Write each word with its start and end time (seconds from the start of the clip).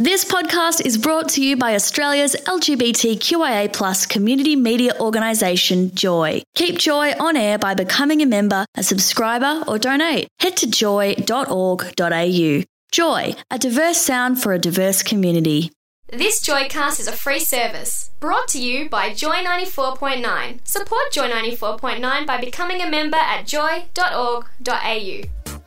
This 0.00 0.24
podcast 0.24 0.86
is 0.86 0.96
brought 0.96 1.28
to 1.30 1.42
you 1.42 1.56
by 1.56 1.74
Australia's 1.74 2.36
LGBTQIA 2.46 3.72
plus 3.72 4.06
community 4.06 4.54
media 4.54 4.92
organisation, 5.00 5.92
Joy. 5.92 6.40
Keep 6.54 6.78
Joy 6.78 7.14
on 7.18 7.36
air 7.36 7.58
by 7.58 7.74
becoming 7.74 8.22
a 8.22 8.26
member, 8.26 8.64
a 8.76 8.84
subscriber, 8.84 9.64
or 9.66 9.76
donate. 9.76 10.28
Head 10.38 10.56
to 10.58 10.70
joy.org.au. 10.70 12.62
Joy, 12.92 13.34
a 13.50 13.58
diverse 13.58 13.98
sound 13.98 14.40
for 14.40 14.52
a 14.52 14.58
diverse 14.60 15.02
community. 15.02 15.72
This 16.12 16.46
Joycast 16.46 17.00
is 17.00 17.08
a 17.08 17.12
free 17.12 17.40
service 17.40 18.12
brought 18.20 18.46
to 18.50 18.62
you 18.62 18.88
by 18.88 19.12
Joy 19.12 19.42
94.9. 19.42 20.60
Support 20.64 21.10
Joy 21.10 21.28
94.9 21.28 22.24
by 22.24 22.40
becoming 22.40 22.80
a 22.82 22.88
member 22.88 23.16
at 23.16 23.48
joy.org.au. 23.48 25.22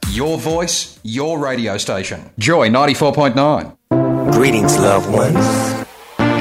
Your 0.09 0.37
voice, 0.37 0.99
your 1.03 1.37
radio 1.37 1.77
station. 1.77 2.29
Joy 2.39 2.69
94.9. 2.69 3.75
Greetings, 4.31 4.79
loved 4.79 5.11
ones. 5.11 5.35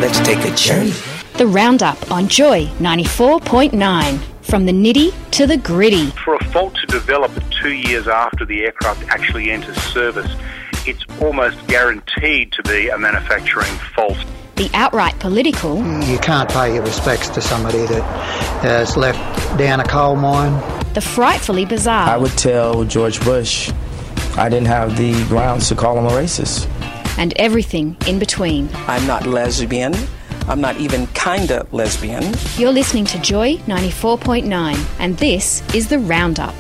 Let's 0.00 0.20
take 0.20 0.38
a 0.44 0.54
journey. 0.54 0.92
The 1.36 1.46
Roundup 1.46 2.10
on 2.10 2.28
Joy 2.28 2.66
94.9. 2.78 4.18
From 4.42 4.64
the 4.64 4.72
nitty 4.72 5.12
to 5.32 5.46
the 5.46 5.56
gritty. 5.56 6.06
For 6.10 6.36
a 6.36 6.44
fault 6.46 6.74
to 6.76 6.86
develop 6.86 7.32
two 7.50 7.72
years 7.72 8.06
after 8.06 8.44
the 8.44 8.62
aircraft 8.62 9.02
actually 9.08 9.50
enters 9.50 9.76
service, 9.76 10.30
it's 10.86 11.04
almost 11.20 11.66
guaranteed 11.66 12.52
to 12.52 12.62
be 12.62 12.88
a 12.88 12.96
manufacturing 12.96 13.72
fault. 13.94 14.16
The 14.56 14.70
outright 14.72 15.18
political. 15.18 15.76
You 16.04 16.18
can't 16.18 16.48
pay 16.48 16.74
your 16.74 16.84
respects 16.84 17.28
to 17.30 17.40
somebody 17.40 17.86
that 17.86 18.02
has 18.62 18.96
left 18.96 19.18
down 19.58 19.80
a 19.80 19.84
coal 19.84 20.16
mine. 20.16 20.52
The 20.94 21.00
frightfully 21.00 21.64
bizarre. 21.64 22.08
I 22.08 22.16
would 22.16 22.38
tell 22.38 22.84
George 22.84 23.22
Bush 23.24 23.70
I 24.36 24.48
didn't 24.48 24.68
have 24.68 24.96
the 24.96 25.24
grounds 25.24 25.68
to 25.68 25.74
call 25.74 25.98
him 25.98 26.06
a 26.06 26.10
racist 26.10 26.68
and 27.20 27.34
everything 27.36 27.96
in 28.08 28.18
between. 28.18 28.68
I'm 28.88 29.06
not 29.06 29.26
lesbian. 29.26 29.94
I'm 30.48 30.60
not 30.60 30.76
even 30.78 31.06
kinda 31.08 31.66
lesbian. 31.70 32.24
You're 32.56 32.72
listening 32.72 33.04
to 33.04 33.18
Joy 33.20 33.58
94.9, 33.66 34.76
and 34.98 35.16
this 35.18 35.62
is 35.74 35.88
the 35.88 35.98
Roundup. 35.98 36.54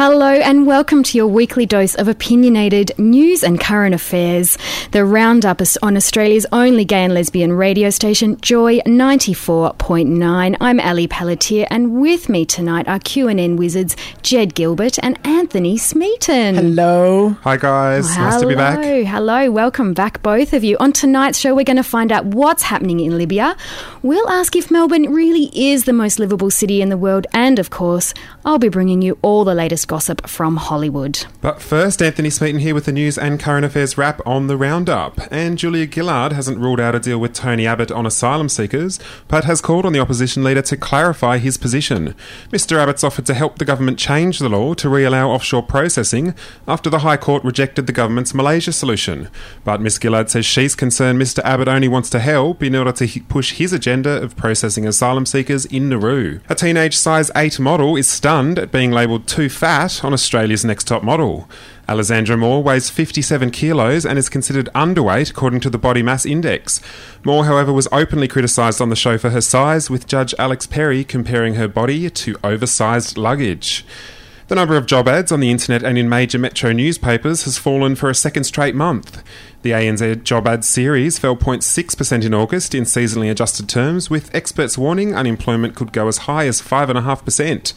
Hello 0.00 0.30
and 0.30 0.64
welcome 0.64 1.02
to 1.02 1.18
your 1.18 1.26
weekly 1.26 1.66
dose 1.66 1.96
of 1.96 2.06
opinionated 2.06 2.92
news 2.98 3.42
and 3.42 3.58
current 3.58 3.96
affairs. 3.96 4.56
The 4.92 5.04
roundup 5.04 5.60
is 5.60 5.76
on 5.82 5.96
Australia's 5.96 6.46
only 6.52 6.84
gay 6.84 7.02
and 7.02 7.12
lesbian 7.12 7.52
radio 7.52 7.90
station, 7.90 8.40
Joy 8.40 8.78
94.9. 8.82 10.56
I'm 10.60 10.78
Ali 10.78 11.08
Pelletier 11.08 11.66
and 11.68 12.00
with 12.00 12.28
me 12.28 12.46
tonight 12.46 12.86
are 12.86 13.00
QNN 13.00 13.56
wizards 13.56 13.96
Jed 14.22 14.54
Gilbert 14.54 15.00
and 15.02 15.18
Anthony 15.26 15.76
Smeaton. 15.76 16.54
Hello. 16.54 17.30
Hi 17.42 17.56
guys. 17.56 18.06
Oh, 18.08 18.20
nice 18.20 18.40
to 18.40 18.46
be 18.46 18.54
back. 18.54 18.78
Hello. 18.78 19.50
Welcome 19.50 19.94
back 19.94 20.22
both 20.22 20.52
of 20.52 20.62
you. 20.62 20.76
On 20.78 20.92
tonight's 20.92 21.40
show 21.40 21.56
we're 21.56 21.64
going 21.64 21.76
to 21.76 21.82
find 21.82 22.12
out 22.12 22.24
what's 22.24 22.62
happening 22.62 23.00
in 23.00 23.18
Libya. 23.18 23.56
We'll 24.04 24.30
ask 24.30 24.54
if 24.54 24.70
Melbourne 24.70 25.12
really 25.12 25.50
is 25.52 25.86
the 25.86 25.92
most 25.92 26.20
livable 26.20 26.52
city 26.52 26.80
in 26.80 26.88
the 26.88 26.96
world 26.96 27.26
and 27.32 27.58
of 27.58 27.70
course, 27.70 28.14
I'll 28.44 28.60
be 28.60 28.68
bringing 28.68 29.02
you 29.02 29.18
all 29.22 29.42
the 29.42 29.56
latest 29.56 29.87
gossip 29.88 30.28
from 30.28 30.58
Hollywood. 30.58 31.24
But 31.40 31.60
first, 31.60 32.00
Anthony 32.00 32.30
Smeaton 32.30 32.60
here 32.60 32.74
with 32.74 32.84
the 32.84 32.92
news 32.92 33.18
and 33.18 33.40
current 33.40 33.64
affairs 33.64 33.98
wrap 33.98 34.20
on 34.26 34.46
the 34.46 34.56
roundup. 34.56 35.18
And 35.32 35.58
Julia 35.58 35.90
Gillard 35.90 36.32
hasn't 36.32 36.58
ruled 36.58 36.78
out 36.78 36.94
a 36.94 37.00
deal 37.00 37.18
with 37.18 37.32
Tony 37.32 37.66
Abbott 37.66 37.90
on 37.90 38.06
asylum 38.06 38.48
seekers, 38.48 39.00
but 39.26 39.44
has 39.44 39.62
called 39.62 39.86
on 39.86 39.92
the 39.92 39.98
opposition 39.98 40.44
leader 40.44 40.62
to 40.62 40.76
clarify 40.76 41.38
his 41.38 41.56
position. 41.56 42.14
Mr. 42.50 42.76
Abbott's 42.76 43.02
offered 43.02 43.26
to 43.26 43.34
help 43.34 43.58
the 43.58 43.64
government 43.64 43.98
change 43.98 44.38
the 44.38 44.50
law 44.50 44.74
to 44.74 44.90
re-allow 44.90 45.30
offshore 45.30 45.62
processing 45.62 46.34
after 46.68 46.90
the 46.90 47.00
High 47.00 47.16
Court 47.16 47.42
rejected 47.42 47.86
the 47.86 47.92
government's 47.92 48.34
Malaysia 48.34 48.72
solution. 48.72 49.28
But 49.64 49.80
Ms. 49.80 49.98
Gillard 50.02 50.28
says 50.28 50.44
she's 50.44 50.74
concerned 50.74 51.20
Mr. 51.20 51.42
Abbott 51.44 51.68
only 51.68 51.88
wants 51.88 52.10
to 52.10 52.20
help 52.20 52.62
in 52.62 52.76
order 52.76 52.92
to 52.92 53.20
push 53.22 53.52
his 53.54 53.72
agenda 53.72 54.20
of 54.22 54.36
processing 54.36 54.86
asylum 54.86 55.24
seekers 55.24 55.64
in 55.64 55.88
Nauru. 55.88 56.40
A 56.50 56.54
teenage 56.54 56.96
size 56.96 57.30
8 57.34 57.58
model 57.58 57.96
is 57.96 58.10
stunned 58.10 58.58
at 58.58 58.70
being 58.70 58.90
labelled 58.90 59.26
too 59.26 59.48
fat 59.48 59.67
on 59.68 60.14
Australia's 60.14 60.64
Next 60.64 60.84
Top 60.84 61.02
Model. 61.02 61.46
Alessandra 61.90 62.38
Moore 62.38 62.62
weighs 62.62 62.88
57 62.88 63.50
kilos 63.50 64.06
and 64.06 64.18
is 64.18 64.30
considered 64.30 64.70
underweight 64.74 65.30
according 65.30 65.60
to 65.60 65.68
the 65.68 65.76
Body 65.76 66.02
Mass 66.02 66.24
Index. 66.24 66.80
Moore, 67.22 67.44
however, 67.44 67.70
was 67.70 67.86
openly 67.92 68.28
criticised 68.28 68.80
on 68.80 68.88
the 68.88 68.96
show 68.96 69.18
for 69.18 69.28
her 69.28 69.42
size, 69.42 69.90
with 69.90 70.06
Judge 70.06 70.34
Alex 70.38 70.66
Perry 70.66 71.04
comparing 71.04 71.56
her 71.56 71.68
body 71.68 72.08
to 72.08 72.38
oversized 72.42 73.18
luggage. 73.18 73.84
The 74.46 74.54
number 74.54 74.74
of 74.74 74.86
job 74.86 75.06
ads 75.06 75.30
on 75.30 75.40
the 75.40 75.50
internet 75.50 75.82
and 75.82 75.98
in 75.98 76.08
major 76.08 76.38
metro 76.38 76.72
newspapers 76.72 77.44
has 77.44 77.58
fallen 77.58 77.94
for 77.94 78.08
a 78.08 78.14
second 78.14 78.44
straight 78.44 78.74
month. 78.74 79.22
The 79.60 79.72
ANZ 79.72 80.24
job 80.24 80.48
ads 80.48 80.66
series 80.66 81.18
fell 81.18 81.36
0.6% 81.36 82.24
in 82.24 82.32
August 82.32 82.74
in 82.74 82.84
seasonally 82.84 83.30
adjusted 83.30 83.68
terms, 83.68 84.08
with 84.08 84.34
experts 84.34 84.78
warning 84.78 85.14
unemployment 85.14 85.76
could 85.76 85.92
go 85.92 86.08
as 86.08 86.18
high 86.18 86.46
as 86.46 86.62
5.5%. 86.62 87.74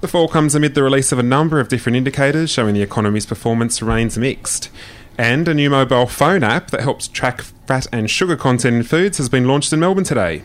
The 0.00 0.06
fall 0.06 0.28
comes 0.28 0.54
amid 0.54 0.76
the 0.76 0.84
release 0.84 1.10
of 1.10 1.18
a 1.18 1.24
number 1.24 1.58
of 1.58 1.68
different 1.68 1.96
indicators 1.96 2.50
showing 2.50 2.74
the 2.74 2.82
economy's 2.82 3.26
performance 3.26 3.82
remains 3.82 4.16
mixed. 4.16 4.70
And 5.18 5.48
a 5.48 5.54
new 5.54 5.70
mobile 5.70 6.06
phone 6.06 6.44
app 6.44 6.70
that 6.70 6.82
helps 6.82 7.08
track 7.08 7.42
fat 7.66 7.88
and 7.92 8.08
sugar 8.08 8.36
content 8.36 8.76
in 8.76 8.82
foods 8.84 9.18
has 9.18 9.28
been 9.28 9.48
launched 9.48 9.72
in 9.72 9.80
Melbourne 9.80 10.04
today. 10.04 10.42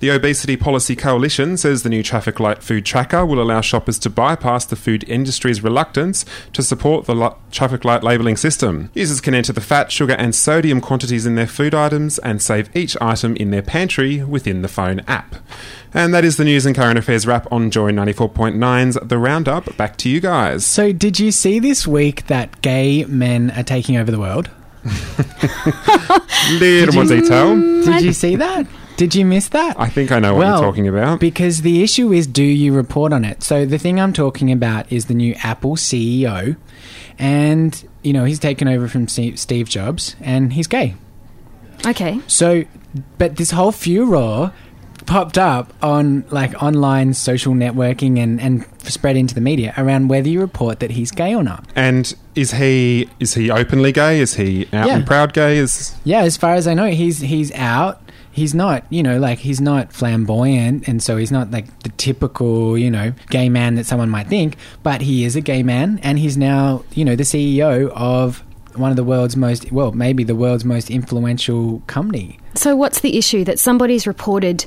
The 0.00 0.10
Obesity 0.10 0.56
Policy 0.56 0.94
Coalition 0.94 1.56
says 1.56 1.82
the 1.82 1.88
new 1.88 2.02
traffic 2.02 2.38
light 2.38 2.62
food 2.62 2.84
tracker 2.84 3.24
will 3.24 3.40
allow 3.40 3.60
shoppers 3.62 3.98
to 4.00 4.10
bypass 4.10 4.66
the 4.66 4.76
food 4.76 5.08
industry's 5.08 5.62
reluctance 5.62 6.24
to 6.52 6.62
support 6.62 7.06
the 7.06 7.34
traffic 7.50 7.84
light 7.84 8.04
labelling 8.04 8.36
system. 8.36 8.90
Users 8.94 9.20
can 9.22 9.34
enter 9.34 9.52
the 9.52 9.60
fat, 9.60 9.90
sugar, 9.90 10.14
and 10.14 10.34
sodium 10.34 10.80
quantities 10.80 11.24
in 11.24 11.34
their 11.34 11.46
food 11.46 11.74
items 11.74 12.18
and 12.18 12.42
save 12.42 12.74
each 12.76 12.96
item 13.00 13.36
in 13.36 13.50
their 13.50 13.62
pantry 13.62 14.22
within 14.22 14.62
the 14.62 14.68
phone 14.68 15.00
app. 15.06 15.36
And 15.94 16.12
that 16.12 16.26
is 16.26 16.36
the 16.36 16.44
news 16.44 16.66
and 16.66 16.76
current 16.76 16.98
affairs 16.98 17.26
wrap 17.26 17.50
on 17.50 17.70
Joy 17.70 17.90
94.9's 17.90 18.98
The 19.02 19.16
Roundup. 19.16 19.76
Back 19.78 19.96
to 19.98 20.10
you 20.10 20.20
guys. 20.20 20.66
So, 20.66 20.92
did 20.92 21.18
you 21.18 21.32
see 21.32 21.58
this 21.58 21.86
week 21.86 22.26
that 22.26 22.60
gay 22.60 23.04
men 23.06 23.50
are 23.52 23.62
taking 23.62 23.96
over 23.96 24.10
the 24.10 24.20
world? 24.20 24.50
Little 26.60 26.94
more 26.94 27.04
detail. 27.04 27.56
Did 27.84 28.02
you 28.02 28.12
see 28.12 28.36
that? 28.36 28.66
Did 28.96 29.14
you 29.14 29.26
miss 29.26 29.48
that? 29.50 29.78
I 29.78 29.88
think 29.90 30.10
I 30.10 30.18
know 30.20 30.32
what 30.32 30.40
well, 30.40 30.58
you're 30.58 30.66
talking 30.66 30.88
about. 30.88 31.20
Because 31.20 31.60
the 31.62 31.82
issue 31.82 32.12
is 32.12 32.26
do 32.26 32.42
you 32.42 32.72
report 32.72 33.12
on 33.12 33.24
it? 33.24 33.42
So 33.42 33.66
the 33.66 33.78
thing 33.78 34.00
I'm 34.00 34.14
talking 34.14 34.50
about 34.50 34.90
is 34.90 35.04
the 35.04 35.14
new 35.14 35.34
Apple 35.42 35.76
CEO. 35.76 36.56
And, 37.18 37.88
you 38.02 38.12
know, 38.14 38.24
he's 38.24 38.38
taken 38.38 38.68
over 38.68 38.88
from 38.88 39.06
Steve 39.08 39.68
Jobs 39.68 40.16
and 40.20 40.52
he's 40.54 40.66
gay. 40.66 40.94
Okay. 41.86 42.20
So, 42.26 42.64
but 43.18 43.36
this 43.36 43.50
whole 43.50 43.72
furor 43.72 44.52
popped 45.06 45.38
up 45.38 45.72
on 45.82 46.24
like 46.30 46.60
online 46.62 47.14
social 47.14 47.54
networking 47.54 48.18
and, 48.18 48.40
and 48.40 48.66
spread 48.82 49.16
into 49.16 49.34
the 49.34 49.40
media 49.40 49.72
around 49.78 50.08
whether 50.08 50.28
you 50.28 50.40
report 50.40 50.80
that 50.80 50.90
he's 50.90 51.10
gay 51.10 51.34
or 51.34 51.42
not. 51.42 51.64
And 51.76 52.12
is 52.34 52.52
he 52.52 53.08
is 53.20 53.34
he 53.34 53.50
openly 53.50 53.92
gay? 53.92 54.20
Is 54.20 54.34
he 54.34 54.66
out 54.72 54.86
Yeah. 54.88 54.96
and 54.96 55.06
proud 55.06 55.32
gay? 55.32 55.58
Is 55.58 55.94
Yeah, 56.04 56.22
as 56.22 56.36
far 56.36 56.54
as 56.54 56.66
I 56.66 56.74
know, 56.74 56.86
he's 56.86 57.20
he's 57.20 57.52
out. 57.52 58.02
He's 58.32 58.54
not, 58.54 58.84
you 58.90 59.02
know, 59.02 59.18
like 59.18 59.38
he's 59.38 59.62
not 59.62 59.94
flamboyant, 59.94 60.86
and 60.86 61.02
so 61.02 61.16
he's 61.16 61.32
not 61.32 61.50
like 61.50 61.66
the 61.84 61.88
typical, 61.90 62.76
you 62.76 62.90
know, 62.90 63.14
gay 63.30 63.48
man 63.48 63.76
that 63.76 63.86
someone 63.86 64.10
might 64.10 64.26
think. 64.26 64.56
But 64.82 65.00
he 65.00 65.24
is 65.24 65.36
a 65.36 65.40
gay 65.40 65.62
man, 65.62 66.00
and 66.02 66.18
he's 66.18 66.36
now, 66.36 66.84
you 66.92 67.02
know, 67.06 67.16
the 67.16 67.22
CEO 67.22 67.88
of 67.94 68.42
one 68.74 68.90
of 68.90 68.96
the 68.96 69.04
world's 69.04 69.38
most, 69.38 69.72
well, 69.72 69.92
maybe 69.92 70.22
the 70.22 70.34
world's 70.34 70.66
most 70.66 70.90
influential 70.90 71.80
company. 71.86 72.38
So, 72.52 72.76
what's 72.76 73.00
the 73.00 73.16
issue 73.16 73.42
that 73.44 73.58
somebody's 73.58 74.06
reported 74.06 74.66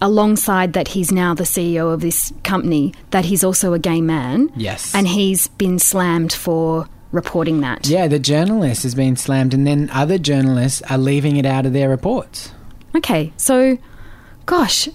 alongside 0.00 0.72
that 0.72 0.88
he's 0.88 1.12
now 1.12 1.34
the 1.34 1.44
CEO 1.44 1.92
of 1.92 2.00
this 2.00 2.32
company 2.42 2.94
that 3.10 3.24
he's 3.24 3.44
also 3.44 3.72
a 3.72 3.78
gay 3.78 4.00
man? 4.00 4.50
Yes. 4.56 4.94
And 4.94 5.06
he's 5.08 5.48
been 5.48 5.78
slammed 5.78 6.32
for 6.32 6.88
reporting 7.12 7.60
that. 7.60 7.86
Yeah, 7.88 8.08
the 8.08 8.18
journalist 8.18 8.82
has 8.84 8.94
been 8.94 9.16
slammed, 9.16 9.54
and 9.54 9.66
then 9.66 9.90
other 9.92 10.18
journalists 10.18 10.82
are 10.90 10.98
leaving 10.98 11.36
it 11.36 11.46
out 11.46 11.66
of 11.66 11.72
their 11.72 11.88
reports. 11.88 12.52
Okay, 12.94 13.32
so, 13.36 13.78
gosh, 14.46 14.88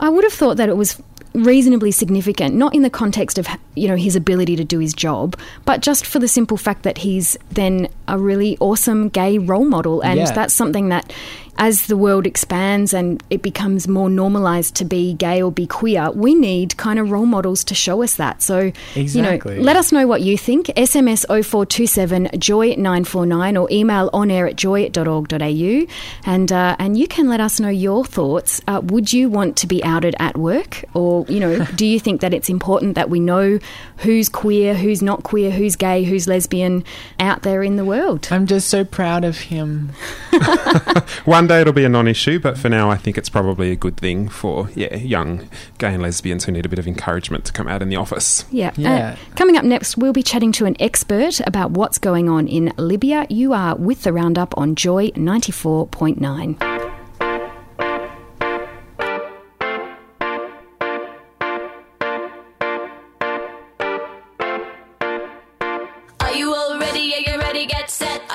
I 0.00 0.08
would 0.08 0.24
have 0.24 0.32
thought 0.32 0.56
that 0.56 0.68
it 0.68 0.76
was 0.76 1.00
reasonably 1.34 1.90
significant, 1.90 2.54
not 2.54 2.74
in 2.74 2.82
the 2.82 2.90
context 2.90 3.38
of 3.38 3.48
you 3.74 3.88
know 3.88 3.96
his 3.96 4.14
ability 4.16 4.56
to 4.56 4.64
do 4.64 4.78
his 4.78 4.94
job, 4.94 5.36
but 5.64 5.80
just 5.80 6.06
for 6.06 6.18
the 6.20 6.28
simple 6.28 6.56
fact 6.56 6.82
that 6.84 6.98
he's 6.98 7.36
then 7.50 7.88
a 8.08 8.18
really 8.18 8.56
awesome 8.60 9.08
gay 9.08 9.38
role 9.38 9.64
model, 9.64 10.00
and 10.02 10.18
Yeah. 10.20 10.30
that's 10.32 10.54
something 10.54 10.88
that. 10.90 11.12
As 11.56 11.86
the 11.86 11.96
world 11.96 12.26
expands 12.26 12.92
and 12.92 13.22
it 13.30 13.40
becomes 13.40 13.86
more 13.86 14.10
normalized 14.10 14.74
to 14.74 14.84
be 14.84 15.14
gay 15.14 15.40
or 15.40 15.52
be 15.52 15.68
queer, 15.68 16.10
we 16.10 16.34
need 16.34 16.76
kind 16.76 16.98
of 16.98 17.12
role 17.12 17.26
models 17.26 17.62
to 17.64 17.76
show 17.76 18.02
us 18.02 18.16
that. 18.16 18.42
So, 18.42 18.72
Exactly. 18.96 19.52
you 19.54 19.58
know, 19.60 19.62
let 19.64 19.76
us 19.76 19.92
know 19.92 20.04
what 20.04 20.20
you 20.22 20.36
think. 20.36 20.66
SMS 20.76 21.24
0427 21.28 22.30
Joy 22.40 22.74
949 22.76 23.56
or 23.56 23.68
email 23.70 24.10
on 24.12 24.32
air 24.32 24.48
at 24.48 24.56
joy.org.au. 24.56 25.86
And, 26.26 26.50
uh, 26.52 26.74
and 26.80 26.98
you 26.98 27.06
can 27.06 27.28
let 27.28 27.40
us 27.40 27.60
know 27.60 27.68
your 27.68 28.04
thoughts. 28.04 28.60
Uh, 28.66 28.80
would 28.82 29.12
you 29.12 29.28
want 29.28 29.56
to 29.58 29.68
be 29.68 29.82
outed 29.84 30.16
at 30.18 30.36
work 30.36 30.84
or 30.92 31.23
well, 31.24 31.34
you 31.34 31.40
know, 31.40 31.64
do 31.76 31.86
you 31.86 32.00
think 32.00 32.20
that 32.20 32.34
it's 32.34 32.48
important 32.48 32.94
that 32.94 33.10
we 33.10 33.20
know 33.20 33.58
who's 33.98 34.28
queer, 34.28 34.74
who's 34.74 35.02
not 35.02 35.22
queer, 35.22 35.50
who's 35.50 35.76
gay, 35.76 36.04
who's 36.04 36.26
lesbian 36.26 36.84
out 37.20 37.42
there 37.42 37.62
in 37.62 37.76
the 37.76 37.84
world? 37.84 38.28
I'm 38.30 38.46
just 38.46 38.68
so 38.68 38.84
proud 38.84 39.24
of 39.24 39.38
him. 39.38 39.92
One 41.24 41.46
day 41.46 41.60
it'll 41.60 41.72
be 41.72 41.84
a 41.84 41.88
non-issue, 41.88 42.40
but 42.40 42.58
for 42.58 42.68
now, 42.68 42.90
I 42.90 42.96
think 42.96 43.18
it's 43.18 43.28
probably 43.28 43.70
a 43.70 43.76
good 43.76 43.96
thing 43.96 44.28
for 44.28 44.68
yeah 44.74 44.96
young 44.96 45.48
gay 45.78 45.94
and 45.94 46.02
lesbians 46.02 46.44
who 46.44 46.52
need 46.52 46.66
a 46.66 46.68
bit 46.68 46.78
of 46.78 46.86
encouragement 46.86 47.44
to 47.46 47.52
come 47.52 47.68
out 47.68 47.82
in 47.82 47.88
the 47.88 47.96
office. 47.96 48.44
Yeah. 48.50 48.72
Yeah. 48.76 49.16
Uh, 49.16 49.36
coming 49.36 49.56
up 49.56 49.64
next, 49.64 49.96
we'll 49.96 50.12
be 50.12 50.22
chatting 50.22 50.52
to 50.52 50.66
an 50.66 50.76
expert 50.80 51.40
about 51.40 51.72
what's 51.72 51.98
going 51.98 52.28
on 52.28 52.48
in 52.48 52.72
Libya. 52.76 53.26
You 53.28 53.52
are 53.52 53.76
with 53.76 54.02
the 54.02 54.12
roundup 54.12 54.56
on 54.56 54.74
Joy 54.74 55.08
94.9. 55.10 56.93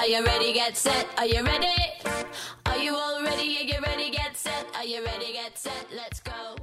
you 0.09 0.25
ready? 0.25 0.53
Get 0.53 0.75
set. 0.75 1.07
Are 1.19 1.25
you 1.27 1.43
ready? 1.43 1.67
Are 2.65 2.77
you 2.79 2.95
all 2.95 3.21
ready? 3.21 3.57
Are 3.59 3.63
you 3.63 3.79
ready? 3.79 4.09
Get 4.09 4.35
set. 4.35 4.65
Are 4.75 4.83
you 4.83 5.05
ready? 5.05 5.33
Get 5.33 5.55
set. 5.55 5.85
Let's 5.95 6.19
go. 6.19 6.55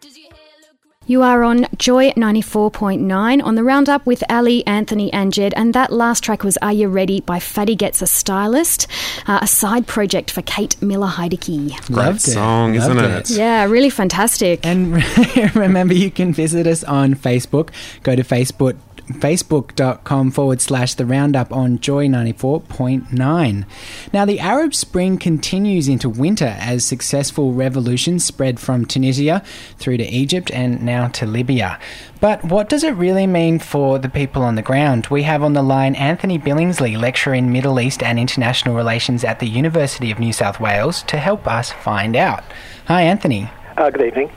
Does 0.00 0.16
your 0.16 0.28
hair 0.28 0.38
look 0.60 0.92
You 1.04 1.22
are 1.22 1.42
on 1.42 1.66
Joy 1.76 2.10
94.9 2.10 3.42
on 3.42 3.54
the 3.56 3.64
roundup 3.64 4.06
with 4.06 4.22
Ali, 4.30 4.64
Anthony, 4.64 5.12
and 5.12 5.32
Jed. 5.32 5.52
And 5.56 5.74
that 5.74 5.92
last 5.92 6.22
track 6.22 6.44
was 6.44 6.56
Are 6.58 6.72
You 6.72 6.86
Ready 6.86 7.20
by 7.20 7.40
Fatty 7.40 7.74
Gets 7.74 8.00
a 8.00 8.06
Stylist, 8.06 8.86
uh, 9.26 9.40
a 9.42 9.46
side 9.48 9.88
project 9.88 10.30
for 10.30 10.42
Kate 10.42 10.80
Miller 10.80 11.08
Heidecke. 11.08 11.86
Great 11.86 12.20
song, 12.20 12.76
isn't 12.76 12.96
Loved 12.96 13.32
it? 13.32 13.36
Yeah, 13.36 13.64
really 13.64 13.90
fantastic. 13.90 14.64
And 14.64 15.02
remember, 15.56 15.94
you 15.94 16.12
can 16.12 16.32
visit 16.32 16.68
us 16.68 16.84
on 16.84 17.14
Facebook. 17.16 17.70
Go 18.04 18.14
to 18.14 18.22
Facebook 18.22 18.76
facebook.com 19.08 20.30
forward 20.30 20.60
slash 20.60 20.94
the 20.94 21.04
roundup 21.04 21.52
on 21.52 21.78
joy 21.78 22.06
94.9 22.06 23.64
now 24.12 24.24
the 24.24 24.40
arab 24.40 24.74
spring 24.74 25.18
continues 25.18 25.88
into 25.88 26.08
winter 26.08 26.56
as 26.58 26.84
successful 26.84 27.52
revolutions 27.52 28.24
spread 28.24 28.58
from 28.58 28.84
tunisia 28.84 29.42
through 29.78 29.96
to 29.96 30.04
egypt 30.04 30.50
and 30.52 30.82
now 30.82 31.08
to 31.08 31.26
libya. 31.26 31.78
But 32.20 32.42
what 32.44 32.68
does 32.68 32.84
it 32.84 32.92
really 32.92 33.26
mean 33.26 33.58
for 33.58 33.98
the 33.98 34.08
people 34.08 34.42
on 34.42 34.54
the 34.54 34.62
ground? 34.62 35.08
We 35.08 35.24
have 35.24 35.42
on 35.42 35.52
the 35.52 35.62
line 35.62 35.94
anthony 35.94 36.38
billingsley 36.38 36.98
lecturer 36.98 37.34
in 37.34 37.52
middle 37.52 37.80
east 37.80 38.02
and 38.02 38.18
international 38.18 38.74
relations 38.74 39.24
at 39.24 39.40
the 39.40 39.48
university 39.48 40.10
of 40.10 40.18
new 40.18 40.32
south 40.32 40.60
wales 40.60 41.02
to 41.04 41.18
help 41.18 41.46
us 41.46 41.72
find 41.72 42.16
out. 42.16 42.44
Hi 42.86 43.02
anthony. 43.02 43.50
Uh, 43.76 43.90
good 43.90 44.06
evening. 44.06 44.30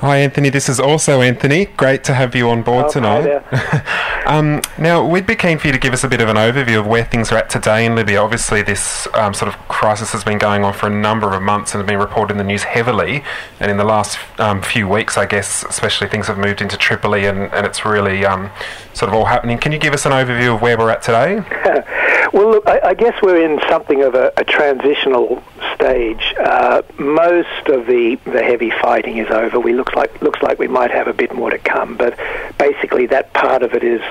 Hi, 0.00 0.18
Anthony. 0.18 0.48
This 0.48 0.68
is 0.68 0.78
also 0.78 1.22
Anthony. 1.22 1.64
Great 1.64 2.04
to 2.04 2.14
have 2.14 2.36
you 2.36 2.48
on 2.50 2.62
board 2.62 2.84
Oh, 2.86 2.92
tonight. 2.92 3.42
um, 4.26 4.62
now, 4.78 5.04
we'd 5.04 5.26
be 5.26 5.34
keen 5.34 5.58
for 5.58 5.66
you 5.66 5.72
to 5.72 5.78
give 5.78 5.92
us 5.92 6.04
a 6.04 6.08
bit 6.08 6.20
of 6.20 6.28
an 6.28 6.36
overview 6.36 6.78
of 6.78 6.86
where 6.86 7.04
things 7.04 7.32
are 7.32 7.38
at 7.38 7.50
today 7.50 7.84
in 7.84 7.96
Libya. 7.96 8.20
Obviously, 8.20 8.62
this 8.62 9.08
um, 9.14 9.34
sort 9.34 9.52
of 9.52 9.58
crisis 9.66 10.12
has 10.12 10.22
been 10.22 10.38
going 10.38 10.62
on 10.62 10.72
for 10.72 10.86
a 10.86 10.90
number 10.90 11.34
of 11.34 11.42
months 11.42 11.74
and 11.74 11.82
has 11.82 11.88
been 11.88 11.98
reported 11.98 12.34
in 12.34 12.38
the 12.38 12.44
news 12.44 12.62
heavily. 12.62 13.24
And 13.58 13.72
in 13.72 13.76
the 13.76 13.84
last 13.84 14.18
um, 14.38 14.62
few 14.62 14.86
weeks, 14.86 15.18
I 15.18 15.26
guess, 15.26 15.64
especially 15.64 16.06
things 16.06 16.28
have 16.28 16.38
moved 16.38 16.60
into 16.60 16.76
Tripoli 16.76 17.26
and, 17.26 17.52
and 17.52 17.66
it's 17.66 17.84
really 17.84 18.24
um, 18.24 18.50
sort 18.94 19.08
of 19.08 19.14
all 19.16 19.24
happening. 19.24 19.58
Can 19.58 19.72
you 19.72 19.80
give 19.80 19.94
us 19.94 20.06
an 20.06 20.12
overview 20.12 20.54
of 20.54 20.62
where 20.62 20.78
we're 20.78 20.90
at 20.90 21.02
today? 21.02 21.42
Well, 22.32 22.50
look, 22.50 22.68
I, 22.68 22.80
I 22.90 22.94
guess 22.94 23.20
we're 23.22 23.42
in 23.42 23.60
something 23.68 24.02
of 24.02 24.14
a, 24.14 24.32
a 24.36 24.44
transitional 24.44 25.42
stage. 25.74 26.34
Uh, 26.38 26.82
most 26.98 27.68
of 27.68 27.86
the, 27.86 28.18
the 28.24 28.42
heavy 28.42 28.70
fighting 28.70 29.18
is 29.18 29.30
over. 29.30 29.58
We 29.58 29.72
look 29.72 29.94
like 29.94 30.20
looks 30.20 30.42
like 30.42 30.58
we 30.58 30.68
might 30.68 30.90
have 30.90 31.08
a 31.08 31.12
bit 31.12 31.34
more 31.34 31.50
to 31.50 31.58
come, 31.58 31.96
but 31.96 32.18
basically 32.58 33.06
that 33.06 33.32
part 33.32 33.62
of 33.62 33.74
it 33.74 33.82
is 33.82 34.02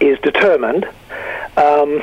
is 0.00 0.18
determined. 0.20 0.84
Um, 1.56 2.02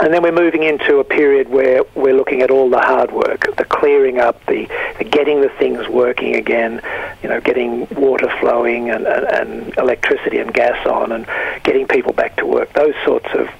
and 0.00 0.14
then 0.14 0.22
we're 0.22 0.32
moving 0.32 0.62
into 0.62 0.98
a 0.98 1.04
period 1.04 1.50
where 1.50 1.82
we're 1.94 2.14
looking 2.14 2.40
at 2.40 2.50
all 2.50 2.70
the 2.70 2.80
hard 2.80 3.12
work, 3.12 3.54
the 3.56 3.64
clearing 3.64 4.18
up, 4.18 4.44
the, 4.46 4.66
the 4.96 5.04
getting 5.04 5.42
the 5.42 5.50
things 5.50 5.86
working 5.88 6.36
again, 6.36 6.80
you 7.22 7.28
know, 7.28 7.38
getting 7.40 7.86
water 7.90 8.32
flowing 8.40 8.88
and, 8.88 9.06
and, 9.06 9.26
and 9.26 9.76
electricity 9.76 10.38
and 10.38 10.54
gas 10.54 10.86
on, 10.86 11.12
and 11.12 11.26
getting 11.64 11.86
people 11.86 12.14
back 12.14 12.36
to 12.36 12.46
work. 12.46 12.72
Those 12.72 12.94
sorts 13.04 13.26
of, 13.34 13.50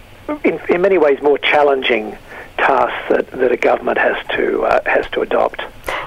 in, 0.45 0.61
in 0.69 0.81
many 0.83 0.99
ways, 0.99 1.21
more 1.23 1.39
challenging 1.39 2.17
tasks 2.57 3.09
that, 3.09 3.31
that 3.31 3.53
a 3.53 3.57
government 3.57 3.99
has 3.99 4.17
to 4.37 4.63
uh, 4.65 4.81
has 4.85 5.09
to 5.11 5.23
adopt. 5.23 5.63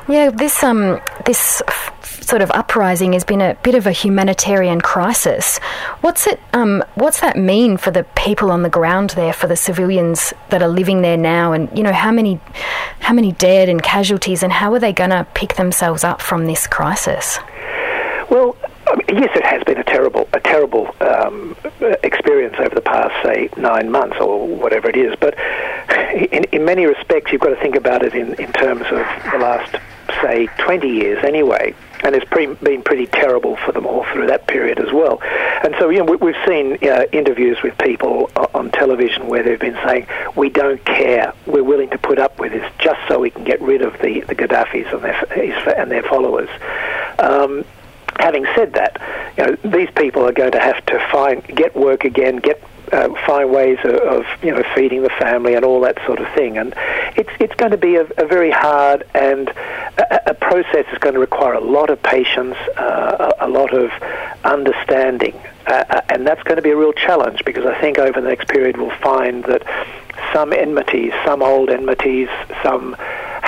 Yeah, 0.07 0.29
this 0.29 0.63
um 0.63 1.01
this 1.25 1.61
f- 1.67 2.23
sort 2.23 2.41
of 2.41 2.51
uprising 2.51 3.13
has 3.13 3.23
been 3.23 3.41
a 3.41 3.55
bit 3.63 3.75
of 3.75 3.87
a 3.87 3.91
humanitarian 3.91 4.79
crisis. 4.81 5.57
What's 6.01 6.27
it 6.27 6.39
um 6.53 6.83
what's 6.95 7.21
that 7.21 7.37
mean 7.37 7.77
for 7.77 7.91
the 7.91 8.03
people 8.15 8.51
on 8.51 8.61
the 8.61 8.69
ground 8.69 9.11
there, 9.11 9.33
for 9.33 9.47
the 9.47 9.55
civilians 9.55 10.33
that 10.49 10.61
are 10.61 10.67
living 10.69 11.01
there 11.01 11.17
now, 11.17 11.53
and 11.53 11.75
you 11.75 11.83
know 11.83 11.93
how 11.93 12.11
many 12.11 12.39
how 12.99 13.13
many 13.13 13.31
dead 13.33 13.67
and 13.69 13.81
casualties, 13.81 14.43
and 14.43 14.51
how 14.53 14.73
are 14.73 14.79
they 14.79 14.93
going 14.93 15.09
to 15.09 15.25
pick 15.33 15.55
themselves 15.55 16.03
up 16.03 16.21
from 16.21 16.45
this 16.45 16.67
crisis? 16.67 17.39
Well, 18.29 18.55
I 18.87 18.95
mean, 18.95 19.21
yes, 19.23 19.35
it 19.35 19.45
has 19.45 19.63
been 19.63 19.77
a 19.77 19.83
terrible, 19.83 20.27
a 20.33 20.39
terrible 20.63 20.95
um, 21.01 21.55
experience 22.03 22.55
over 22.59 22.73
the 22.73 22.81
past, 22.81 23.13
say, 23.23 23.49
nine 23.57 23.91
months 23.91 24.17
or 24.19 24.47
whatever 24.47 24.89
it 24.89 24.95
is. 24.95 25.15
But 25.19 25.37
in, 26.31 26.45
in 26.51 26.65
many 26.65 26.85
respects, 26.85 27.31
you've 27.31 27.41
got 27.41 27.49
to 27.49 27.61
think 27.61 27.75
about 27.75 28.03
it 28.03 28.13
in, 28.13 28.33
in 28.35 28.51
terms 28.53 28.83
of 28.83 29.05
the 29.31 29.39
last, 29.39 29.75
say, 30.21 30.47
20 30.59 30.87
years 30.87 31.23
anyway. 31.23 31.75
And 32.03 32.15
it's 32.15 32.25
pre- 32.25 32.53
been 32.55 32.81
pretty 32.81 33.07
terrible 33.07 33.55
for 33.57 33.71
them 33.71 33.85
all 33.85 34.05
through 34.11 34.27
that 34.27 34.47
period 34.47 34.79
as 34.79 34.91
well. 34.91 35.21
And 35.63 35.73
so, 35.79 35.89
you 35.89 35.99
know, 35.99 36.05
we, 36.05 36.15
we've 36.17 36.47
seen 36.47 36.75
interviews 37.11 37.61
with 37.61 37.77
people 37.77 38.29
on 38.53 38.71
television 38.71 39.27
where 39.27 39.43
they've 39.43 39.59
been 39.59 39.79
saying, 39.85 40.07
we 40.35 40.49
don't 40.49 40.83
care, 40.85 41.33
we're 41.45 41.63
willing 41.63 41.89
to 41.91 41.97
put 41.97 42.19
up 42.19 42.39
with 42.39 42.51
this 42.51 42.69
just 42.79 42.99
so 43.07 43.19
we 43.19 43.31
can 43.31 43.43
get 43.43 43.61
rid 43.61 43.81
of 43.81 43.93
the, 43.99 44.21
the 44.21 44.35
Gaddafis 44.35 44.93
and 44.93 45.03
their, 45.03 45.79
and 45.79 45.91
their 45.91 46.03
followers. 46.03 46.49
Um, 47.19 47.63
having 48.19 48.45
said 48.55 48.73
that, 48.73 49.01
you 49.37 49.45
know, 49.45 49.55
these 49.77 49.89
people 49.95 50.25
are 50.25 50.31
going 50.31 50.51
to 50.51 50.59
have 50.59 50.85
to 50.87 50.99
find, 51.11 51.45
get 51.47 51.75
work 51.75 52.03
again, 52.05 52.37
get 52.37 52.61
uh, 52.91 53.09
find 53.25 53.51
ways 53.51 53.79
of, 53.83 53.95
of 53.95 54.25
you 54.43 54.51
know 54.51 54.63
feeding 54.75 55.01
the 55.01 55.09
family 55.09 55.55
and 55.55 55.65
all 55.65 55.79
that 55.81 55.97
sort 56.05 56.19
of 56.19 56.27
thing, 56.33 56.57
and 56.57 56.73
it's 57.15 57.29
it's 57.39 57.55
going 57.55 57.71
to 57.71 57.77
be 57.77 57.95
a, 57.95 58.03
a 58.17 58.25
very 58.25 58.51
hard 58.51 59.03
and 59.15 59.49
a, 59.49 60.31
a 60.31 60.33
process 60.33 60.85
is 60.91 60.97
going 60.99 61.13
to 61.13 61.19
require 61.19 61.53
a 61.53 61.61
lot 61.61 61.89
of 61.89 62.01
patience, 62.03 62.55
uh, 62.77 63.33
a, 63.39 63.47
a 63.47 63.49
lot 63.49 63.73
of 63.73 63.89
understanding, 64.43 65.33
uh, 65.67 65.83
uh, 65.89 66.01
and 66.09 66.27
that's 66.27 66.43
going 66.43 66.57
to 66.57 66.61
be 66.61 66.71
a 66.71 66.77
real 66.77 66.93
challenge 66.93 67.43
because 67.45 67.65
I 67.65 67.79
think 67.79 67.97
over 67.97 68.21
the 68.21 68.27
next 68.27 68.47
period 68.47 68.77
we'll 68.77 68.97
find 68.99 69.43
that 69.45 69.63
some 70.31 70.53
enmities, 70.53 71.13
some 71.25 71.41
old 71.41 71.69
enmities, 71.69 72.29
some 72.61 72.95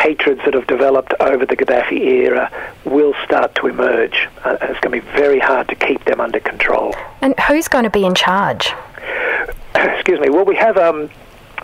hatreds 0.06 0.42
that 0.46 0.54
have 0.54 0.68
developed 0.68 1.16
over 1.20 1.46
the 1.48 1.56
Gaddafi 1.56 2.00
era 2.00 2.52
will 2.86 3.16
start 3.24 3.56
to 3.56 3.68
emerge, 3.68 4.28
uh, 4.44 4.58
and 4.62 4.70
it's 4.70 4.80
going 4.80 5.00
to 5.00 5.06
be 5.06 5.12
very 5.14 5.40
hard 5.40 5.68
to 5.70 5.76
keep 5.76 6.06
them 6.06 6.22
under 6.22 6.40
control. 6.40 6.96
And 7.22 7.34
who's 7.40 7.68
going 7.68 7.86
to 7.86 7.90
be 7.90 8.06
in 8.06 8.14
charge? 8.14 8.72
Excuse 9.76 10.20
me. 10.20 10.30
Well, 10.30 10.46
we 10.46 10.56
have 10.58 10.78
um, 10.78 11.10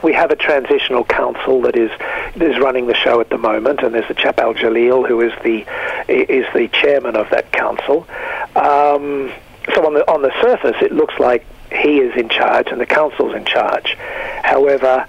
we 0.04 0.14
have 0.14 0.32
a 0.32 0.36
transitional 0.36 1.04
council 1.04 1.62
that 1.62 1.76
is 1.76 1.92
is 2.36 2.58
running 2.58 2.88
the 2.88 2.96
show 2.96 3.22
at 3.22 3.30
the 3.30 3.38
moment, 3.38 3.82
and 3.84 3.94
there's 3.94 4.10
a 4.10 4.16
chap 4.16 4.40
Al 4.40 4.56
Jalil 4.56 5.08
who 5.08 5.22
is 5.22 5.34
the 5.44 5.60
is 6.08 6.48
the 6.56 6.68
chairman 6.74 7.16
of 7.16 7.30
that 7.30 7.52
council. 7.52 8.08
Um, 8.56 9.32
so 9.76 9.86
on 9.86 9.94
the 9.94 10.04
on 10.12 10.24
the 10.24 10.34
surface, 10.42 10.78
it 10.82 10.92
looks 10.92 11.14
like 11.20 11.46
he 11.72 12.00
is 12.00 12.18
in 12.18 12.28
charge 12.28 12.68
and 12.72 12.82
the 12.82 12.88
council's 12.88 13.36
in 13.36 13.46
charge. 13.46 13.96
However, 14.44 15.06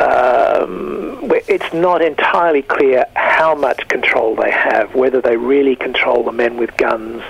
um, 0.00 1.05
it's 1.32 1.72
not 1.72 2.02
entirely 2.02 2.62
clear 2.62 3.06
how 3.14 3.54
much 3.54 3.88
control 3.88 4.36
they 4.36 4.50
have, 4.50 4.94
whether 4.94 5.20
they 5.20 5.36
really 5.36 5.76
control 5.76 6.24
the 6.24 6.32
men 6.32 6.56
with 6.56 6.76
guns, 6.76 7.22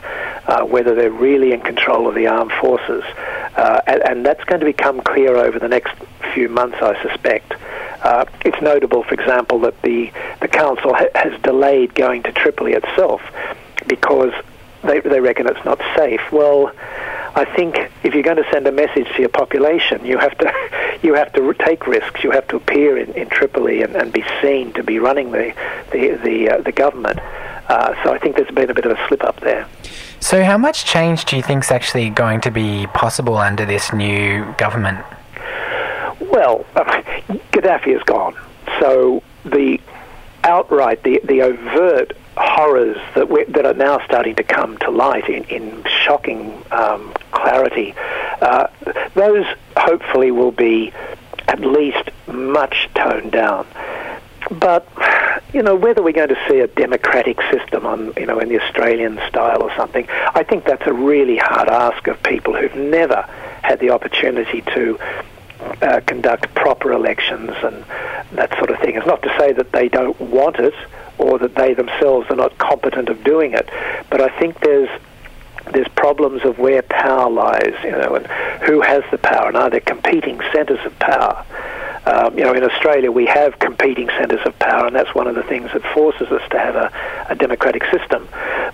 uh, 0.46 0.64
whether 0.64 0.94
they're 0.94 1.10
really 1.10 1.52
in 1.52 1.60
control 1.60 2.08
of 2.08 2.14
the 2.14 2.26
armed 2.26 2.52
forces. 2.52 3.04
Uh, 3.56 3.80
and, 3.86 4.02
and, 4.02 4.26
that's 4.26 4.44
going 4.44 4.60
to 4.60 4.66
become 4.66 5.00
clear 5.00 5.36
over 5.36 5.58
the 5.58 5.68
next 5.68 5.94
few 6.34 6.48
months, 6.48 6.76
I 6.80 7.00
suspect. 7.02 7.54
Uh, 8.02 8.26
it's 8.44 8.60
notable, 8.60 9.02
for 9.02 9.14
example, 9.14 9.58
that 9.60 9.80
the, 9.82 10.12
the 10.40 10.48
council 10.48 10.94
ha- 10.94 11.08
has 11.14 11.40
delayed 11.40 11.94
going 11.94 12.22
to 12.24 12.32
Tripoli 12.32 12.74
itself 12.74 13.22
because 13.86 14.32
they, 14.82 15.00
they 15.00 15.20
reckon 15.20 15.46
it's 15.46 15.64
not 15.64 15.80
safe. 15.96 16.20
Well, 16.30 16.70
I 17.36 17.44
think 17.44 17.76
if 18.02 18.14
you're 18.14 18.22
going 18.22 18.38
to 18.38 18.50
send 18.50 18.66
a 18.66 18.72
message 18.72 19.06
to 19.14 19.20
your 19.20 19.28
population, 19.28 20.04
you 20.06 20.16
have 20.16 20.36
to 20.38 20.98
you 21.02 21.12
have 21.14 21.32
to 21.34 21.52
take 21.52 21.86
risks. 21.86 22.24
You 22.24 22.30
have 22.30 22.48
to 22.48 22.56
appear 22.56 22.96
in, 22.96 23.12
in 23.12 23.28
Tripoli 23.28 23.82
and, 23.82 23.94
and 23.94 24.10
be 24.10 24.24
seen 24.40 24.72
to 24.72 24.82
be 24.82 24.98
running 24.98 25.32
the 25.32 25.54
the 25.92 26.18
the, 26.24 26.50
uh, 26.50 26.60
the 26.62 26.72
government. 26.72 27.20
Uh, 27.68 27.94
so 28.02 28.14
I 28.14 28.18
think 28.18 28.36
there's 28.36 28.50
been 28.50 28.70
a 28.70 28.74
bit 28.74 28.86
of 28.86 28.98
a 28.98 29.08
slip 29.08 29.22
up 29.22 29.40
there. 29.40 29.68
So, 30.20 30.44
how 30.44 30.56
much 30.56 30.86
change 30.86 31.26
do 31.26 31.36
you 31.36 31.42
think 31.42 31.64
is 31.64 31.70
actually 31.70 32.08
going 32.08 32.40
to 32.40 32.50
be 32.50 32.86
possible 32.88 33.36
under 33.36 33.66
this 33.66 33.92
new 33.92 34.46
government? 34.56 35.04
Well, 36.20 36.64
Gaddafi 37.52 37.94
is 37.94 38.02
gone, 38.04 38.34
so 38.80 39.22
the 39.44 39.78
outright, 40.42 41.02
the 41.02 41.20
the 41.22 41.42
overt 41.42 42.16
horrors 42.36 42.96
that 43.14 43.28
that 43.48 43.66
are 43.66 43.74
now 43.74 44.04
starting 44.04 44.34
to 44.36 44.42
come 44.42 44.76
to 44.78 44.90
light 44.90 45.28
in, 45.28 45.44
in 45.44 45.84
shocking 46.04 46.62
um, 46.70 47.12
clarity, 47.30 47.94
uh, 48.40 48.68
those 49.14 49.46
hopefully 49.76 50.30
will 50.30 50.52
be 50.52 50.92
at 51.48 51.60
least 51.60 52.10
much 52.26 52.88
toned 52.94 53.32
down. 53.32 53.66
But 54.50 54.86
you 55.52 55.62
know 55.62 55.74
whether 55.74 56.02
we're 56.02 56.12
going 56.12 56.28
to 56.28 56.46
see 56.48 56.60
a 56.60 56.66
democratic 56.66 57.40
system 57.50 57.86
on 57.86 58.12
you 58.16 58.26
know 58.26 58.38
in 58.38 58.48
the 58.48 58.60
Australian 58.62 59.20
style 59.28 59.62
or 59.62 59.74
something, 59.76 60.06
I 60.10 60.42
think 60.42 60.64
that's 60.64 60.86
a 60.86 60.92
really 60.92 61.36
hard 61.36 61.68
ask 61.68 62.06
of 62.06 62.22
people 62.22 62.54
who've 62.54 62.74
never 62.74 63.22
had 63.62 63.80
the 63.80 63.90
opportunity 63.90 64.60
to 64.60 64.98
uh, 65.82 66.00
conduct 66.06 66.54
proper 66.54 66.92
elections 66.92 67.50
and 67.62 67.84
that 68.32 68.52
sort 68.58 68.70
of 68.70 68.78
thing. 68.80 68.94
It's 68.96 69.06
not 69.06 69.22
to 69.22 69.34
say 69.38 69.52
that 69.52 69.72
they 69.72 69.88
don't 69.88 70.20
want 70.20 70.56
it 70.56 70.74
or 71.18 71.38
that 71.38 71.54
they 71.54 71.74
themselves 71.74 72.30
are 72.30 72.36
not 72.36 72.56
competent 72.58 73.08
of 73.08 73.22
doing 73.24 73.52
it, 73.54 73.68
but 74.10 74.20
I 74.20 74.28
think 74.38 74.60
there's 74.60 74.90
there's 75.72 75.88
problems 75.88 76.44
of 76.44 76.58
where 76.60 76.82
power 76.82 77.28
lies, 77.28 77.74
you 77.82 77.90
know, 77.90 78.14
and 78.14 78.26
who 78.62 78.80
has 78.80 79.02
the 79.10 79.18
power, 79.18 79.48
and 79.48 79.56
are 79.56 79.68
there 79.68 79.80
competing 79.80 80.40
centres 80.52 80.78
of 80.86 80.96
power? 81.00 81.44
Um, 82.06 82.38
you 82.38 82.44
know, 82.44 82.52
in 82.52 82.62
Australia 82.62 83.10
we 83.10 83.26
have 83.26 83.58
competing 83.58 84.08
centres 84.10 84.40
of 84.46 84.56
power, 84.60 84.86
and 84.86 84.94
that's 84.94 85.12
one 85.14 85.26
of 85.26 85.34
the 85.34 85.42
things 85.42 85.72
that 85.72 85.82
forces 85.92 86.28
us 86.28 86.42
to 86.50 86.58
have 86.58 86.76
a, 86.76 86.92
a 87.28 87.34
democratic 87.34 87.82
system. 87.90 88.28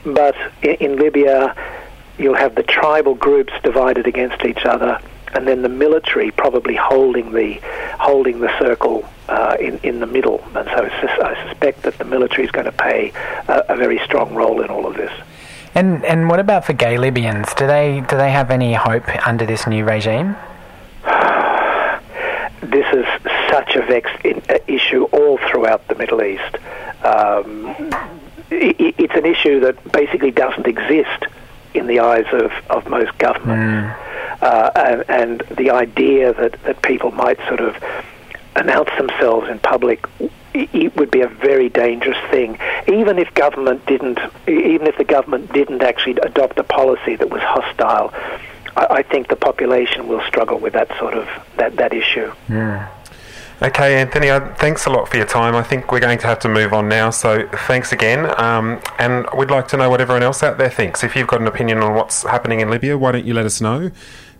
But 0.04 0.36
in, 0.62 0.74
in 0.74 0.96
Libya, 0.96 1.56
you'll 2.18 2.36
have 2.36 2.54
the 2.56 2.62
tribal 2.62 3.14
groups 3.14 3.52
divided 3.62 4.06
against 4.06 4.44
each 4.44 4.66
other, 4.66 5.00
and 5.34 5.46
then 5.46 5.62
the 5.62 5.68
military 5.68 6.30
probably 6.30 6.74
holding 6.74 7.32
the 7.32 7.58
holding 7.98 8.40
the 8.40 8.58
circle 8.58 9.08
uh, 9.28 9.56
in 9.60 9.78
in 9.82 10.00
the 10.00 10.06
middle. 10.06 10.42
And 10.54 10.68
so 10.68 10.84
I 10.84 11.48
suspect 11.48 11.82
that 11.82 11.98
the 11.98 12.04
military 12.04 12.44
is 12.44 12.50
going 12.50 12.66
to 12.66 12.72
play 12.72 13.12
a, 13.48 13.64
a 13.70 13.76
very 13.76 13.98
strong 14.00 14.34
role 14.34 14.60
in 14.62 14.70
all 14.70 14.86
of 14.86 14.96
this. 14.96 15.12
And 15.74 16.04
and 16.04 16.28
what 16.28 16.38
about 16.38 16.64
for 16.64 16.74
gay 16.74 16.98
Libyans? 16.98 17.54
Do 17.54 17.66
they 17.66 18.04
do 18.08 18.16
they 18.16 18.30
have 18.30 18.50
any 18.50 18.74
hope 18.74 19.08
under 19.26 19.46
this 19.46 19.66
new 19.66 19.84
regime? 19.84 20.36
This 22.62 22.86
is 22.94 23.04
such 23.50 23.74
a 23.74 23.82
vexed 23.82 24.24
in, 24.24 24.40
uh, 24.48 24.56
issue 24.66 25.02
all 25.06 25.36
throughout 25.36 25.86
the 25.88 25.94
Middle 25.96 26.22
East. 26.22 26.56
Um, 27.04 27.74
it, 28.50 28.94
it's 28.98 29.14
an 29.14 29.26
issue 29.26 29.60
that 29.60 29.92
basically 29.92 30.30
doesn't 30.30 30.66
exist 30.66 31.26
in 31.74 31.86
the 31.86 32.00
eyes 32.00 32.24
of, 32.32 32.52
of 32.70 32.88
most 32.88 33.16
governments. 33.18 33.94
Uh, 34.42 34.70
and, 34.74 35.04
and 35.08 35.56
the 35.56 35.70
idea 35.70 36.34
that, 36.34 36.62
that 36.64 36.82
people 36.82 37.10
might 37.12 37.38
sort 37.48 37.60
of 37.60 37.76
announce 38.56 38.90
themselves 38.98 39.48
in 39.48 39.58
public 39.60 40.04
it 40.54 40.94
would 40.96 41.10
be 41.10 41.22
a 41.22 41.28
very 41.28 41.68
dangerous 41.68 42.18
thing, 42.30 42.58
even 42.86 43.18
if 43.18 43.32
government 43.34 43.84
didn't, 43.86 44.18
even 44.46 44.86
if 44.86 44.98
the 44.98 45.04
government 45.04 45.52
didn't 45.52 45.82
actually 45.82 46.16
adopt 46.22 46.58
a 46.58 46.64
policy 46.64 47.16
that 47.16 47.30
was 47.30 47.40
hostile. 47.42 48.12
I, 48.76 48.98
I 48.98 49.02
think 49.02 49.28
the 49.28 49.36
population 49.36 50.08
will 50.08 50.22
struggle 50.26 50.58
with 50.58 50.74
that 50.74 50.88
sort 50.98 51.14
of 51.14 51.26
that 51.56 51.76
that 51.76 51.94
issue. 51.94 52.32
Yeah. 52.48 52.88
Okay, 53.62 54.00
Anthony, 54.00 54.26
thanks 54.56 54.86
a 54.86 54.90
lot 54.90 55.08
for 55.08 55.16
your 55.16 55.26
time. 55.26 55.54
I 55.54 55.62
think 55.62 55.92
we're 55.92 56.00
going 56.00 56.18
to 56.18 56.26
have 56.26 56.40
to 56.40 56.48
move 56.48 56.72
on 56.72 56.88
now, 56.88 57.10
so 57.10 57.48
thanks 57.68 57.92
again. 57.92 58.28
Um, 58.40 58.80
and 58.98 59.24
we'd 59.36 59.52
like 59.52 59.68
to 59.68 59.76
know 59.76 59.88
what 59.88 60.00
everyone 60.00 60.24
else 60.24 60.42
out 60.42 60.58
there 60.58 60.68
thinks. 60.68 61.04
If 61.04 61.14
you've 61.14 61.28
got 61.28 61.40
an 61.40 61.46
opinion 61.46 61.78
on 61.78 61.94
what's 61.94 62.24
happening 62.24 62.58
in 62.58 62.70
Libya, 62.70 62.98
why 62.98 63.12
don't 63.12 63.24
you 63.24 63.34
let 63.34 63.46
us 63.46 63.60
know? 63.60 63.92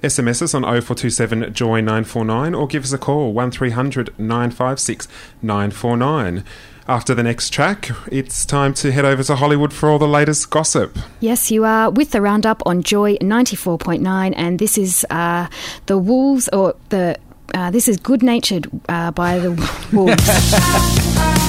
SMS 0.02 0.42
us 0.42 0.54
on 0.54 0.62
0427 0.62 1.54
Joy 1.54 1.80
949 1.80 2.54
or 2.54 2.66
give 2.66 2.84
us 2.84 2.92
a 2.92 2.98
call 2.98 3.32
1300 3.32 4.18
956 4.18 5.08
949. 5.40 6.44
After 6.88 7.14
the 7.14 7.22
next 7.22 7.50
track, 7.50 7.90
it's 8.10 8.44
time 8.44 8.74
to 8.74 8.90
head 8.90 9.04
over 9.04 9.22
to 9.22 9.36
Hollywood 9.36 9.72
for 9.72 9.88
all 9.88 10.00
the 10.00 10.08
latest 10.08 10.50
gossip. 10.50 10.98
Yes, 11.20 11.50
you 11.50 11.64
are 11.64 11.90
with 11.90 12.10
the 12.10 12.20
roundup 12.20 12.60
on 12.66 12.82
Joy 12.82 13.16
94.9, 13.18 14.34
and 14.36 14.58
this 14.58 14.76
is 14.76 15.06
uh, 15.08 15.46
the 15.86 15.96
Wolves, 15.96 16.48
or 16.52 16.74
the 16.88 17.16
uh, 17.54 17.70
this 17.70 17.86
is 17.86 17.98
Good 17.98 18.24
Natured 18.24 18.68
uh, 18.88 19.12
by 19.12 19.38
the 19.38 19.52
Wolves. 19.92 21.38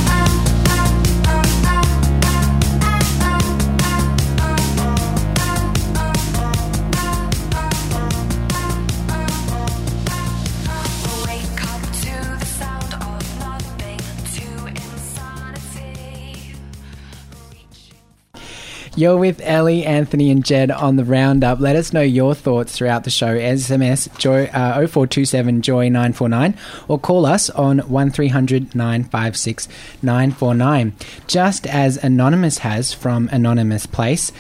You're 18.96 19.18
with 19.18 19.42
Ellie, 19.42 19.84
Anthony, 19.84 20.30
and 20.30 20.46
Jed 20.46 20.70
on 20.70 20.98
the 20.98 21.04
roundup. 21.04 21.60
Let 21.60 21.76
us 21.76 21.94
know 21.94 22.02
your 22.02 22.36
thoughts 22.36 22.78
throughout 22.78 23.06
the 23.06 23.10
show. 23.10 23.36
SMS 23.36 24.16
Joy 24.20 24.44
uh, 24.54 24.86
0427 24.86 25.64
Joy 25.64 25.90
949 25.90 26.56
or 26.88 27.00
call 27.00 27.26
us 27.26 27.50
on 27.50 27.80
1300 27.80 28.76
956 28.76 29.68
949. 30.04 30.94
Just 31.26 31.66
as 31.66 31.98
Anonymous 32.04 32.60
has 32.60 32.94
from 32.94 33.30
Anonymous 33.32 33.88
Place, 33.88 34.32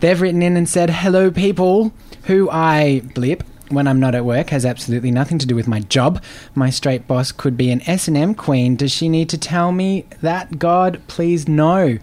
they've 0.00 0.20
written 0.20 0.42
in 0.42 0.56
and 0.56 0.68
said, 0.68 0.90
"Hello, 0.90 1.30
people 1.30 1.92
who 2.24 2.50
I 2.50 3.02
blip." 3.14 3.44
when 3.68 3.86
I'm 3.86 4.00
not 4.00 4.16
at 4.16 4.24
work 4.24 4.50
has 4.50 4.66
absolutely 4.66 5.12
nothing 5.12 5.38
to 5.38 5.46
do 5.46 5.54
with 5.54 5.68
my 5.68 5.78
job. 5.78 6.20
My 6.56 6.70
straight 6.70 7.06
boss 7.06 7.30
could 7.30 7.56
be 7.56 7.70
an 7.70 7.88
S&M 7.88 8.34
queen. 8.34 8.74
Does 8.74 8.90
she 8.90 9.08
need 9.08 9.28
to 9.28 9.38
tell 9.38 9.70
me 9.70 10.06
that? 10.22 10.58
God, 10.58 11.00
please 11.06 11.46
no 11.46 12.00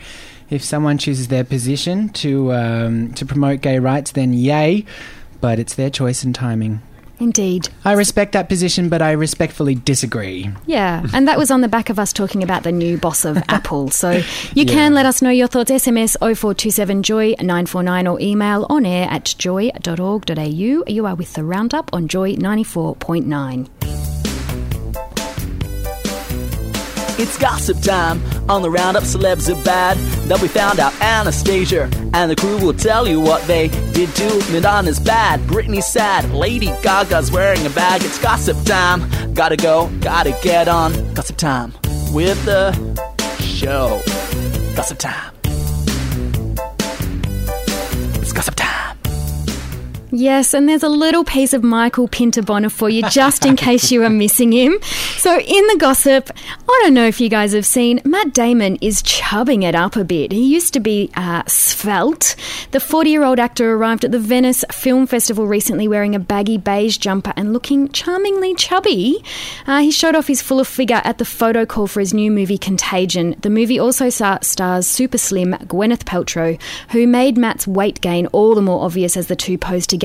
if 0.49 0.63
someone 0.63 0.97
chooses 0.97 1.27
their 1.27 1.43
position 1.43 2.09
to 2.09 2.53
um, 2.53 3.13
to 3.13 3.25
promote 3.25 3.61
gay 3.61 3.79
rights, 3.79 4.11
then 4.11 4.33
yay, 4.33 4.85
but 5.41 5.59
it's 5.59 5.75
their 5.75 5.89
choice 5.89 6.23
and 6.23 6.33
timing. 6.33 6.81
Indeed. 7.19 7.69
I 7.83 7.93
respect 7.93 8.33
that 8.33 8.47
position, 8.47 8.89
but 8.89 9.01
I 9.01 9.13
respectfully 9.13 9.73
disagree. 9.73 10.51
Yeah, 10.67 11.03
and 11.13 11.27
that 11.27 11.37
was 11.37 11.49
on 11.49 11.61
the 11.61 11.67
back 11.67 11.89
of 11.89 11.97
us 11.97 12.13
talking 12.13 12.43
about 12.43 12.63
the 12.63 12.71
new 12.71 12.97
boss 12.97 13.25
of 13.25 13.37
Apple. 13.49 13.89
So 13.89 14.11
you 14.11 14.23
yeah. 14.53 14.65
can 14.65 14.93
let 14.93 15.05
us 15.05 15.21
know 15.21 15.31
your 15.31 15.47
thoughts. 15.47 15.71
SMS 15.71 16.15
0427 16.19 17.03
Joy 17.03 17.29
949 17.39 18.07
or 18.07 18.21
email 18.21 18.65
on 18.69 18.85
air 18.85 19.07
at 19.09 19.35
joy.org.au. 19.37 20.83
You 20.87 21.05
are 21.05 21.15
with 21.15 21.33
the 21.33 21.43
Roundup 21.43 21.89
on 21.93 22.07
Joy 22.07 22.35
94.9. 22.35 24.16
It's 27.19 27.37
gossip 27.37 27.81
time. 27.81 28.21
On 28.47 28.61
the 28.61 28.69
roundup, 28.69 29.03
celebs 29.03 29.49
are 29.49 29.63
bad. 29.63 29.97
That 30.29 30.39
we 30.41 30.47
found 30.47 30.79
out 30.79 30.93
Anastasia 31.01 31.89
and 32.13 32.29
the 32.29 32.35
crew 32.35 32.57
will 32.57 32.73
tell 32.73 33.07
you 33.07 33.19
what 33.19 33.41
they 33.47 33.69
did 33.93 34.09
to 34.15 34.51
Madonna's 34.51 34.99
bad. 34.99 35.39
Britney's 35.41 35.87
sad. 35.87 36.29
Lady 36.31 36.67
Gaga's 36.83 37.31
wearing 37.31 37.65
a 37.65 37.69
bag. 37.71 38.03
It's 38.03 38.19
gossip 38.19 38.57
time. 38.65 39.33
Gotta 39.33 39.57
go, 39.57 39.89
gotta 39.99 40.37
get 40.43 40.67
on. 40.67 40.93
Gossip 41.15 41.37
time 41.37 41.73
with 42.11 42.43
the 42.45 42.71
show. 43.39 44.01
Gossip 44.75 44.99
time. 44.99 45.33
It's 48.21 48.33
gossip 48.33 48.55
time. 48.55 48.76
Yes, 50.09 50.53
and 50.53 50.69
there's 50.69 50.83
a 50.83 50.89
little 50.89 51.25
piece 51.25 51.51
of 51.51 51.63
Michael 51.63 52.07
Pinter 52.07 52.37
for 52.69 52.89
you 52.89 53.03
just 53.09 53.45
in 53.45 53.57
case 53.57 53.91
you 53.91 54.03
are 54.03 54.09
missing 54.09 54.53
him. 54.53 54.79
So, 55.17 55.37
in 55.37 55.67
the 55.67 55.75
gossip, 55.77 56.29
I 56.37 56.79
don't 56.83 56.93
know 56.93 57.05
if 57.05 57.19
you 57.19 57.27
guys 57.27 57.51
have 57.51 57.65
seen, 57.65 57.99
Matt 58.05 58.33
Damon 58.33 58.77
is 58.77 59.01
chubbing 59.01 59.63
it 59.63 59.75
up 59.75 59.97
a 59.97 60.05
bit. 60.05 60.31
He 60.31 60.45
used 60.45 60.73
to 60.75 60.79
be 60.79 61.09
uh, 61.15 61.43
svelte. 61.47 62.37
The 62.71 62.79
40 62.79 63.09
year 63.09 63.23
old 63.25 63.37
actor 63.37 63.73
arrived 63.73 64.05
at 64.05 64.11
the 64.13 64.19
Venice 64.19 64.63
Film 64.71 65.07
Festival 65.07 65.45
recently 65.45 65.89
wearing 65.89 66.15
a 66.15 66.19
baggy 66.19 66.57
beige 66.57 66.97
jumper 66.97 67.33
and 67.35 67.51
looking 67.51 67.89
charmingly 67.89 68.55
chubby. 68.55 69.21
Uh, 69.65 69.81
he 69.81 69.91
showed 69.91 70.15
off 70.15 70.27
his 70.27 70.41
fuller 70.41 70.63
figure 70.63 71.01
at 71.03 71.17
the 71.17 71.25
photo 71.25 71.65
call 71.65 71.87
for 71.87 71.99
his 71.99 72.13
new 72.13 72.31
movie 72.31 72.57
Contagion. 72.57 73.35
The 73.41 73.49
movie 73.49 73.79
also 73.79 74.09
stars 74.09 74.87
super 74.87 75.17
slim 75.17 75.53
Gwyneth 75.65 76.05
Paltrow, 76.05 76.61
who 76.91 77.07
made 77.07 77.37
Matt's 77.37 77.67
weight 77.67 77.99
gain 77.99 78.27
all 78.27 78.55
the 78.55 78.61
more 78.61 78.85
obvious 78.85 79.17
as 79.17 79.27
the 79.27 79.35
two 79.35 79.57
posed 79.57 79.89
together. 79.89 79.96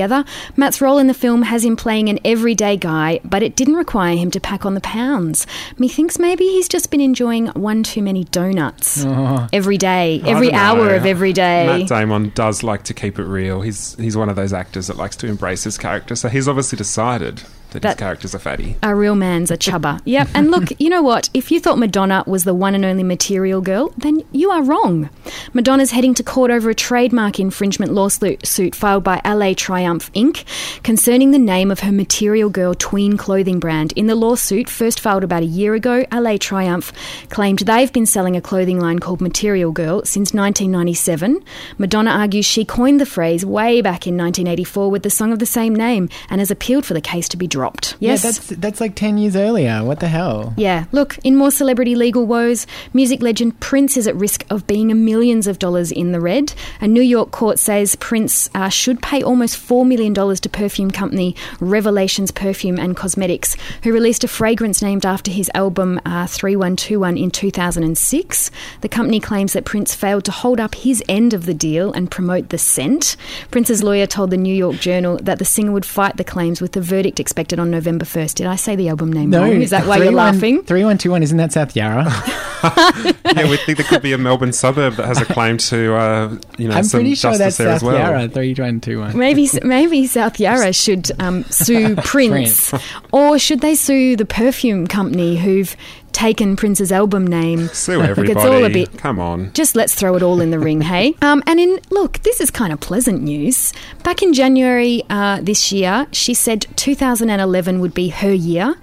Matt's 0.55 0.81
role 0.81 0.97
in 0.97 1.07
the 1.07 1.13
film 1.13 1.43
has 1.43 1.63
him 1.63 1.75
playing 1.75 2.09
an 2.09 2.19
everyday 2.25 2.77
guy, 2.77 3.19
but 3.23 3.43
it 3.43 3.55
didn't 3.55 3.75
require 3.75 4.15
him 4.15 4.31
to 4.31 4.39
pack 4.39 4.65
on 4.65 4.73
the 4.73 4.81
pounds. 4.81 5.47
Methinks 5.77 6.19
maybe 6.19 6.45
he's 6.45 6.67
just 6.67 6.91
been 6.91 7.01
enjoying 7.01 7.47
one 7.47 7.83
too 7.83 8.01
many 8.01 8.23
donuts 8.25 9.03
oh. 9.07 9.47
every 9.53 9.77
day, 9.77 10.21
every 10.25 10.51
hour 10.53 10.87
know. 10.87 10.95
of 10.95 11.05
every 11.05 11.33
day. 11.33 11.65
Matt 11.65 11.89
Damon 11.89 12.31
does 12.35 12.63
like 12.63 12.83
to 12.83 12.93
keep 12.93 13.19
it 13.19 13.25
real. 13.25 13.61
He's 13.61 13.95
he's 13.95 14.17
one 14.17 14.29
of 14.29 14.35
those 14.35 14.53
actors 14.53 14.87
that 14.87 14.97
likes 14.97 15.15
to 15.17 15.27
embrace 15.27 15.63
his 15.63 15.77
character, 15.77 16.15
so 16.15 16.29
he's 16.29 16.47
obviously 16.47 16.77
decided 16.77 17.43
that, 17.73 17.81
That- 17.81 17.89
his 17.97 17.99
character's 17.99 18.33
a 18.33 18.39
fatty. 18.39 18.75
A 18.83 18.95
real 18.95 19.15
man's 19.15 19.51
a 19.51 19.57
chubber. 19.57 19.99
Yep. 20.05 20.29
And 20.33 20.51
look, 20.51 20.71
you 20.79 20.89
know 20.89 21.01
what? 21.01 21.29
If 21.33 21.51
you 21.51 21.59
thought 21.59 21.77
Madonna 21.77 22.23
was 22.27 22.43
the 22.43 22.53
one 22.53 22.75
and 22.75 22.85
only 22.85 23.03
material 23.03 23.61
girl, 23.61 23.93
then 23.97 24.23
you 24.31 24.49
are 24.51 24.63
wrong. 24.63 25.09
Madonna's 25.53 25.91
heading 25.91 26.13
to 26.15 26.23
court 26.23 26.51
over 26.51 26.69
a 26.69 26.75
trademark 26.75 27.39
infringement 27.39 27.91
lawsuit 27.93 28.75
filed 28.75 29.03
by 29.03 29.21
LA 29.25 29.53
Triumph 29.53 30.11
Inc. 30.13 30.43
concerning 30.83 31.31
the 31.31 31.39
name 31.39 31.71
of 31.71 31.81
her 31.81 31.91
material 31.91 32.49
girl 32.49 32.73
tween 32.73 33.17
clothing 33.17 33.59
brand. 33.59 33.91
In 33.93 34.07
the 34.07 34.15
lawsuit, 34.15 34.69
first 34.69 34.99
filed 34.99 35.23
about 35.23 35.43
a 35.43 35.47
year 35.47 35.73
ago, 35.73 36.05
LA 36.11 36.37
Triumph 36.37 36.91
claimed 37.29 37.59
they've 37.59 37.91
been 37.93 38.05
selling 38.05 38.35
a 38.35 38.41
clothing 38.41 38.79
line 38.79 38.99
called 38.99 39.21
Material 39.21 39.71
Girl 39.71 40.03
since 40.05 40.33
1997. 40.33 41.43
Madonna 41.77 42.11
argues 42.11 42.45
she 42.45 42.65
coined 42.65 42.99
the 42.99 43.05
phrase 43.05 43.45
way 43.45 43.81
back 43.81 44.05
in 44.07 44.17
1984 44.17 44.89
with 44.91 45.03
the 45.03 45.09
song 45.09 45.31
of 45.31 45.39
the 45.39 45.45
same 45.45 45.75
name 45.75 46.09
and 46.29 46.39
has 46.39 46.51
appealed 46.51 46.85
for 46.85 46.93
the 46.93 47.01
case 47.01 47.27
to 47.29 47.37
be 47.37 47.47
dropped. 47.47 47.62
Yes. 47.99 48.23
Yeah, 48.23 48.31
that's 48.31 48.47
that's 48.61 48.81
like 48.81 48.95
ten 48.95 49.17
years 49.17 49.35
earlier. 49.35 49.83
What 49.83 49.99
the 49.99 50.07
hell? 50.07 50.53
Yeah, 50.57 50.85
look, 50.91 51.17
in 51.23 51.35
more 51.35 51.51
celebrity 51.51 51.95
legal 51.95 52.25
woes, 52.25 52.67
music 52.93 53.21
legend 53.21 53.59
Prince 53.59 53.97
is 53.97 54.07
at 54.07 54.15
risk 54.15 54.45
of 54.49 54.67
being 54.67 55.05
millions 55.05 55.47
of 55.47 55.59
dollars 55.59 55.91
in 55.91 56.11
the 56.11 56.19
red. 56.19 56.53
A 56.81 56.87
New 56.87 57.01
York 57.01 57.31
court 57.31 57.59
says 57.59 57.95
Prince 57.95 58.49
uh, 58.53 58.69
should 58.69 59.01
pay 59.01 59.21
almost 59.21 59.57
$4 59.57 59.87
million 59.87 60.13
to 60.13 60.49
perfume 60.49 60.91
company 60.91 61.35
Revelations 61.59 62.31
Perfume 62.31 62.77
and 62.79 62.95
Cosmetics, 62.95 63.55
who 63.83 63.93
released 63.93 64.23
a 64.23 64.27
fragrance 64.27 64.81
named 64.81 65.05
after 65.05 65.31
his 65.31 65.49
album 65.53 65.99
uh, 66.05 66.27
3121 66.27 67.17
in 67.17 67.31
2006. 67.31 68.51
The 68.81 68.89
company 68.89 69.19
claims 69.19 69.53
that 69.53 69.65
Prince 69.65 69.95
failed 69.95 70.25
to 70.25 70.31
hold 70.31 70.59
up 70.59 70.75
his 70.75 71.03
end 71.07 71.33
of 71.33 71.45
the 71.45 71.53
deal 71.53 71.91
and 71.93 72.11
promote 72.11 72.49
the 72.49 72.57
scent. 72.57 73.15
Prince's 73.51 73.83
lawyer 73.83 74.05
told 74.05 74.29
the 74.29 74.37
New 74.37 74.53
York 74.53 74.75
Journal 74.77 75.17
that 75.21 75.39
the 75.39 75.45
singer 75.45 75.71
would 75.71 75.85
fight 75.85 76.17
the 76.17 76.23
claims 76.23 76.61
with 76.61 76.73
the 76.73 76.81
verdict 76.81 77.19
expected 77.19 77.52
on 77.59 77.71
November 77.71 78.05
1st. 78.05 78.35
Did 78.35 78.47
I 78.47 78.55
say 78.55 78.75
the 78.75 78.89
album 78.89 79.11
name 79.11 79.31
wrong? 79.31 79.61
Is 79.61 79.71
that 79.71 79.85
why 79.87 79.97
you're 79.97 80.11
laughing? 80.11 80.63
Three 80.63 80.83
one 80.85 80.97
two 80.97 81.11
one. 81.11 81.23
Isn't 81.23 81.37
that 81.37 81.51
South 81.53 81.75
Yarra? 81.75 82.03
yeah, 82.63 83.49
we 83.49 83.57
think 83.57 83.77
there 83.77 83.87
could 83.87 84.01
be 84.01 84.13
a 84.13 84.17
Melbourne 84.17 84.53
suburb 84.53 84.95
that 84.95 85.05
has 85.05 85.19
a 85.21 85.25
claim 85.25 85.57
to, 85.57 85.93
uh, 85.95 86.37
you 86.57 86.67
know, 86.67 86.75
I'm 86.75 86.83
some 86.83 86.99
pretty 86.99 87.15
sure 87.15 87.31
justice 87.31 87.39
that's 87.39 87.57
there 87.57 87.67
South 87.67 87.75
as 87.75 87.83
well. 87.83 87.97
Yarra. 87.97 88.27
Three 88.29 88.53
one 88.53 88.79
two 88.79 88.99
one. 88.99 89.17
Maybe 89.17 89.49
maybe 89.63 90.07
South 90.07 90.39
Yarra 90.39 90.73
should 90.73 91.11
um, 91.19 91.43
sue 91.45 91.95
Prince, 92.03 92.69
Prince. 92.69 92.85
or 93.11 93.37
should 93.37 93.61
they 93.61 93.75
sue 93.75 94.15
the 94.15 94.25
perfume 94.25 94.87
company 94.87 95.37
who've 95.37 95.75
taken 96.13 96.55
Prince's 96.55 96.91
album 96.91 97.27
name? 97.27 97.67
Sue 97.73 97.97
Look, 97.97 98.09
everybody. 98.09 98.31
it's 98.39 98.45
all 98.45 98.63
a 98.65 98.69
bit. 98.69 98.97
Come 98.97 99.19
on. 99.19 99.51
Just 99.53 99.75
let's 99.75 99.95
throw 99.95 100.15
it 100.15 100.23
all 100.23 100.39
in 100.41 100.51
the 100.51 100.59
ring, 100.59 100.81
hey? 100.93 101.15
Um, 101.21 101.43
and 101.47 101.59
in 101.59 101.79
look, 101.89 102.19
this 102.19 102.39
is 102.39 102.49
kind 102.51 102.71
of 102.71 102.79
pleasant 102.79 103.21
news. 103.21 103.73
Back 104.03 104.21
in 104.21 104.33
January 104.33 105.03
uh, 105.09 105.41
this 105.41 105.71
year, 105.71 106.07
she 106.11 106.33
said 106.33 106.65
2011 106.75 107.79
would 107.79 107.93
be 107.93 108.09
her 108.09 108.33
year, 108.33 108.75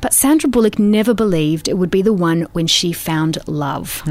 but 0.00 0.12
Sandra 0.12 0.48
Bullock 0.48 0.78
never 0.78 1.14
believed 1.14 1.68
it 1.68 1.74
would 1.78 1.90
be 1.90 2.02
the 2.02 2.12
one 2.12 2.42
when 2.52 2.66
she 2.66 2.92
found 2.92 3.38
love. 3.46 4.02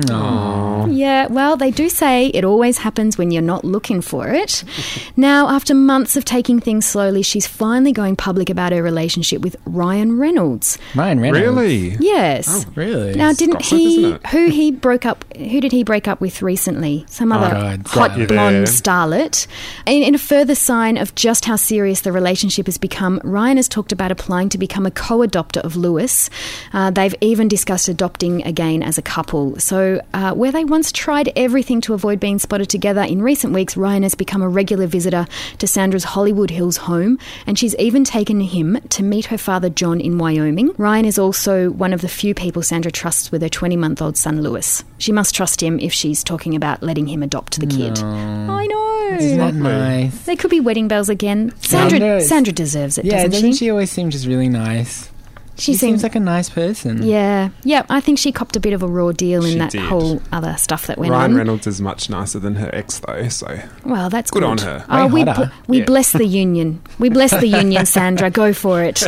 Yeah, 0.89 1.27
well, 1.27 1.57
they 1.57 1.71
do 1.71 1.89
say 1.89 2.27
it 2.27 2.43
always 2.43 2.79
happens 2.79 3.17
when 3.17 3.31
you're 3.31 3.41
not 3.41 3.65
looking 3.65 4.01
for 4.01 4.29
it. 4.29 4.63
now, 5.17 5.49
after 5.49 5.73
months 5.73 6.15
of 6.15 6.25
taking 6.25 6.59
things 6.59 6.85
slowly, 6.85 7.21
she's 7.21 7.47
finally 7.47 7.91
going 7.91 8.15
public 8.15 8.49
about 8.49 8.71
her 8.71 8.83
relationship 8.83 9.41
with 9.41 9.55
Ryan 9.65 10.17
Reynolds. 10.19 10.77
Ryan 10.95 11.19
Reynolds. 11.19 11.41
Really? 11.47 11.97
Yes. 11.99 12.47
Oh, 12.49 12.66
really? 12.75 13.13
Now, 13.15 13.33
didn't 13.33 13.63
Scotland, 13.63 13.83
he? 13.83 14.05
isn't? 14.05 14.27
Who 14.27 14.49
he 14.49 14.71
broke 14.71 15.05
up? 15.05 15.25
Who 15.35 15.61
did 15.61 15.71
he 15.71 15.83
break 15.83 16.07
up 16.07 16.21
with 16.21 16.41
recently? 16.41 17.05
Some 17.07 17.31
other 17.31 17.49
God, 17.49 17.87
hot 17.87 18.17
got 18.17 18.27
blonde 18.27 18.55
there. 18.55 18.63
starlet. 18.63 19.47
In, 19.85 20.03
in 20.03 20.15
a 20.15 20.19
further 20.19 20.55
sign 20.55 20.97
of 20.97 21.13
just 21.15 21.45
how 21.45 21.55
serious 21.55 22.01
the 22.01 22.11
relationship 22.11 22.65
has 22.65 22.77
become, 22.77 23.19
Ryan 23.23 23.57
has 23.57 23.67
talked 23.67 23.91
about 23.91 24.11
applying 24.11 24.49
to 24.49 24.57
become 24.57 24.85
a 24.85 24.91
co-adopter 24.91 25.61
of 25.61 25.75
Louis. 25.75 26.29
Uh, 26.73 26.91
they've 26.91 27.15
even 27.21 27.47
discussed 27.47 27.87
adopting 27.87 28.43
again 28.43 28.83
as 28.83 28.97
a 28.97 29.01
couple. 29.01 29.59
So, 29.59 30.01
uh, 30.13 30.33
where 30.33 30.51
they 30.51 30.65
once 30.65 30.91
tried 30.91 31.31
everything 31.35 31.81
to 31.81 31.93
avoid 31.93 32.19
being 32.19 32.39
spotted 32.39 32.69
together, 32.69 33.01
in 33.01 33.21
recent 33.21 33.53
weeks, 33.53 33.77
Ryan 33.77 34.03
has 34.03 34.15
become 34.15 34.41
a 34.41 34.49
regular 34.49 34.87
visitor 34.87 35.27
to 35.57 35.67
Sandra's 35.67 36.03
Hollywood 36.03 36.49
Hills 36.49 36.77
home, 36.77 37.19
and 37.45 37.57
she's 37.57 37.75
even 37.75 38.03
taken 38.03 38.41
him 38.41 38.79
to 38.89 39.03
meet 39.03 39.25
her 39.27 39.37
father 39.37 39.69
John 39.69 39.99
in 39.99 40.17
Wyoming. 40.17 40.73
Ryan 40.77 41.05
is 41.05 41.19
also 41.19 41.69
one 41.71 41.93
of 41.93 42.01
the 42.01 42.07
few 42.07 42.33
people 42.33 42.56
Sandra 42.61 42.91
trusts 42.91 43.31
with 43.31 43.41
her 43.41 43.49
20 43.49 43.75
month 43.77 44.01
old 44.01 44.17
son 44.17 44.41
Louis. 44.41 44.83
She 44.97 45.11
must 45.11 45.33
trust 45.35 45.61
him 45.61 45.79
if 45.79 45.93
she's 45.93 46.23
talking 46.23 46.55
about 46.55 46.81
letting 46.83 47.07
him 47.07 47.23
adopt 47.23 47.59
the 47.59 47.67
kid. 47.67 47.97
I 47.99 48.65
know. 48.65 49.17
Isn't 49.19 49.37
that 49.37 49.53
nice? 49.53 50.25
They 50.25 50.35
could 50.35 50.49
be 50.51 50.59
wedding 50.59 50.87
bells 50.87 51.09
again. 51.09 51.53
Sandra, 51.61 51.99
Sandra- 51.99 52.21
Sandra 52.21 52.53
deserves 52.53 52.97
it, 52.97 53.05
Yeah, 53.05 53.17
doesn't, 53.23 53.31
doesn't 53.31 53.51
she? 53.53 53.57
she 53.57 53.69
always 53.71 53.89
seem 53.91 54.09
just 54.09 54.25
really 54.27 54.49
nice? 54.49 55.09
She 55.57 55.73
She 55.73 55.77
seems 55.77 55.79
seems- 55.79 56.03
like 56.03 56.15
a 56.15 56.19
nice 56.19 56.49
person. 56.49 57.01
Yeah, 57.03 57.49
yeah. 57.63 57.83
I 57.89 57.99
think 57.99 58.19
she 58.19 58.31
copped 58.31 58.55
a 58.55 58.59
bit 58.59 58.73
of 58.73 58.83
a 58.83 58.87
raw 58.87 59.11
deal 59.11 59.43
in 59.43 59.53
She 59.53 59.57
that 59.57 59.71
did. 59.71 59.81
whole 59.81 60.21
other 60.31 60.55
stuff 60.57 60.85
that 60.87 60.97
went 60.99 61.11
Ryan 61.11 61.23
on. 61.23 61.29
Ryan 61.31 61.37
Reynolds 61.37 61.67
is 61.67 61.81
much 61.81 62.09
nicer 62.09 62.37
than 62.39 62.55
her 62.55 62.69
ex, 62.73 62.99
though. 62.99 63.27
So 63.29 63.59
Well, 63.83 64.09
that's 64.09 64.29
Good 64.29 64.41
good, 64.41 64.49
on 64.49 64.57
her. 64.59 64.85
Oh, 64.89 65.05
Way 65.07 65.11
we 65.11 65.21
hotter. 65.23 65.51
we 65.67 65.79
Yeah. 65.79 65.85
bless 65.85 66.11
the 66.11 66.25
union. 66.25 66.79
We 66.99 67.09
bless 67.09 67.31
the 67.31 67.47
union, 67.47 67.85
Sandra. 67.97 68.29
Go 68.29 68.53
for 68.53 68.83
it. 68.83 69.03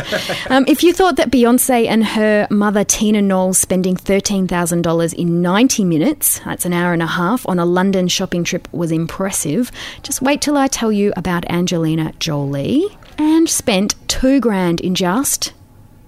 Um, 0.50 0.64
if 0.66 0.82
you 0.82 0.92
thought 0.92 1.16
that 1.16 1.30
Beyonce 1.30 1.86
and 1.86 2.04
her 2.04 2.46
mother 2.50 2.82
Tina 2.84 3.22
Knowles 3.22 3.58
spending 3.58 3.94
thirteen 3.96 4.48
thousand 4.48 4.82
dollars 4.82 5.12
in 5.12 5.40
ninety 5.40 5.84
minutes—that's 5.84 6.64
an 6.64 6.72
hour 6.72 6.92
and 6.92 7.02
a 7.02 7.06
half—on 7.06 7.58
a 7.58 7.64
London 7.64 8.08
shopping 8.08 8.42
trip 8.44 8.66
was 8.72 8.90
impressive, 8.90 9.70
just 10.02 10.20
wait 10.20 10.40
till 10.40 10.56
I 10.56 10.66
tell 10.66 10.90
you 10.90 11.12
about 11.16 11.48
Angelina 11.48 12.12
Jolie 12.18 12.86
and 13.18 13.48
spent 13.48 13.94
two 14.08 14.40
grand 14.40 14.80
in 14.80 14.94
just 14.94 15.52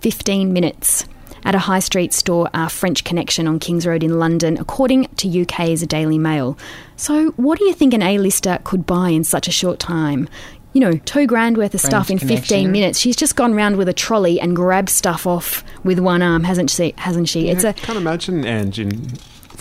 15 0.02 0.52
minutes 0.52 1.04
at 1.44 1.54
a 1.54 1.58
high 1.58 1.78
street 1.78 2.12
store, 2.12 2.50
uh, 2.54 2.68
French 2.68 3.04
Connection 3.04 3.46
on 3.46 3.58
Kings 3.60 3.86
Road 3.86 4.02
in 4.02 4.18
London, 4.18 4.58
according 4.58 5.06
to 5.16 5.42
UK's 5.42 5.86
Daily 5.86 6.18
Mail. 6.18 6.58
So, 6.96 7.30
what 7.32 7.58
do 7.58 7.64
you 7.64 7.72
think 7.72 7.94
an 7.94 8.02
A-lister 8.02 8.58
could 8.64 8.84
buy 8.84 9.10
in 9.10 9.22
such 9.24 9.46
a 9.46 9.52
short 9.52 9.78
time? 9.78 10.28
You 10.72 10.80
know, 10.80 10.96
two 10.96 11.26
grand 11.26 11.56
worth 11.56 11.74
of 11.74 11.80
stuff 11.80 12.10
in 12.10 12.18
French 12.18 12.40
15 12.40 12.72
minutes. 12.72 12.98
She's 12.98 13.14
just 13.14 13.36
gone 13.36 13.54
round 13.54 13.76
with 13.76 13.88
a 13.88 13.92
trolley 13.92 14.40
and 14.40 14.56
grabbed 14.56 14.88
stuff 14.88 15.26
off 15.26 15.62
with 15.84 15.98
one 15.98 16.22
arm, 16.22 16.44
hasn't 16.44 16.70
she? 16.70 16.94
Hasn't 16.96 17.28
she? 17.28 17.48
It's 17.48 17.64
I 17.64 17.70
a 17.70 17.72
can't 17.74 17.98
imagine 17.98 18.44
Ange 18.44 18.80
in 18.80 19.10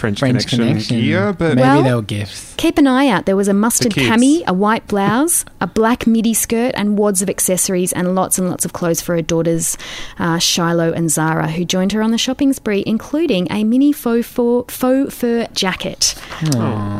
French, 0.01 0.19
French 0.19 0.45
Connection, 0.47 0.59
connection. 0.67 0.99
gear, 0.99 1.31
but 1.31 1.55
maybe 1.55 1.61
Well- 1.61 1.83
they 1.83 1.93
were 1.93 2.01
gifts. 2.01 2.53
Keep 2.57 2.77
an 2.77 2.87
eye 2.87 3.07
out. 3.07 3.25
There 3.25 3.35
was 3.37 3.47
a 3.47 3.53
mustard 3.53 3.93
cami, 3.93 4.43
a 4.45 4.53
white 4.53 4.85
blouse, 4.87 5.45
a 5.61 5.67
black 5.67 6.05
midi 6.05 6.33
skirt, 6.33 6.73
and 6.75 6.97
wads 6.97 7.21
of 7.21 7.29
accessories, 7.29 7.93
and 7.93 8.13
lots 8.13 8.37
and 8.37 8.49
lots 8.49 8.65
of 8.65 8.73
clothes 8.73 8.99
for 9.01 9.15
her 9.15 9.21
daughters, 9.21 9.77
uh, 10.19 10.37
Shiloh 10.37 10.91
and 10.91 11.09
Zara, 11.09 11.47
who 11.49 11.63
joined 11.65 11.91
her 11.93 12.01
on 12.01 12.11
the 12.11 12.17
shopping 12.17 12.51
spree, 12.53 12.83
including 12.85 13.47
a 13.49 13.63
mini 13.63 13.91
faux 13.93 14.27
fur, 14.27 14.63
faux 14.67 15.13
fur 15.15 15.47
jacket. 15.53 16.15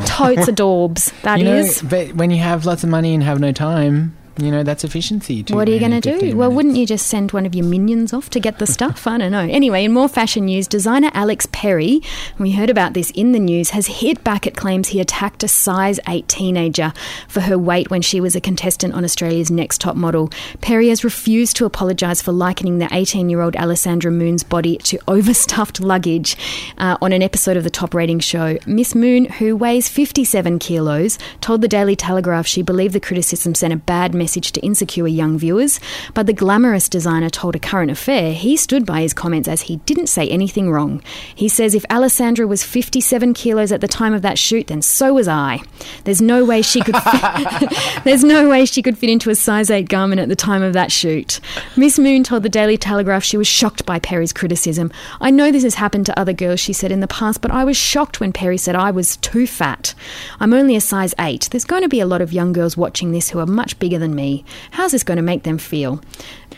Totes 0.05 0.47
adorbs, 0.53 1.11
that 1.23 1.39
you 1.39 1.45
know, 1.45 1.67
but 1.89 2.15
when 2.15 2.31
you 2.31 2.37
have 2.39 2.65
lots 2.65 2.83
of 2.83 2.89
money 2.89 3.13
and 3.13 3.23
have 3.23 3.39
no 3.39 3.51
time, 3.51 4.15
you 4.37 4.51
know 4.51 4.63
that's 4.63 4.83
efficiency. 4.83 5.43
What 5.49 5.67
are 5.67 5.71
you 5.71 5.79
going 5.79 5.91
to 5.91 6.01
do? 6.01 6.13
15 6.13 6.37
Well, 6.37 6.51
wouldn't 6.51 6.75
you 6.75 6.85
just 6.85 7.07
send 7.07 7.31
one 7.31 7.45
of 7.45 7.53
your 7.53 7.65
minions 7.65 8.13
off 8.13 8.29
to 8.31 8.39
get 8.39 8.59
the 8.59 8.67
stuff? 8.67 9.05
I 9.07 9.17
don't 9.17 9.31
know. 9.31 9.39
Anyway, 9.39 9.83
in 9.83 9.91
more 9.91 10.07
fashion 10.07 10.45
news, 10.45 10.67
designer 10.67 11.11
Alex 11.13 11.47
Perry, 11.51 12.01
we 12.39 12.51
heard 12.51 12.69
about 12.69 12.93
this 12.93 13.11
in 13.11 13.31
the 13.31 13.39
news, 13.39 13.71
has 13.71 13.87
hit 13.87 14.23
back 14.23 14.47
at 14.47 14.55
claims 14.55 14.89
he 14.89 14.99
attacked 14.99 15.43
a 15.43 15.47
size 15.47 15.99
8 16.07 16.27
teenager 16.27 16.93
for 17.27 17.41
her 17.41 17.57
weight 17.57 17.89
when 17.89 18.01
she 18.01 18.21
was 18.21 18.35
a 18.35 18.41
contestant 18.41 18.93
on 18.93 19.03
Australia's 19.03 19.51
Next 19.51 19.81
Top 19.81 19.95
Model. 19.95 20.29
Perry 20.61 20.89
has 20.89 21.03
refused 21.03 21.55
to 21.57 21.65
apologise 21.65 22.21
for 22.21 22.31
likening 22.31 22.77
the 22.77 22.87
18 22.91 23.29
year 23.29 23.41
old 23.41 23.55
Alessandra 23.55 24.11
Moon's 24.11 24.43
body 24.43 24.77
to 24.77 24.99
overstuffed 25.07 25.81
luggage 25.81 26.37
uh, 26.77 26.97
on 27.01 27.11
an 27.11 27.21
episode 27.21 27.57
of 27.57 27.63
the 27.63 27.69
top 27.69 27.93
rating 27.93 28.19
show. 28.19 28.57
Miss 28.65 28.95
Moon, 28.95 29.25
who 29.25 29.55
weighs 29.55 29.89
57 29.89 30.59
kilos, 30.59 31.17
told 31.41 31.61
the 31.61 31.67
Daily 31.67 31.95
Telegraph 31.95 32.47
she 32.47 32.61
believed 32.61 32.93
the 32.93 32.99
criticism 32.99 33.55
sent 33.55 33.73
a 33.73 33.77
bad 33.77 34.13
message 34.21 34.51
to 34.51 34.61
insecure 34.61 35.07
young 35.07 35.37
viewers. 35.37 35.79
But 36.13 36.27
the 36.27 36.39
glamorous 36.41 36.87
designer 36.87 37.29
told 37.29 37.55
a 37.55 37.59
current 37.59 37.89
affair 37.89 38.33
he 38.33 38.55
stood 38.55 38.85
by 38.85 39.01
his 39.01 39.13
comments 39.13 39.47
as 39.47 39.61
he 39.63 39.77
didn't 39.89 40.13
say 40.15 40.27
anything 40.29 40.69
wrong. 40.69 41.01
He 41.33 41.49
says 41.49 41.73
if 41.73 41.85
Alessandra 41.89 42.45
was 42.45 42.63
57 42.63 43.33
kilos 43.33 43.71
at 43.71 43.81
the 43.81 43.87
time 43.87 44.13
of 44.13 44.21
that 44.21 44.37
shoot, 44.37 44.67
then 44.67 44.81
so 44.83 45.13
was 45.13 45.27
I. 45.27 45.61
There's 46.03 46.21
no 46.21 46.45
way 46.45 46.61
she 46.61 46.81
could. 46.81 46.97
Fit, 46.97 48.01
there's 48.03 48.23
no 48.23 48.49
way 48.49 48.65
she 48.65 48.81
could 48.81 48.97
fit 48.97 49.09
into 49.09 49.29
a 49.29 49.35
size 49.35 49.69
8 49.69 49.89
garment 49.89 50.21
at 50.21 50.29
the 50.29 50.35
time 50.35 50.61
of 50.61 50.73
that 50.73 50.91
shoot. 50.91 51.39
Miss 51.75 51.97
Moon 51.97 52.23
told 52.23 52.43
the 52.43 52.49
Daily 52.49 52.77
Telegraph 52.77 53.23
she 53.23 53.37
was 53.37 53.47
shocked 53.47 53.85
by 53.85 53.99
Perry's 53.99 54.33
criticism. 54.33 54.91
I 55.19 55.31
know 55.31 55.51
this 55.51 55.63
has 55.63 55.75
happened 55.75 56.05
to 56.07 56.19
other 56.19 56.33
girls, 56.33 56.59
she 56.59 56.73
said 56.73 56.91
in 56.91 56.99
the 56.99 57.07
past, 57.07 57.41
but 57.41 57.51
I 57.51 57.63
was 57.63 57.77
shocked 57.77 58.19
when 58.19 58.33
Perry 58.33 58.57
said 58.57 58.75
I 58.75 58.91
was 58.91 59.17
too 59.17 59.47
fat. 59.47 59.93
I'm 60.39 60.53
only 60.53 60.75
a 60.75 60.81
size 60.81 61.13
8. 61.19 61.49
There's 61.51 61.65
going 61.65 61.81
to 61.81 61.89
be 61.89 61.99
a 61.99 62.05
lot 62.05 62.21
of 62.21 62.33
young 62.33 62.53
girls 62.53 62.77
watching 62.77 63.11
this 63.11 63.29
who 63.29 63.39
are 63.39 63.45
much 63.45 63.79
bigger 63.79 63.97
than 63.97 64.10
me. 64.11 64.45
How's 64.71 64.91
this 64.91 65.03
going 65.03 65.17
to 65.17 65.23
make 65.23 65.43
them 65.43 65.57
feel? 65.57 66.01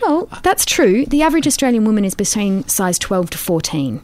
Well, 0.01 0.27
that's 0.43 0.65
true. 0.65 1.05
The 1.05 1.21
average 1.21 1.47
Australian 1.47 1.85
woman 1.85 2.05
is 2.05 2.15
between 2.15 2.67
size 2.67 2.99
12 2.99 3.31
to 3.31 3.37
14. 3.37 4.01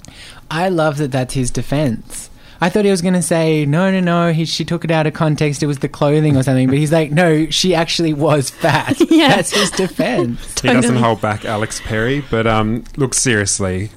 I 0.49 0.69
love 0.69 0.97
that 0.97 1.11
that's 1.11 1.33
his 1.33 1.51
defense. 1.51 2.29
I 2.61 2.69
thought 2.69 2.83
he 2.83 2.91
was 2.91 3.01
going 3.01 3.13
to 3.13 3.21
say, 3.21 3.65
no, 3.65 3.89
no, 3.89 3.99
no, 4.01 4.33
he, 4.33 4.43
she 4.43 4.65
took 4.65 4.83
it 4.83 4.91
out 4.91 5.07
of 5.07 5.13
context. 5.13 5.63
It 5.63 5.67
was 5.67 5.79
the 5.79 5.87
clothing 5.87 6.35
or 6.35 6.43
something. 6.43 6.67
But 6.67 6.77
he's 6.77 6.91
like, 6.91 7.11
no, 7.11 7.49
she 7.49 7.73
actually 7.73 8.13
was 8.13 8.49
fat. 8.49 8.97
Yeah. 9.09 9.29
That's 9.29 9.51
his 9.51 9.71
defense. 9.71 10.61
He 10.61 10.67
doesn't 10.67 10.95
hold 10.95 11.19
back 11.19 11.43
Alex 11.43 11.81
Perry, 11.81 12.23
but 12.29 12.47
um, 12.47 12.83
look 12.95 13.13
seriously. 13.13 13.89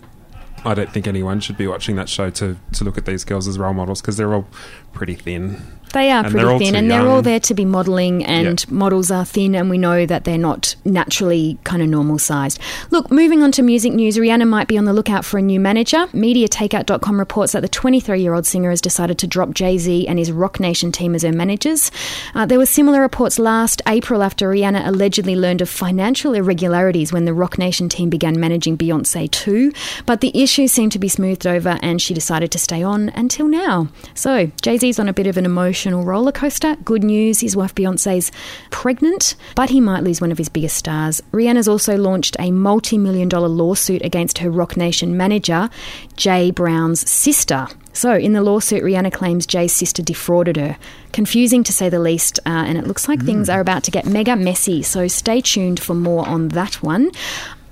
I 0.65 0.75
don't 0.75 0.91
think 0.91 1.07
anyone 1.07 1.41
should 1.41 1.57
be 1.57 1.67
watching 1.67 1.97
that 1.97 2.09
show 2.09 2.31
to, 2.31 2.57
to 2.73 2.85
look 2.85 2.99
at 2.99 3.05
these 3.05 3.25
girls 3.25 3.47
as 3.47 3.59
role 3.59 3.75
models 3.75 4.01
because 4.01 4.17
they're 4.17 4.33
all 4.35 4.47
pretty 4.93 5.15
thin. 5.15 5.61
They 5.93 6.11
are 6.11 6.25
And 6.25 6.33
pretty 6.33 6.59
thin, 6.59 6.75
and 6.75 6.91
they're 6.91 7.07
all 7.07 7.23
there 7.23 7.41
to 7.41 7.55
be 7.55 7.65
modelling, 7.65 8.25
and 8.25 8.69
models 8.71 9.11
are 9.11 9.25
thin, 9.25 9.55
and 9.55 9.69
we 9.69 9.79
know 9.79 10.07
that 10.07 10.25
they're 10.25 10.39
not 10.39 10.75
naturally 10.85 11.59
kind 11.65 11.83
of 11.83 11.89
normal 11.89 12.19
sized. 12.19 12.59
Look, 12.91 13.11
moving 13.11 13.43
on 13.43 13.53
to 13.53 13.63
music 13.63 13.93
news, 13.93 14.17
Rihanna 14.17 14.49
might 14.49 14.69
be 14.69 14.79
on 14.79 14.85
the 14.85 14.93
lookout 14.93 15.25
for 15.25 15.39
a 15.39 15.43
new 15.43 15.61
manager. 15.61 16.07
MediaTakeout.com 16.09 17.19
reports 17.19 17.53
that 17.53 17.61
the 17.61 17.69
23 17.69 18.21
year 18.21 18.35
old 18.35 18.47
singer 18.47 18.71
has 18.71 18.81
decided 18.81 19.19
to 19.19 19.27
drop 19.27 19.53
Jay 19.53 19.79
Z 19.79 20.07
and 20.09 20.19
his 20.19 20.33
Roc 20.33 20.61
Nation 20.61 20.93
team 20.93 21.15
as 21.15 21.23
her 21.23 21.33
managers. 21.33 21.91
Uh, 22.35 22.47
there 22.47 22.59
were 22.59 22.67
similar 22.67 23.01
reports 23.01 23.39
last 23.39 23.83
April 23.87 24.23
after 24.23 24.49
Rihanna 24.49 24.87
allegedly 24.87 25.37
learned 25.37 25.61
of 25.61 25.69
financial 25.69 26.35
irregularities 26.35 27.13
when 27.13 27.25
the 27.25 27.35
Roc 27.35 27.59
Nation 27.59 27.89
team 27.89 28.11
began 28.11 28.39
managing 28.41 28.79
Beyonce 28.79 29.31
too, 29.31 29.73
but 30.07 30.21
the 30.21 30.31
issues 30.35 30.73
seemed 30.73 30.93
to 30.93 30.99
be 30.99 31.09
smoothed 31.09 31.47
over, 31.47 31.79
and 31.83 32.01
she 32.01 32.15
decided 32.15 32.51
to 32.53 32.59
stay 32.59 32.83
on 32.83 33.11
until 33.11 33.47
now. 33.47 33.89
So, 34.15 34.51
Jay 34.63 34.79
Z's 34.79 34.99
on 34.99 35.09
a 35.09 35.13
bit 35.13 35.27
of 35.27 35.37
an 35.37 35.47
emotional 35.83 36.05
roller 36.05 36.33
coaster. 36.33 36.77
Good 36.85 37.03
news, 37.03 37.41
his 37.41 37.57
wife 37.57 37.75
Beyonce's 37.75 38.31
pregnant, 38.71 39.35
but 39.57 39.71
he 39.71 39.81
might 39.81 40.05
lose 40.05 40.21
one 40.21 40.31
of 40.31 40.39
his 40.39 40.49
biggest 40.49 40.77
stars. 40.77 41.21
Rihanna's 41.33 41.67
also 41.67 41.97
launched 41.97 42.37
a 42.39 42.53
multi 42.53 42.97
million 42.99 43.29
dollar 43.29 43.49
lawsuit 43.49 44.03
against 44.05 44.39
her 44.39 44.51
Roc 44.51 44.77
Nation 44.77 45.17
manager, 45.17 45.71
Jay 46.17 46.53
Brown's 46.53 47.09
sister. 47.11 47.67
So, 47.93 48.15
in 48.15 48.33
the 48.33 48.43
lawsuit, 48.43 48.83
Rihanna 48.83 49.13
claims 49.13 49.45
Jay's 49.45 49.73
sister 49.73 50.03
defrauded 50.03 50.57
her. 50.57 50.79
Confusing 51.13 51.65
to 51.65 51.73
say 51.73 51.89
the 51.89 51.99
least, 51.99 52.39
uh, 52.47 52.65
and 52.67 52.79
it 52.79 52.87
looks 52.87 53.09
like 53.09 53.23
things 53.23 53.51
are 53.51 53.61
about 53.61 53.83
to 53.85 53.91
get 53.91 54.07
mega 54.07 54.37
messy. 54.37 54.83
So, 54.83 55.09
stay 55.09 55.41
tuned 55.41 55.81
for 55.81 55.95
more 55.95 56.27
on 56.27 56.49
that 56.49 56.83
one. 56.83 57.11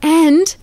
And 0.03 0.55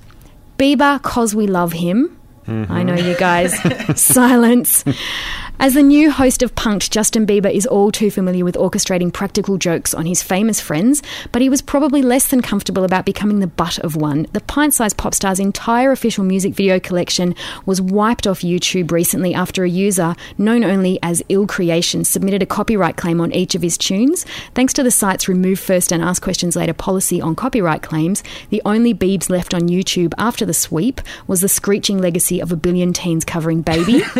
Bieber, 0.58 1.02
cause 1.02 1.34
we 1.34 1.48
love 1.48 1.74
him. 1.74 2.18
I 2.48 2.84
know 2.84 2.96
you 2.96 3.16
guys. 3.18 3.54
Silence. 4.00 4.86
As 5.60 5.74
the 5.74 5.82
new 5.82 6.12
host 6.12 6.44
of 6.44 6.54
Punk'd, 6.54 6.92
Justin 6.92 7.26
Bieber 7.26 7.52
is 7.52 7.66
all 7.66 7.92
too 7.92 8.12
familiar 8.12 8.46
with 8.46 8.54
orchestrating 8.54 9.12
practical 9.12 9.58
jokes 9.58 9.92
on 9.92 10.06
his 10.06 10.22
famous 10.22 10.62
friends, 10.62 11.02
but 11.32 11.42
he 11.42 11.50
was 11.50 11.64
probably 11.64 12.04
less 12.04 12.28
than 12.28 12.44
comfortable 12.44 12.84
about 12.84 13.06
becoming 13.06 13.40
the 13.40 13.48
butt 13.48 13.80
of 13.80 13.96
one. 13.96 14.28
The 14.34 14.42
pint 14.42 14.76
sized 14.76 14.98
pop 14.98 15.16
star's 15.16 15.40
entire 15.40 15.92
official 15.92 16.24
music 16.24 16.54
video 16.54 16.80
collection 16.80 17.34
was 17.66 17.82
wiped 17.82 18.28
off 18.28 18.42
YouTube 18.42 18.92
recently 18.92 19.34
after 19.34 19.64
a 19.64 19.70
user, 19.70 20.16
known 20.38 20.64
only 20.64 21.00
as 21.02 21.24
Ill 21.28 21.48
Creation, 21.48 22.06
submitted 22.06 22.44
a 22.44 22.46
copyright 22.46 22.96
claim 22.96 23.20
on 23.20 23.34
each 23.34 23.56
of 23.56 23.64
his 23.64 23.80
tunes. 23.80 24.28
Thanks 24.54 24.74
to 24.74 24.84
the 24.84 24.92
site's 24.92 25.28
remove 25.28 25.60
first 25.60 25.92
and 25.92 26.04
ask 26.04 26.22
questions 26.22 26.56
later 26.56 26.74
policy 26.76 27.20
on 27.20 27.36
copyright 27.36 27.82
claims, 27.82 28.24
the 28.52 28.62
only 28.64 28.94
Biebs 28.94 29.28
left 29.28 29.56
on 29.56 29.70
YouTube 29.70 30.14
after 30.20 30.46
the 30.46 30.54
sweep 30.54 31.02
was 31.26 31.42
the 31.42 31.50
screeching 31.50 31.98
legacy 31.98 32.40
of 32.40 32.52
a 32.52 32.56
billion 32.56 32.94
teens 32.94 33.26
covering 33.26 33.64
Baby. 33.64 34.04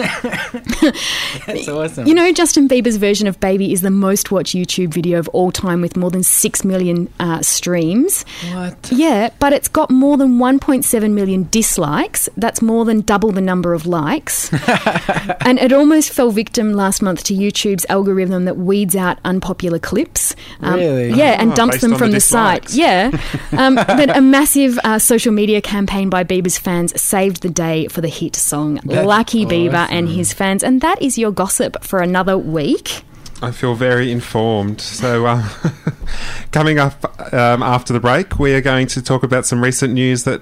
That's 1.46 1.68
awesome. 1.68 2.08
You 2.08 2.14
know, 2.14 2.32
Justin 2.32 2.68
Bieber's 2.68 2.98
version 2.98 3.28
of 3.28 3.40
Baby 3.40 3.74
is 3.74 3.82
the 3.82 3.92
most 3.92 4.32
watched 4.32 4.56
YouTube 4.56 4.94
video 4.94 5.20
of 5.20 5.28
all 5.30 5.52
time 5.52 5.82
with 5.82 5.98
more 5.98 6.12
than 6.12 6.24
6 6.24 6.64
million 6.66 7.12
uh, 7.20 7.42
streams. 7.42 8.24
What? 8.54 8.92
Yeah, 8.92 9.30
but 9.40 9.54
it's 9.54 9.68
got 9.68 9.90
more 9.90 10.18
than 10.18 10.38
1.7 10.38 11.12
million 11.12 11.44
dislikes. 11.52 12.30
That's 12.38 12.62
more 12.62 12.86
than 12.86 13.02
double 13.02 13.32
the 13.32 13.42
number 13.42 13.74
of 13.74 13.86
likes. 13.86 14.52
and 15.46 15.60
it 15.60 15.74
almost 15.74 16.12
fell 16.12 16.32
victim 16.32 16.74
last 16.74 17.02
month 17.02 17.24
to 17.26 17.34
YouTube's 17.34 17.86
algorithm 17.90 18.46
that 18.46 18.58
weeds 18.58 18.96
out 18.96 19.20
unpopular 19.26 19.80
clips. 19.80 20.36
Really? 20.62 21.10
Yeah, 21.12 21.42
and 21.42 21.52
Oh, 21.52 21.56
dumps 21.56 21.82
them 21.82 21.96
from 21.96 22.12
the 22.12 22.18
the, 22.18 22.22
site. 22.22 22.74
Yeah. 22.74 23.12
Um, 23.58 23.76
but 23.76 24.16
a 24.16 24.22
massive 24.22 24.78
uh, 24.84 25.00
social 25.00 25.32
media 25.32 25.62
campaign 25.62 26.10
by 26.10 26.24
Bieber's 26.24 26.58
fans 26.58 27.00
saved 27.02 27.42
the 27.42 27.50
day 27.50 27.88
for 27.88 28.02
the 28.02 28.08
hit 28.10 28.36
song 28.36 28.80
That's 28.84 29.08
Lucky 29.08 29.46
Bieber 29.46 29.88
and 29.90 30.08
his 30.08 30.34
fans. 30.34 30.64
And 30.64 30.82
that 30.82 31.02
is 31.02 31.17
your 31.18 31.32
gossip 31.32 31.84
for 31.84 32.00
another 32.00 32.38
week. 32.38 33.04
I 33.42 33.52
feel 33.52 33.76
very 33.76 34.12
informed. 34.12 34.82
So, 34.82 35.26
uh, 35.28 35.48
coming 36.52 36.80
up 36.80 37.06
um, 37.34 37.62
after 37.62 37.94
the 37.94 38.00
break, 38.00 38.40
we 38.40 38.54
are 38.54 38.62
going 38.62 38.88
to 38.88 39.02
talk 39.02 39.24
about 39.24 39.46
some 39.46 39.64
recent 39.64 39.94
news 39.94 40.24
that 40.24 40.42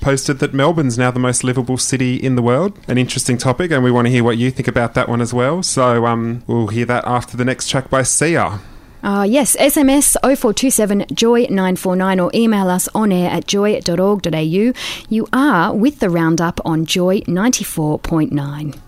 posted 0.00 0.38
that 0.38 0.54
Melbourne's 0.54 0.98
now 0.98 1.10
the 1.10 1.18
most 1.18 1.42
livable 1.42 1.78
city 1.78 2.14
in 2.14 2.36
the 2.36 2.42
world. 2.42 2.78
An 2.86 2.96
interesting 2.96 3.38
topic, 3.38 3.72
and 3.72 3.82
we 3.82 3.90
want 3.90 4.06
to 4.06 4.10
hear 4.10 4.22
what 4.22 4.38
you 4.38 4.50
think 4.50 4.68
about 4.68 4.94
that 4.94 5.08
one 5.08 5.20
as 5.20 5.34
well. 5.34 5.62
So, 5.62 6.06
um, 6.06 6.44
we'll 6.46 6.68
hear 6.68 6.84
that 6.86 7.04
after 7.06 7.36
the 7.36 7.44
next 7.44 7.68
track 7.68 7.90
by 7.90 8.02
Sia. 8.04 8.60
Uh, 9.02 9.24
yes, 9.28 9.56
SMS 9.56 10.16
0427 10.22 11.06
Joy 11.12 11.42
949 11.42 12.20
or 12.20 12.30
email 12.34 12.68
us 12.68 12.88
on 12.94 13.12
air 13.12 13.30
at 13.30 13.46
joy.org.au. 13.46 14.72
You 15.08 15.28
are 15.32 15.74
with 15.74 16.00
the 16.00 16.10
roundup 16.10 16.60
on 16.64 16.84
Joy 16.84 17.20
94.9. 17.20 18.78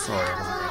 Sorry, 0.00 0.69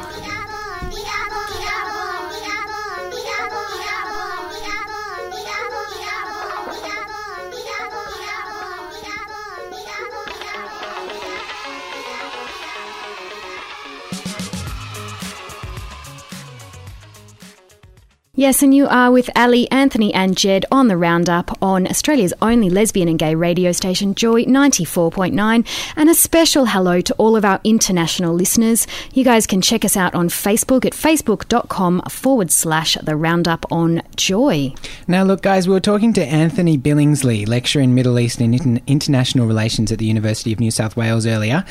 Yes, 18.39 18.63
and 18.63 18.73
you 18.73 18.88
are 18.88 19.12
with 19.12 19.30
Ali, 19.36 19.69
Anthony, 19.69 20.13
and 20.13 20.38
Jed 20.38 20.65
on 20.71 20.88
the 20.88 20.95
roundup 20.95 21.62
on 21.62 21.86
Australia's 21.86 22.34
only 22.41 22.69
lesbian 22.69 23.10
and 23.10 23.19
gay 23.19 23.36
radio 23.36 23.73
station, 23.73 24.15
Joy 24.15 24.45
94.9. 24.45 25.67
And 25.97 26.10
a 26.10 26.13
special 26.13 26.67
hello 26.67 27.02
to 27.02 27.13
all 27.15 27.36
of 27.36 27.43
our 27.43 27.60
international 27.65 28.34
listeners. 28.34 28.88
You 29.12 29.25
guys 29.25 29.45
can 29.45 29.62
check 29.62 29.84
us 29.84 29.97
out 29.97 30.15
on 30.15 30.30
Facebook 30.30 30.86
at 30.86 30.93
facebook.com 30.93 32.04
forward 32.10 32.49
slash 32.49 32.95
the 33.04 33.17
roundup 33.17 33.69
on 33.73 34.04
Joy. 34.15 34.73
Now, 35.06 35.23
look, 35.25 35.41
guys, 35.41 35.67
we 35.67 35.73
were 35.73 35.82
talking 35.82 36.13
to 36.13 36.25
Anthony 36.25 36.78
Billingsley, 36.78 37.45
lecturer 37.45 37.82
in 37.82 37.93
Middle 37.93 38.17
East 38.17 38.39
and 38.39 38.56
Inter- 38.56 38.82
International 38.88 39.47
Relations 39.47 39.91
at 39.91 39.99
the 39.99 40.06
University 40.06 40.54
of 40.54 40.62
New 40.62 40.71
South 40.71 40.95
Wales 40.95 41.25
earlier, 41.25 41.65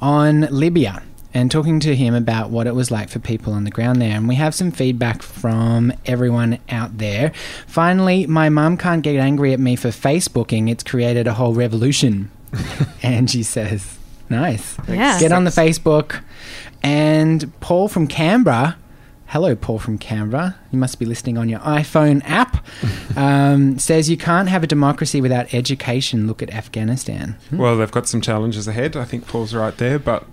on 0.00 0.48
Libya. 0.50 1.02
And 1.34 1.50
talking 1.50 1.80
to 1.80 1.96
him 1.96 2.14
about 2.14 2.50
what 2.50 2.68
it 2.68 2.76
was 2.76 2.92
like 2.92 3.08
for 3.08 3.18
people 3.18 3.52
on 3.52 3.64
the 3.64 3.70
ground 3.70 4.00
there. 4.00 4.16
And 4.16 4.28
we 4.28 4.36
have 4.36 4.54
some 4.54 4.70
feedback 4.70 5.20
from 5.20 5.92
everyone 6.06 6.60
out 6.68 6.98
there. 6.98 7.32
Finally, 7.66 8.28
my 8.28 8.48
mum 8.48 8.76
can't 8.76 9.02
get 9.02 9.16
angry 9.16 9.52
at 9.52 9.58
me 9.58 9.74
for 9.74 9.88
Facebooking. 9.88 10.70
It's 10.70 10.84
created 10.84 11.26
a 11.26 11.34
whole 11.34 11.52
revolution. 11.52 12.30
Angie 13.02 13.42
says, 13.42 13.98
nice. 14.30 14.76
Yeah. 14.88 15.18
Get 15.18 15.32
on 15.32 15.42
the 15.42 15.50
Facebook. 15.50 16.22
And 16.84 17.52
Paul 17.60 17.88
from 17.88 18.06
Canberra 18.06 18.76
Hello, 19.34 19.56
Paul 19.56 19.80
from 19.80 19.98
Canberra. 19.98 20.54
You 20.70 20.78
must 20.78 21.00
be 21.00 21.06
listening 21.06 21.38
on 21.38 21.48
your 21.48 21.58
iPhone 21.60 22.22
app. 22.24 22.64
Um, 23.16 23.78
says 23.78 24.10
you 24.10 24.16
can't 24.16 24.48
have 24.48 24.64
a 24.64 24.66
democracy 24.66 25.20
without 25.20 25.54
education. 25.54 26.26
Look 26.26 26.42
at 26.42 26.52
Afghanistan. 26.52 27.36
Well, 27.52 27.76
they've 27.76 27.90
got 27.90 28.08
some 28.08 28.20
challenges 28.20 28.66
ahead. 28.66 28.96
I 28.96 29.04
think 29.04 29.28
Paul's 29.28 29.54
right 29.54 29.76
there, 29.76 30.00
but 30.00 30.24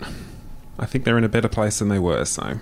I 0.78 0.86
think 0.86 1.04
they're 1.04 1.18
in 1.18 1.24
a 1.24 1.28
better 1.28 1.48
place 1.48 1.78
than 1.78 1.88
they 1.88 1.98
were, 1.98 2.24
so. 2.24 2.58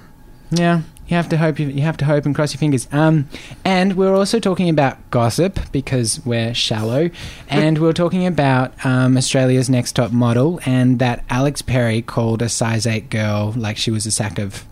Yeah, 0.50 0.82
you 1.06 1.16
have 1.16 1.28
to 1.28 1.36
hope. 1.38 1.58
You, 1.60 1.68
you 1.68 1.82
have 1.82 1.96
to 1.98 2.04
hope 2.04 2.26
and 2.26 2.34
cross 2.34 2.52
your 2.52 2.58
fingers. 2.58 2.88
Um, 2.90 3.28
and 3.64 3.96
we're 3.96 4.14
also 4.14 4.40
talking 4.40 4.68
about 4.68 4.98
gossip 5.10 5.60
because 5.70 6.20
we're 6.26 6.52
shallow, 6.54 7.10
and 7.48 7.78
we're 7.78 7.92
talking 7.92 8.26
about 8.26 8.72
um, 8.84 9.16
Australia's 9.16 9.70
next 9.70 9.92
top 9.92 10.10
model, 10.10 10.60
and 10.66 10.98
that 10.98 11.24
Alex 11.30 11.62
Perry 11.62 12.02
called 12.02 12.42
a 12.42 12.48
size 12.48 12.84
eight 12.86 13.10
girl 13.10 13.52
like 13.56 13.76
she 13.76 13.90
was 13.92 14.06
a 14.06 14.10
sack 14.10 14.38
of 14.40 14.64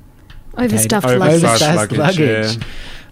Overstuffed 0.57 1.07
potato- 1.07 1.21
luggage. 1.21 1.45
Overstuffed 1.45 1.77
Luggage, 1.77 1.99
luggage. 1.99 2.57
yeah. 2.57 2.65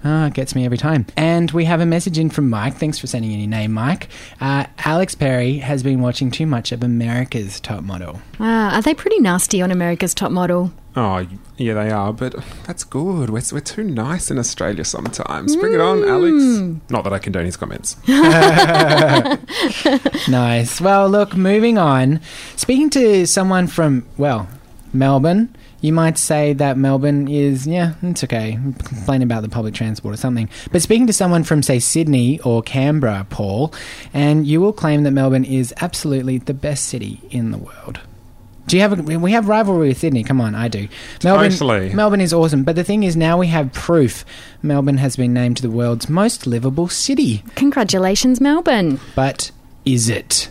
Ah, 0.04 0.26
it 0.26 0.34
gets 0.34 0.54
me 0.54 0.64
every 0.64 0.78
time. 0.78 1.06
And 1.16 1.50
we 1.50 1.64
have 1.64 1.80
a 1.80 1.86
message 1.86 2.18
in 2.18 2.30
from 2.30 2.48
Mike. 2.48 2.76
Thanks 2.76 2.98
for 2.98 3.06
sending 3.06 3.32
in 3.32 3.40
your 3.40 3.48
name, 3.48 3.72
Mike. 3.72 4.08
Uh, 4.40 4.66
Alex 4.78 5.14
Perry 5.14 5.58
has 5.58 5.82
been 5.82 6.00
watching 6.00 6.30
too 6.30 6.46
much 6.46 6.72
of 6.72 6.82
America's 6.82 7.60
Top 7.60 7.82
Model. 7.82 8.20
Ah, 8.38 8.76
are 8.76 8.82
they 8.82 8.94
pretty 8.94 9.18
nasty 9.20 9.60
on 9.62 9.70
America's 9.70 10.14
Top 10.14 10.30
Model? 10.30 10.72
Oh, 10.98 11.26
yeah, 11.58 11.74
they 11.74 11.90
are, 11.90 12.12
but 12.12 12.34
that's 12.64 12.82
good. 12.82 13.28
We're, 13.28 13.42
we're 13.52 13.60
too 13.60 13.84
nice 13.84 14.30
in 14.30 14.38
Australia 14.38 14.84
sometimes. 14.84 15.54
Bring 15.56 15.74
it 15.74 15.80
on, 15.80 16.02
Alex. 16.04 16.80
Not 16.90 17.04
that 17.04 17.12
I 17.12 17.18
condone 17.18 17.44
his 17.44 17.56
comments. 17.56 17.96
nice. 20.28 20.80
Well, 20.80 21.08
look, 21.10 21.36
moving 21.36 21.76
on. 21.76 22.20
Speaking 22.56 22.88
to 22.90 23.26
someone 23.26 23.66
from, 23.66 24.06
well, 24.16 24.48
Melbourne, 24.94 25.54
you 25.86 25.92
might 25.92 26.18
say 26.18 26.52
that 26.54 26.76
Melbourne 26.76 27.28
is, 27.28 27.64
yeah, 27.64 27.94
it's 28.02 28.24
okay. 28.24 28.58
Complain 28.82 29.22
about 29.22 29.42
the 29.42 29.48
public 29.48 29.72
transport 29.72 30.14
or 30.14 30.16
something. 30.16 30.48
But 30.72 30.82
speaking 30.82 31.06
to 31.06 31.12
someone 31.12 31.44
from, 31.44 31.62
say, 31.62 31.78
Sydney 31.78 32.40
or 32.40 32.60
Canberra, 32.60 33.24
Paul, 33.30 33.72
and 34.12 34.46
you 34.46 34.60
will 34.60 34.72
claim 34.72 35.04
that 35.04 35.12
Melbourne 35.12 35.44
is 35.44 35.72
absolutely 35.80 36.38
the 36.38 36.54
best 36.54 36.86
city 36.86 37.20
in 37.30 37.52
the 37.52 37.58
world. 37.58 38.00
Do 38.66 38.76
you 38.76 38.82
have 38.82 38.98
a, 38.98 39.18
we 39.20 39.30
have 39.30 39.46
rivalry 39.46 39.88
with 39.88 39.98
Sydney? 39.98 40.24
Come 40.24 40.40
on, 40.40 40.56
I 40.56 40.66
do. 40.66 40.88
Melbourne, 41.22 41.52
Totally. 41.52 41.94
Melbourne 41.94 42.20
is 42.20 42.32
awesome, 42.32 42.64
but 42.64 42.74
the 42.74 42.82
thing 42.82 43.04
is, 43.04 43.16
now 43.16 43.38
we 43.38 43.46
have 43.46 43.72
proof. 43.72 44.24
Melbourne 44.62 44.98
has 44.98 45.14
been 45.14 45.32
named 45.32 45.58
the 45.58 45.70
world's 45.70 46.08
most 46.08 46.48
livable 46.48 46.88
city. 46.88 47.44
Congratulations, 47.54 48.40
Melbourne. 48.40 48.98
But 49.14 49.52
is 49.84 50.08
it? 50.08 50.48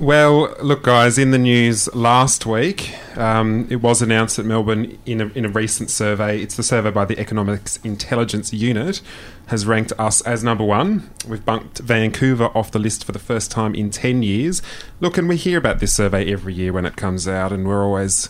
Well, 0.00 0.56
look, 0.60 0.82
guys, 0.82 1.18
in 1.18 1.30
the 1.30 1.38
news 1.38 1.92
last 1.94 2.46
week, 2.46 2.92
um, 3.16 3.68
it 3.70 3.76
was 3.76 4.02
announced 4.02 4.36
that 4.38 4.44
Melbourne, 4.44 4.98
in 5.06 5.20
a, 5.20 5.26
in 5.28 5.44
a 5.44 5.48
recent 5.48 5.88
survey, 5.88 6.40
it's 6.40 6.56
the 6.56 6.64
survey 6.64 6.90
by 6.90 7.04
the 7.04 7.16
Economics 7.16 7.78
Intelligence 7.84 8.52
Unit, 8.52 9.00
has 9.46 9.66
ranked 9.66 9.92
us 9.96 10.20
as 10.22 10.42
number 10.42 10.64
one. 10.64 11.10
We've 11.28 11.44
bumped 11.44 11.78
Vancouver 11.78 12.46
off 12.56 12.72
the 12.72 12.80
list 12.80 13.04
for 13.04 13.12
the 13.12 13.20
first 13.20 13.52
time 13.52 13.72
in 13.76 13.90
10 13.90 14.24
years. 14.24 14.62
Look, 14.98 15.16
and 15.16 15.28
we 15.28 15.36
hear 15.36 15.58
about 15.58 15.78
this 15.78 15.92
survey 15.92 16.32
every 16.32 16.54
year 16.54 16.72
when 16.72 16.86
it 16.86 16.96
comes 16.96 17.28
out, 17.28 17.52
and 17.52 17.64
we're 17.64 17.84
always 17.84 18.28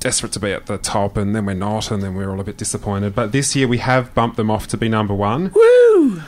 desperate 0.00 0.32
to 0.32 0.40
be 0.40 0.52
at 0.52 0.66
the 0.66 0.78
top, 0.78 1.18
and 1.18 1.36
then 1.36 1.44
we're 1.44 1.52
not, 1.52 1.90
and 1.90 2.02
then 2.02 2.14
we're 2.14 2.30
all 2.30 2.40
a 2.40 2.44
bit 2.44 2.56
disappointed. 2.56 3.14
But 3.14 3.32
this 3.32 3.54
year 3.54 3.68
we 3.68 3.78
have 3.78 4.14
bumped 4.14 4.38
them 4.38 4.50
off 4.50 4.66
to 4.68 4.78
be 4.78 4.88
number 4.88 5.14
one. 5.14 5.52
Woo! 5.54 6.22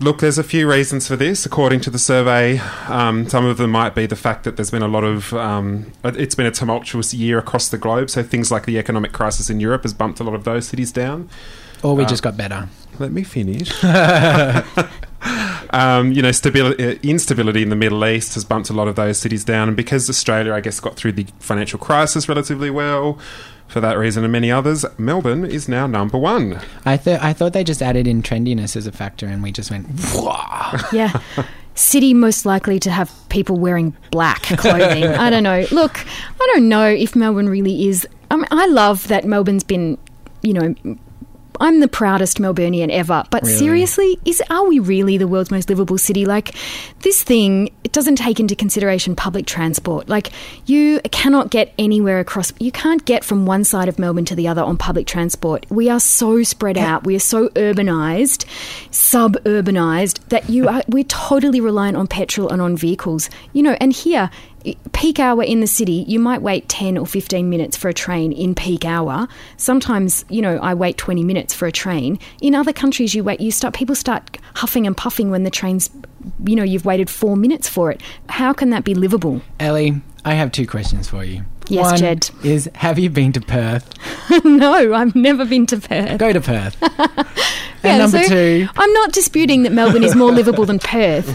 Look, 0.00 0.20
there's 0.20 0.38
a 0.38 0.42
few 0.42 0.66
reasons 0.66 1.06
for 1.06 1.14
this. 1.14 1.44
According 1.44 1.80
to 1.82 1.90
the 1.90 1.98
survey, 1.98 2.58
um, 2.88 3.28
some 3.28 3.44
of 3.44 3.58
them 3.58 3.70
might 3.70 3.94
be 3.94 4.06
the 4.06 4.16
fact 4.16 4.44
that 4.44 4.56
there's 4.56 4.70
been 4.70 4.82
a 4.82 4.88
lot 4.88 5.04
of. 5.04 5.34
Um, 5.34 5.92
it's 6.02 6.34
been 6.34 6.46
a 6.46 6.50
tumultuous 6.50 7.12
year 7.12 7.38
across 7.38 7.68
the 7.68 7.76
globe, 7.76 8.08
so 8.08 8.22
things 8.22 8.50
like 8.50 8.64
the 8.64 8.78
economic 8.78 9.12
crisis 9.12 9.50
in 9.50 9.60
Europe 9.60 9.82
has 9.82 9.92
bumped 9.92 10.18
a 10.18 10.24
lot 10.24 10.34
of 10.34 10.44
those 10.44 10.66
cities 10.66 10.90
down. 10.90 11.28
Or 11.82 11.94
we 11.94 12.04
Uh, 12.04 12.08
just 12.08 12.22
got 12.22 12.34
better. 12.34 12.68
Let 12.98 13.12
me 13.12 13.22
finish. 13.24 13.72
um, 15.70 16.12
you 16.12 16.22
know, 16.22 16.32
stability, 16.32 16.82
uh, 16.82 16.94
instability 17.02 17.62
in 17.62 17.68
the 17.68 17.76
Middle 17.76 18.04
East 18.06 18.34
has 18.34 18.44
bumped 18.44 18.70
a 18.70 18.72
lot 18.72 18.88
of 18.88 18.96
those 18.96 19.18
cities 19.18 19.44
down, 19.44 19.68
and 19.68 19.76
because 19.76 20.08
Australia, 20.08 20.54
I 20.54 20.60
guess, 20.60 20.80
got 20.80 20.96
through 20.96 21.12
the 21.12 21.26
financial 21.40 21.78
crisis 21.78 22.26
relatively 22.26 22.70
well, 22.70 23.18
for 23.70 23.80
that 23.80 23.96
reason 23.96 24.24
and 24.24 24.32
many 24.32 24.50
others, 24.50 24.84
Melbourne 24.98 25.44
is 25.44 25.68
now 25.68 25.86
number 25.86 26.18
one. 26.18 26.60
I 26.84 26.96
thought 26.96 27.22
I 27.22 27.32
thought 27.32 27.52
they 27.52 27.64
just 27.64 27.80
added 27.80 28.06
in 28.06 28.22
trendiness 28.22 28.76
as 28.76 28.86
a 28.86 28.92
factor, 28.92 29.26
and 29.26 29.42
we 29.42 29.52
just 29.52 29.70
went. 29.70 29.86
Wah! 30.14 30.80
Yeah. 30.92 31.20
City 31.74 32.12
most 32.12 32.44
likely 32.44 32.78
to 32.80 32.90
have 32.90 33.10
people 33.28 33.56
wearing 33.56 33.96
black 34.10 34.42
clothing. 34.42 35.04
I 35.24 35.30
don't 35.30 35.44
know. 35.44 35.64
Look, 35.70 36.04
I 36.40 36.50
don't 36.52 36.68
know 36.68 36.86
if 36.86 37.14
Melbourne 37.14 37.48
really 37.48 37.88
is. 37.88 38.06
I, 38.30 38.36
mean, 38.36 38.46
I 38.50 38.66
love 38.66 39.08
that 39.08 39.24
Melbourne's 39.24 39.64
been, 39.64 39.96
you 40.42 40.52
know, 40.52 40.74
I'm 41.60 41.80
the 41.80 41.88
proudest 41.88 42.38
Melburnian 42.38 42.90
ever. 42.90 43.24
But 43.30 43.42
Really? 43.42 43.54
seriously, 43.56 44.18
is 44.24 44.42
are 44.50 44.66
we 44.66 44.78
really 44.78 45.18
the 45.18 45.28
world's 45.28 45.50
most 45.50 45.68
livable 45.68 45.98
city? 45.98 46.24
Like 46.24 46.54
this 47.00 47.22
thing, 47.22 47.70
it 47.84 47.92
doesn't 47.92 48.16
take 48.16 48.40
into 48.40 48.56
consideration 48.56 49.14
public 49.14 49.46
transport. 49.46 50.08
Like 50.08 50.30
you 50.66 51.00
cannot 51.12 51.50
get 51.50 51.72
anywhere 51.78 52.18
across. 52.18 52.52
You 52.58 52.72
can't 52.72 53.04
get 53.04 53.24
from 53.24 53.46
one 53.46 53.64
side 53.64 53.88
of 53.88 53.98
Melbourne 53.98 54.24
to 54.26 54.34
the 54.34 54.48
other 54.48 54.62
on 54.62 54.76
public 54.76 55.06
transport. 55.06 55.66
We 55.70 55.88
are 55.90 56.00
so 56.00 56.42
spread 56.42 56.78
out. 56.78 57.04
We 57.04 57.14
are 57.14 57.20
so 57.20 57.48
urbanized, 57.50 58.46
suburbanized 58.90 60.26
that 60.28 60.48
you 60.48 60.68
are. 60.68 60.82
We're 60.88 61.04
totally 61.04 61.60
reliant 61.60 61.96
on 61.96 62.06
petrol 62.06 62.48
and 62.48 62.62
on 62.62 62.76
vehicles. 62.76 63.28
You 63.52 63.62
know, 63.62 63.76
and 63.80 63.92
here 63.92 64.30
peak 64.92 65.18
hour 65.18 65.42
in 65.42 65.60
the 65.60 65.66
city, 65.66 66.04
you 66.06 66.18
might 66.18 66.42
wait 66.42 66.68
10 66.68 66.98
or 66.98 67.06
15 67.06 67.48
minutes 67.48 67.76
for 67.76 67.88
a 67.88 67.94
train 67.94 68.32
in 68.32 68.54
peak 68.54 68.84
hour. 68.84 69.28
Sometimes, 69.56 70.24
you 70.28 70.42
know, 70.42 70.58
I 70.58 70.74
wait 70.74 70.96
20 70.96 71.24
minutes 71.24 71.54
for 71.54 71.66
a 71.66 71.72
train. 71.72 72.18
In 72.40 72.54
other 72.54 72.72
countries, 72.72 73.14
you 73.14 73.24
wait, 73.24 73.40
you 73.40 73.50
start, 73.50 73.74
people 73.74 73.94
start 73.94 74.38
huffing 74.54 74.86
and 74.86 74.96
puffing 74.96 75.30
when 75.30 75.44
the 75.44 75.50
train's, 75.50 75.90
you 76.44 76.56
know, 76.56 76.62
you've 76.62 76.84
waited 76.84 77.08
four 77.08 77.36
minutes 77.36 77.68
for 77.68 77.90
it. 77.90 78.00
How 78.28 78.52
can 78.52 78.70
that 78.70 78.84
be 78.84 78.94
livable? 78.94 79.40
Ellie, 79.58 80.00
I 80.24 80.34
have 80.34 80.52
two 80.52 80.66
questions 80.66 81.08
for 81.08 81.24
you. 81.24 81.44
Yes, 81.70 81.84
One 81.84 81.96
Jed. 81.98 82.30
Is 82.42 82.68
have 82.74 82.98
you 82.98 83.08
been 83.10 83.32
to 83.32 83.40
Perth? 83.40 83.94
no, 84.44 84.92
I've 84.94 85.14
never 85.14 85.44
been 85.44 85.66
to 85.66 85.78
Perth. 85.78 86.18
Go 86.18 86.32
to 86.32 86.40
Perth. 86.40 86.76
Yeah, 87.82 87.92
and 87.92 87.98
number 88.12 88.22
so 88.24 88.28
two, 88.28 88.68
I'm 88.76 88.92
not 88.92 89.12
disputing 89.12 89.62
that 89.62 89.72
Melbourne 89.72 90.04
is 90.04 90.14
more 90.14 90.30
livable 90.30 90.66
than 90.66 90.78
Perth. 90.80 91.26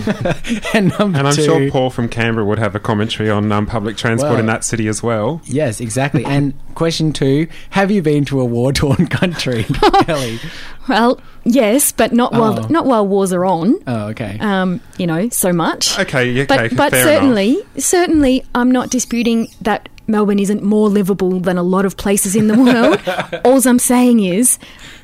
and 0.75 0.89
number 0.99 1.17
And 1.17 1.27
I'm 1.27 1.33
two. 1.33 1.43
sure 1.43 1.71
Paul 1.71 1.89
from 1.89 2.07
Canberra 2.07 2.45
would 2.45 2.59
have 2.59 2.75
a 2.75 2.79
commentary 2.79 3.31
on 3.31 3.51
um, 3.51 3.65
public 3.65 3.97
transport 3.97 4.33
Well- 4.33 4.39
in 4.41 4.45
that 4.45 4.63
city 4.63 4.87
as 4.87 5.01
well. 5.01 5.41
Yes, 5.45 5.79
exactly. 5.79 6.23
And 6.23 6.53
question 6.75 7.13
two: 7.13 7.47
Have 7.71 7.89
you 7.89 8.03
been 8.03 8.25
to 8.25 8.39
a 8.41 8.45
war-torn 8.45 9.07
country, 9.07 9.65
Ellie? 10.07 10.39
Well, 10.87 11.19
yes, 11.45 11.91
but 11.91 12.13
not 12.13 12.31
while 12.33 12.59
Oh. 12.63 12.67
not 12.69 12.85
while 12.85 13.07
wars 13.07 13.33
are 13.33 13.43
on. 13.43 13.79
Oh, 13.87 14.09
okay. 14.09 14.37
Um, 14.39 14.81
you 14.99 15.07
know, 15.07 15.29
so 15.29 15.51
much. 15.51 15.97
Okay, 15.97 16.29
yeah, 16.29 16.45
but 16.47 16.59
okay, 16.59 16.75
but 16.75 16.91
fair 16.91 17.03
certainly, 17.05 17.57
certainly, 17.77 18.45
I'm 18.53 18.69
not 18.69 18.91
disputing 18.91 19.47
that 19.61 19.89
Melbourne 20.07 20.39
isn't 20.39 20.63
more 20.63 20.89
livable 20.89 21.39
than 21.39 21.57
a 21.57 21.63
lot 21.63 21.85
of 21.85 21.97
places 21.97 22.35
in 22.35 22.47
the 22.47 22.57
world. 22.63 23.41
All 23.45 23.65
I'm 23.67 23.79
saying 23.79 24.21
is, 24.21 24.59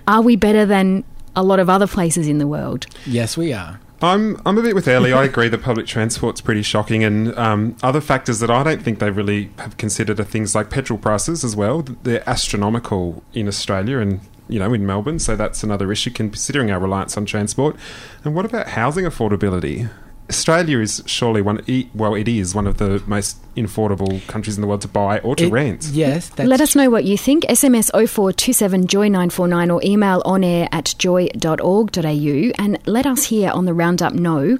are 0.07 0.21
we 0.21 0.35
better 0.35 0.65
than 0.65 1.03
a 1.35 1.43
lot 1.43 1.59
of 1.59 1.69
other 1.69 1.87
places 1.87 2.27
in 2.27 2.37
the 2.37 2.47
world? 2.47 2.85
Yes, 3.05 3.37
we 3.37 3.53
are. 3.53 3.79
I'm 4.03 4.41
I'm 4.47 4.57
a 4.57 4.61
bit 4.63 4.73
with 4.73 4.87
Ellie. 4.87 5.13
I 5.13 5.25
agree 5.25 5.47
that 5.47 5.61
public 5.61 5.85
transport's 5.85 6.41
pretty 6.41 6.63
shocking, 6.63 7.03
and 7.03 7.37
um, 7.37 7.75
other 7.83 8.01
factors 8.01 8.39
that 8.39 8.49
I 8.49 8.63
don't 8.63 8.81
think 8.81 8.97
they 8.97 9.11
really 9.11 9.51
have 9.59 9.77
considered 9.77 10.19
are 10.19 10.23
things 10.23 10.55
like 10.55 10.71
petrol 10.71 10.97
prices 10.97 11.43
as 11.43 11.55
well. 11.55 11.83
They're 11.83 12.27
astronomical 12.27 13.23
in 13.33 13.47
Australia 13.47 13.99
and 13.99 14.21
you 14.49 14.57
know 14.57 14.73
in 14.73 14.87
Melbourne, 14.87 15.19
so 15.19 15.35
that's 15.35 15.63
another 15.63 15.91
issue 15.91 16.09
considering 16.09 16.71
our 16.71 16.79
reliance 16.79 17.15
on 17.15 17.25
transport. 17.25 17.75
And 18.23 18.33
what 18.33 18.45
about 18.45 18.69
housing 18.69 19.05
affordability? 19.05 19.89
Australia 20.31 20.79
is 20.79 21.03
surely 21.05 21.41
one. 21.41 21.61
e- 21.67 21.87
Well, 21.93 22.15
it 22.15 22.27
is 22.27 22.55
one 22.55 22.65
of 22.65 22.77
the 22.77 23.01
most 23.05 23.35
affordable 23.57 24.25
countries 24.27 24.55
in 24.57 24.61
the 24.61 24.67
world 24.67 24.81
to 24.81 24.87
buy 24.87 25.19
or 25.19 25.35
to 25.35 25.45
It- 25.47 25.51
rent. 25.51 25.89
Yes, 25.91 26.29
that's 26.29 26.47
Let 26.47 26.61
us 26.61 26.73
know 26.75 26.89
what 26.89 27.03
you 27.03 27.17
think. 27.17 27.43
SMS 27.49 27.91
0427 27.93 28.87
Joy 28.87 29.07
949 29.09 29.69
or 29.69 29.81
email 29.83 30.21
on 30.23 30.43
air 30.43 30.69
at 30.71 30.95
joy.org.au 30.97 32.51
and 32.63 32.79
let 32.85 33.05
us 33.05 33.25
here 33.25 33.51
on 33.51 33.65
the 33.65 33.73
Roundup 33.73 34.13
know. 34.13 34.57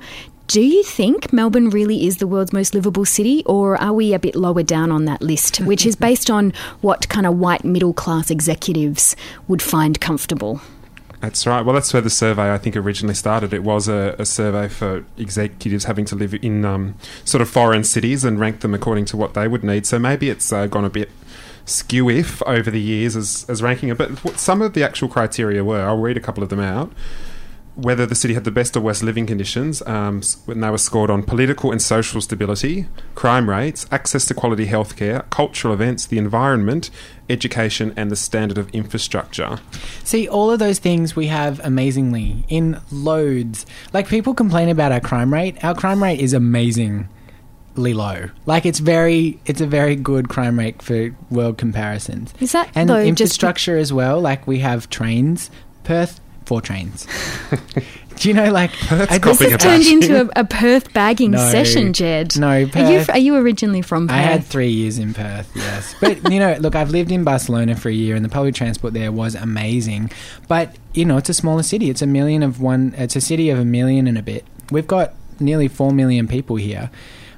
Do 0.47 0.59
you 0.61 0.83
think 0.83 1.31
Melbourne 1.31 1.69
really 1.69 2.05
is 2.05 2.17
the 2.17 2.27
world's 2.27 2.51
most 2.51 2.73
livable 2.75 3.05
city, 3.05 3.41
or 3.45 3.77
are 3.81 3.93
we 3.93 4.13
a 4.13 4.19
bit 4.19 4.35
lower 4.35 4.63
down 4.63 4.91
on 4.91 5.05
that 5.05 5.21
list, 5.21 5.61
which 5.61 5.85
is 5.85 5.95
based 6.07 6.29
on 6.29 6.51
what 6.81 7.07
kind 7.07 7.25
of 7.25 7.37
white 7.39 7.63
middle 7.63 7.93
class 7.93 8.29
executives 8.29 9.15
would 9.47 9.61
find 9.61 10.01
comfortable? 10.01 10.59
That's 11.21 11.45
right. 11.45 11.63
Well, 11.63 11.75
that's 11.75 11.93
where 11.93 12.01
the 12.01 12.09
survey 12.09 12.51
I 12.51 12.57
think 12.57 12.75
originally 12.75 13.13
started. 13.13 13.53
It 13.53 13.63
was 13.63 13.87
a, 13.87 14.15
a 14.17 14.25
survey 14.25 14.67
for 14.67 15.05
executives 15.17 15.83
having 15.83 16.03
to 16.05 16.15
live 16.15 16.33
in 16.33 16.65
um, 16.65 16.95
sort 17.23 17.41
of 17.43 17.49
foreign 17.49 17.83
cities 17.83 18.25
and 18.25 18.39
rank 18.39 18.61
them 18.61 18.73
according 18.73 19.05
to 19.05 19.17
what 19.17 19.35
they 19.35 19.47
would 19.47 19.63
need. 19.63 19.85
So 19.85 19.99
maybe 19.99 20.29
it's 20.29 20.51
uh, 20.51 20.65
gone 20.65 20.83
a 20.83 20.89
bit 20.89 21.11
skew 21.65 22.09
if 22.09 22.41
over 22.43 22.71
the 22.71 22.81
years 22.81 23.15
as, 23.15 23.45
as 23.47 23.61
ranking 23.61 23.89
it. 23.89 23.99
But 23.99 24.23
what 24.23 24.39
some 24.39 24.63
of 24.63 24.73
the 24.73 24.83
actual 24.83 25.09
criteria 25.09 25.63
were, 25.63 25.81
I'll 25.81 25.97
read 25.97 26.17
a 26.17 26.21
couple 26.21 26.41
of 26.41 26.49
them 26.49 26.59
out. 26.59 26.91
Whether 27.75 28.05
the 28.05 28.15
city 28.15 28.33
had 28.33 28.43
the 28.43 28.51
best 28.51 28.75
or 28.75 28.81
worst 28.81 29.01
living 29.01 29.25
conditions, 29.25 29.81
um, 29.87 30.21
when 30.45 30.59
they 30.59 30.69
were 30.69 30.77
scored 30.77 31.09
on 31.09 31.23
political 31.23 31.71
and 31.71 31.81
social 31.81 32.19
stability, 32.19 32.87
crime 33.15 33.49
rates, 33.49 33.85
access 33.91 34.25
to 34.25 34.33
quality 34.33 34.67
healthcare, 34.67 35.27
cultural 35.29 35.73
events, 35.73 36.05
the 36.05 36.17
environment, 36.17 36.89
education, 37.29 37.93
and 37.95 38.11
the 38.11 38.15
standard 38.17 38.57
of 38.57 38.69
infrastructure. 38.71 39.59
See, 40.03 40.27
all 40.27 40.51
of 40.51 40.59
those 40.59 40.79
things 40.79 41.15
we 41.15 41.27
have 41.27 41.61
amazingly 41.63 42.43
in 42.49 42.79
loads. 42.91 43.65
Like 43.93 44.07
people 44.07 44.33
complain 44.33 44.67
about 44.67 44.91
our 44.91 44.99
crime 44.99 45.33
rate. 45.33 45.63
Our 45.63 45.73
crime 45.73 46.03
rate 46.03 46.19
is 46.19 46.33
amazingly 46.33 47.07
low. 47.75 48.29
Like 48.45 48.65
it's 48.65 48.79
very, 48.79 49.39
it's 49.45 49.61
a 49.61 49.67
very 49.67 49.95
good 49.95 50.27
crime 50.27 50.59
rate 50.59 50.81
for 50.81 51.15
world 51.29 51.57
comparisons. 51.57 52.33
Is 52.41 52.51
that 52.51 52.69
and 52.75 52.89
though 52.89 52.95
just 52.97 53.07
infrastructure 53.07 53.77
as 53.77 53.93
well? 53.93 54.19
Like 54.19 54.45
we 54.45 54.59
have 54.59 54.89
trains. 54.89 55.49
Perth, 55.83 56.19
four 56.45 56.61
trains. 56.61 57.07
Do 58.17 58.27
you 58.27 58.35
know, 58.35 58.51
like 58.51 58.71
I 58.91 59.17
This 59.17 59.39
has 59.39 59.57
turned 59.61 59.85
into 59.87 60.21
a, 60.21 60.41
a 60.41 60.43
Perth 60.45 60.93
bagging 60.93 61.31
No. 61.31 61.49
session, 61.49 61.91
Jed. 61.93 62.37
No, 62.37 62.49
Are 62.49 62.59
you, 62.91 63.05
are 63.09 63.17
you 63.17 63.35
originally 63.35 63.81
from 63.81 64.07
Perth? 64.07 64.15
I 64.17 64.21
had 64.21 64.43
three 64.43 64.69
years 64.69 64.99
in 64.99 65.13
Perth, 65.15 65.49
yes. 65.55 65.95
But, 65.99 66.31
you 66.31 66.37
know, 66.39 66.55
look, 66.59 66.75
I've 66.75 66.91
lived 66.91 67.11
in 67.11 67.23
Barcelona 67.23 67.75
for 67.75 67.89
a 67.89 67.93
year 67.93 68.15
and 68.15 68.23
the 68.23 68.29
public 68.29 68.53
transport 68.53 68.93
there 68.93 69.11
was 69.11 69.33
amazing. 69.33 70.11
But, 70.47 70.75
you 70.93 71.03
know, 71.05 71.17
it's 71.17 71.29
a 71.29 71.33
smaller 71.33 71.63
city. 71.63 71.89
It's 71.89 72.03
a 72.03 72.07
million 72.07 72.43
of 72.43 72.61
one, 72.61 72.93
it's 72.97 73.15
a 73.15 73.21
city 73.21 73.49
of 73.49 73.57
a 73.57 73.65
million 73.65 74.05
and 74.07 74.17
a 74.17 74.21
bit. 74.21 74.45
We've 74.69 74.87
got 74.87 75.13
nearly 75.39 75.67
four 75.67 75.91
million 75.91 76.27
people 76.27 76.57
here. 76.57 76.91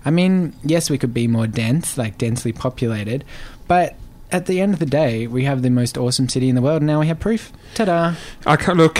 I 0.03 0.11
mean, 0.11 0.53
yes, 0.65 0.89
we 0.89 0.97
could 0.97 1.13
be 1.13 1.27
more 1.29 1.47
dense, 1.47 1.97
like 1.97 2.17
densely 2.17 2.51
populated, 2.51 3.23
but 3.69 3.95
at 4.33 4.47
the 4.47 4.59
end 4.59 4.73
of 4.73 4.79
the 4.79 4.85
day, 4.85 5.27
we 5.27 5.45
have 5.45 5.61
the 5.61 5.69
most 5.69 5.97
awesome 5.97 6.27
city 6.27 6.49
in 6.49 6.55
the 6.55 6.61
world 6.61 6.81
and 6.81 6.87
now 6.87 6.99
we 6.99 7.07
have 7.07 7.19
proof. 7.19 7.53
Ta 7.75 7.85
da! 7.85 8.15
I 8.45 8.71
look. 8.73 8.99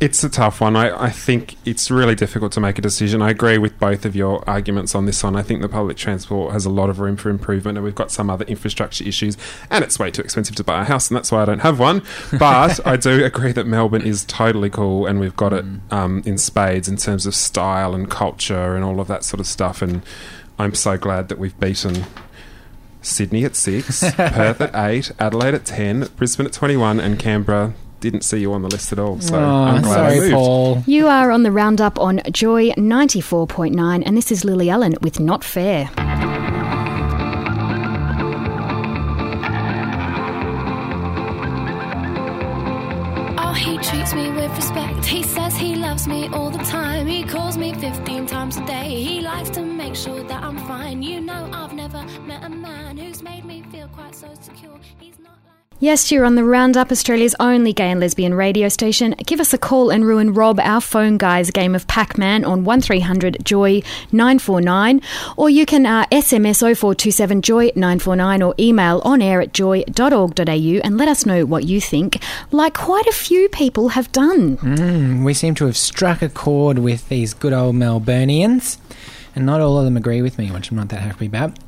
It's 0.00 0.22
a 0.24 0.28
tough 0.28 0.60
one. 0.60 0.74
I, 0.76 1.04
I 1.04 1.10
think 1.10 1.56
it's 1.64 1.90
really 1.90 2.14
difficult 2.14 2.52
to 2.52 2.60
make 2.60 2.78
a 2.78 2.82
decision. 2.82 3.22
I 3.22 3.30
agree 3.30 3.58
with 3.58 3.78
both 3.78 4.04
of 4.04 4.14
your 4.16 4.48
arguments 4.48 4.94
on 4.94 5.06
this 5.06 5.22
one. 5.22 5.36
I 5.36 5.42
think 5.42 5.62
the 5.62 5.68
public 5.68 5.96
transport 5.96 6.52
has 6.52 6.66
a 6.66 6.70
lot 6.70 6.90
of 6.90 6.98
room 6.98 7.16
for 7.16 7.30
improvement, 7.30 7.78
and 7.78 7.84
we've 7.84 7.94
got 7.94 8.10
some 8.10 8.28
other 8.28 8.44
infrastructure 8.46 9.04
issues, 9.04 9.36
and 9.70 9.84
it's 9.84 9.98
way 9.98 10.10
too 10.10 10.20
expensive 10.20 10.56
to 10.56 10.64
buy 10.64 10.82
a 10.82 10.84
house, 10.84 11.08
and 11.08 11.16
that's 11.16 11.30
why 11.30 11.42
I 11.42 11.44
don't 11.44 11.60
have 11.60 11.78
one. 11.78 12.02
But 12.38 12.84
I 12.86 12.96
do 12.96 13.24
agree 13.24 13.52
that 13.52 13.66
Melbourne 13.66 14.02
is 14.02 14.24
totally 14.24 14.68
cool, 14.68 15.06
and 15.06 15.20
we've 15.20 15.36
got 15.36 15.52
it 15.52 15.64
um, 15.92 16.22
in 16.26 16.38
spades 16.38 16.88
in 16.88 16.96
terms 16.96 17.24
of 17.24 17.34
style 17.34 17.94
and 17.94 18.10
culture 18.10 18.74
and 18.74 18.84
all 18.84 19.00
of 19.00 19.06
that 19.06 19.22
sort 19.22 19.40
of 19.40 19.46
stuff. 19.46 19.80
And 19.80 20.02
I'm 20.58 20.74
so 20.74 20.98
glad 20.98 21.28
that 21.28 21.38
we've 21.38 21.58
beaten 21.60 22.04
Sydney 23.04 23.44
at 23.44 23.54
6, 23.56 24.12
Perth 24.14 24.60
at 24.60 24.70
8, 24.74 25.12
Adelaide 25.18 25.54
at 25.54 25.64
10, 25.64 26.08
Brisbane 26.16 26.46
at 26.46 26.52
21, 26.52 26.98
and 27.00 27.18
Canberra 27.18 27.74
didn't 28.00 28.22
see 28.22 28.38
you 28.40 28.52
on 28.52 28.62
the 28.62 28.68
list 28.68 28.92
at 28.92 28.98
all. 28.98 29.20
So 29.20 29.34
Oh, 29.36 29.38
I'm 29.64 29.82
glad 29.82 30.00
I 30.00 30.14
sorry, 30.14 30.20
moved. 30.20 30.32
Paul. 30.34 30.82
You 30.86 31.06
are 31.08 31.30
on 31.30 31.42
the 31.42 31.50
roundup 31.52 31.98
on 31.98 32.20
Joy 32.32 32.70
94.9, 32.70 34.02
and 34.04 34.16
this 34.16 34.30
is 34.32 34.44
Lily 34.44 34.68
Allen 34.70 34.94
with 35.00 35.20
Not 35.20 35.42
Fair. 35.44 35.90
Treats 44.04 44.14
me 44.14 44.30
with 44.32 44.54
respect. 44.56 45.04
He 45.06 45.22
says 45.22 45.56
he 45.56 45.76
loves 45.76 46.06
me 46.06 46.28
all 46.28 46.50
the 46.50 46.62
time. 46.64 47.06
He 47.06 47.22
calls 47.22 47.56
me 47.56 47.72
15 47.72 48.26
times 48.26 48.56
a 48.58 48.66
day. 48.66 49.02
He 49.02 49.20
likes 49.20 49.50
to 49.50 49.62
make 49.62 49.94
sure 49.94 50.22
that 50.24 50.42
I'm 50.42 50.58
fine. 50.66 51.02
You 51.02 51.20
know, 51.20 51.48
I've 51.52 51.72
never 51.72 52.04
met 52.26 52.44
a 52.44 52.50
man 52.50 52.98
who's 52.98 53.22
made 53.22 53.44
me 53.44 53.62
feel 53.72 53.88
quite 53.88 54.14
so 54.14 54.28
secure. 54.42 54.78
He's 54.98 55.18
not. 55.18 55.33
Yes, 55.84 56.10
you're 56.10 56.24
on 56.24 56.34
the 56.34 56.44
Roundup, 56.44 56.90
Australia's 56.90 57.36
only 57.38 57.74
gay 57.74 57.90
and 57.90 58.00
lesbian 58.00 58.32
radio 58.32 58.70
station. 58.70 59.14
Give 59.26 59.38
us 59.38 59.52
a 59.52 59.58
call 59.58 59.90
and 59.90 60.02
ruin 60.02 60.32
Rob, 60.32 60.58
our 60.58 60.80
phone 60.80 61.18
guy's 61.18 61.50
game 61.50 61.74
of 61.74 61.86
Pac 61.86 62.16
Man 62.16 62.42
on 62.42 62.64
1300 62.64 63.44
Joy 63.44 63.82
949. 64.10 65.02
Or 65.36 65.50
you 65.50 65.66
can 65.66 65.84
uh, 65.84 66.06
SMS 66.06 66.60
0427 66.60 67.42
Joy 67.42 67.70
949 67.76 68.40
or 68.40 68.54
email 68.58 69.02
on 69.04 69.20
air 69.20 69.42
at 69.42 69.52
joy.org.au 69.52 70.80
and 70.82 70.96
let 70.96 71.08
us 71.08 71.26
know 71.26 71.44
what 71.44 71.64
you 71.64 71.82
think, 71.82 72.18
like 72.50 72.72
quite 72.72 73.06
a 73.06 73.12
few 73.12 73.50
people 73.50 73.90
have 73.90 74.10
done. 74.10 74.56
Mm, 74.56 75.22
we 75.22 75.34
seem 75.34 75.54
to 75.56 75.66
have 75.66 75.76
struck 75.76 76.22
a 76.22 76.30
chord 76.30 76.78
with 76.78 77.10
these 77.10 77.34
good 77.34 77.52
old 77.52 77.74
Melburnians, 77.74 78.78
and 79.36 79.44
not 79.44 79.60
all 79.60 79.76
of 79.76 79.84
them 79.84 79.98
agree 79.98 80.22
with 80.22 80.38
me, 80.38 80.50
which 80.50 80.70
I'm 80.70 80.78
not 80.78 80.88
that 80.88 81.02
happy 81.02 81.26
about. 81.26 81.58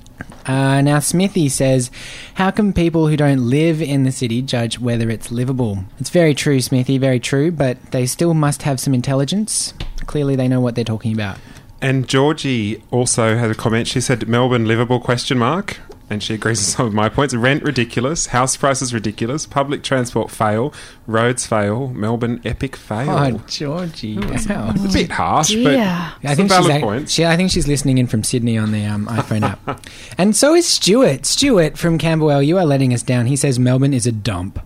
Uh, 0.47 0.81
now, 0.81 1.01
Smithy 1.01 1.49
says, 1.49 1.91
How 2.35 2.51
can 2.51 2.73
people 2.73 3.09
who 3.09 3.17
don't 3.17 3.51
live 3.51 3.83
in 3.83 4.05
the 4.05 4.13
city 4.13 4.43
judge 4.43 4.79
whether 4.79 5.11
it's 5.11 5.33
livable? 5.33 5.85
It's 5.99 6.11
very 6.11 6.35
true, 6.35 6.61
Smithy, 6.61 6.99
very 6.99 7.19
true, 7.19 7.51
but 7.51 7.81
they 7.91 8.07
still 8.07 8.35
must 8.35 8.63
have 8.63 8.79
some 8.79 8.95
intelligence. 8.95 9.75
Clearly, 10.07 10.37
they 10.37 10.49
know 10.49 10.61
what 10.61 10.75
they're 10.75 10.85
talking 10.85 11.13
about. 11.13 11.39
And 11.83 12.09
Georgie 12.09 12.83
also 12.91 13.37
had 13.37 13.51
a 13.51 13.55
comment. 13.55 13.89
She 13.89 14.01
said, 14.01 14.29
Melbourne 14.29 14.67
livable 14.67 15.01
question 15.01 15.39
mark. 15.39 15.79
And 16.09 16.23
she 16.23 16.35
agrees 16.35 16.61
with 16.61 16.69
some 16.69 16.87
of 16.87 16.95
my 16.95 17.09
points. 17.09 17.35
Rent 17.35 17.65
ridiculous, 17.65 18.27
house 18.27 18.57
prices 18.57 18.95
ridiculous, 18.95 19.45
public 19.45 19.83
transport 19.83 20.31
fail, 20.31 20.73
roads 21.09 21.47
fail, 21.47 21.89
Melbourne 21.89 22.41
epic 22.45 22.77
fail. 22.77 23.11
Oh, 23.11 23.43
Georgie. 23.49 24.17
Wow. 24.19 24.31
It's 24.33 24.47
a 24.47 24.89
bit 24.93 25.11
harsh, 25.11 25.49
but 25.55 25.71
dear. 25.71 26.13
it's 26.23 26.31
I 26.31 26.35
think 26.37 26.49
valid 26.49 26.65
she's 26.67 26.75
ac- 26.77 26.83
point. 26.85 27.11
She, 27.11 27.25
I 27.27 27.37
think 27.37 27.51
she's 27.51 27.67
listening 27.67 27.99
in 27.99 28.07
from 28.07 28.23
Sydney 28.23 28.57
on 28.57 28.71
the 28.71 28.85
um, 28.85 29.07
iPhone 29.07 29.43
app, 29.43 29.85
and 30.19 30.37
so 30.37 30.55
is 30.55 30.65
Stuart. 30.69 31.27
Stuart 31.27 31.77
from 31.77 31.99
Camberwell, 31.99 32.41
you 32.41 32.57
are 32.57 32.65
letting 32.67 32.95
us 32.95 33.03
down. 33.03 33.27
He 33.27 33.35
says 33.35 33.59
Melbourne 33.59 33.93
is 33.93 34.07
a 34.07 34.13
dump. 34.13 34.61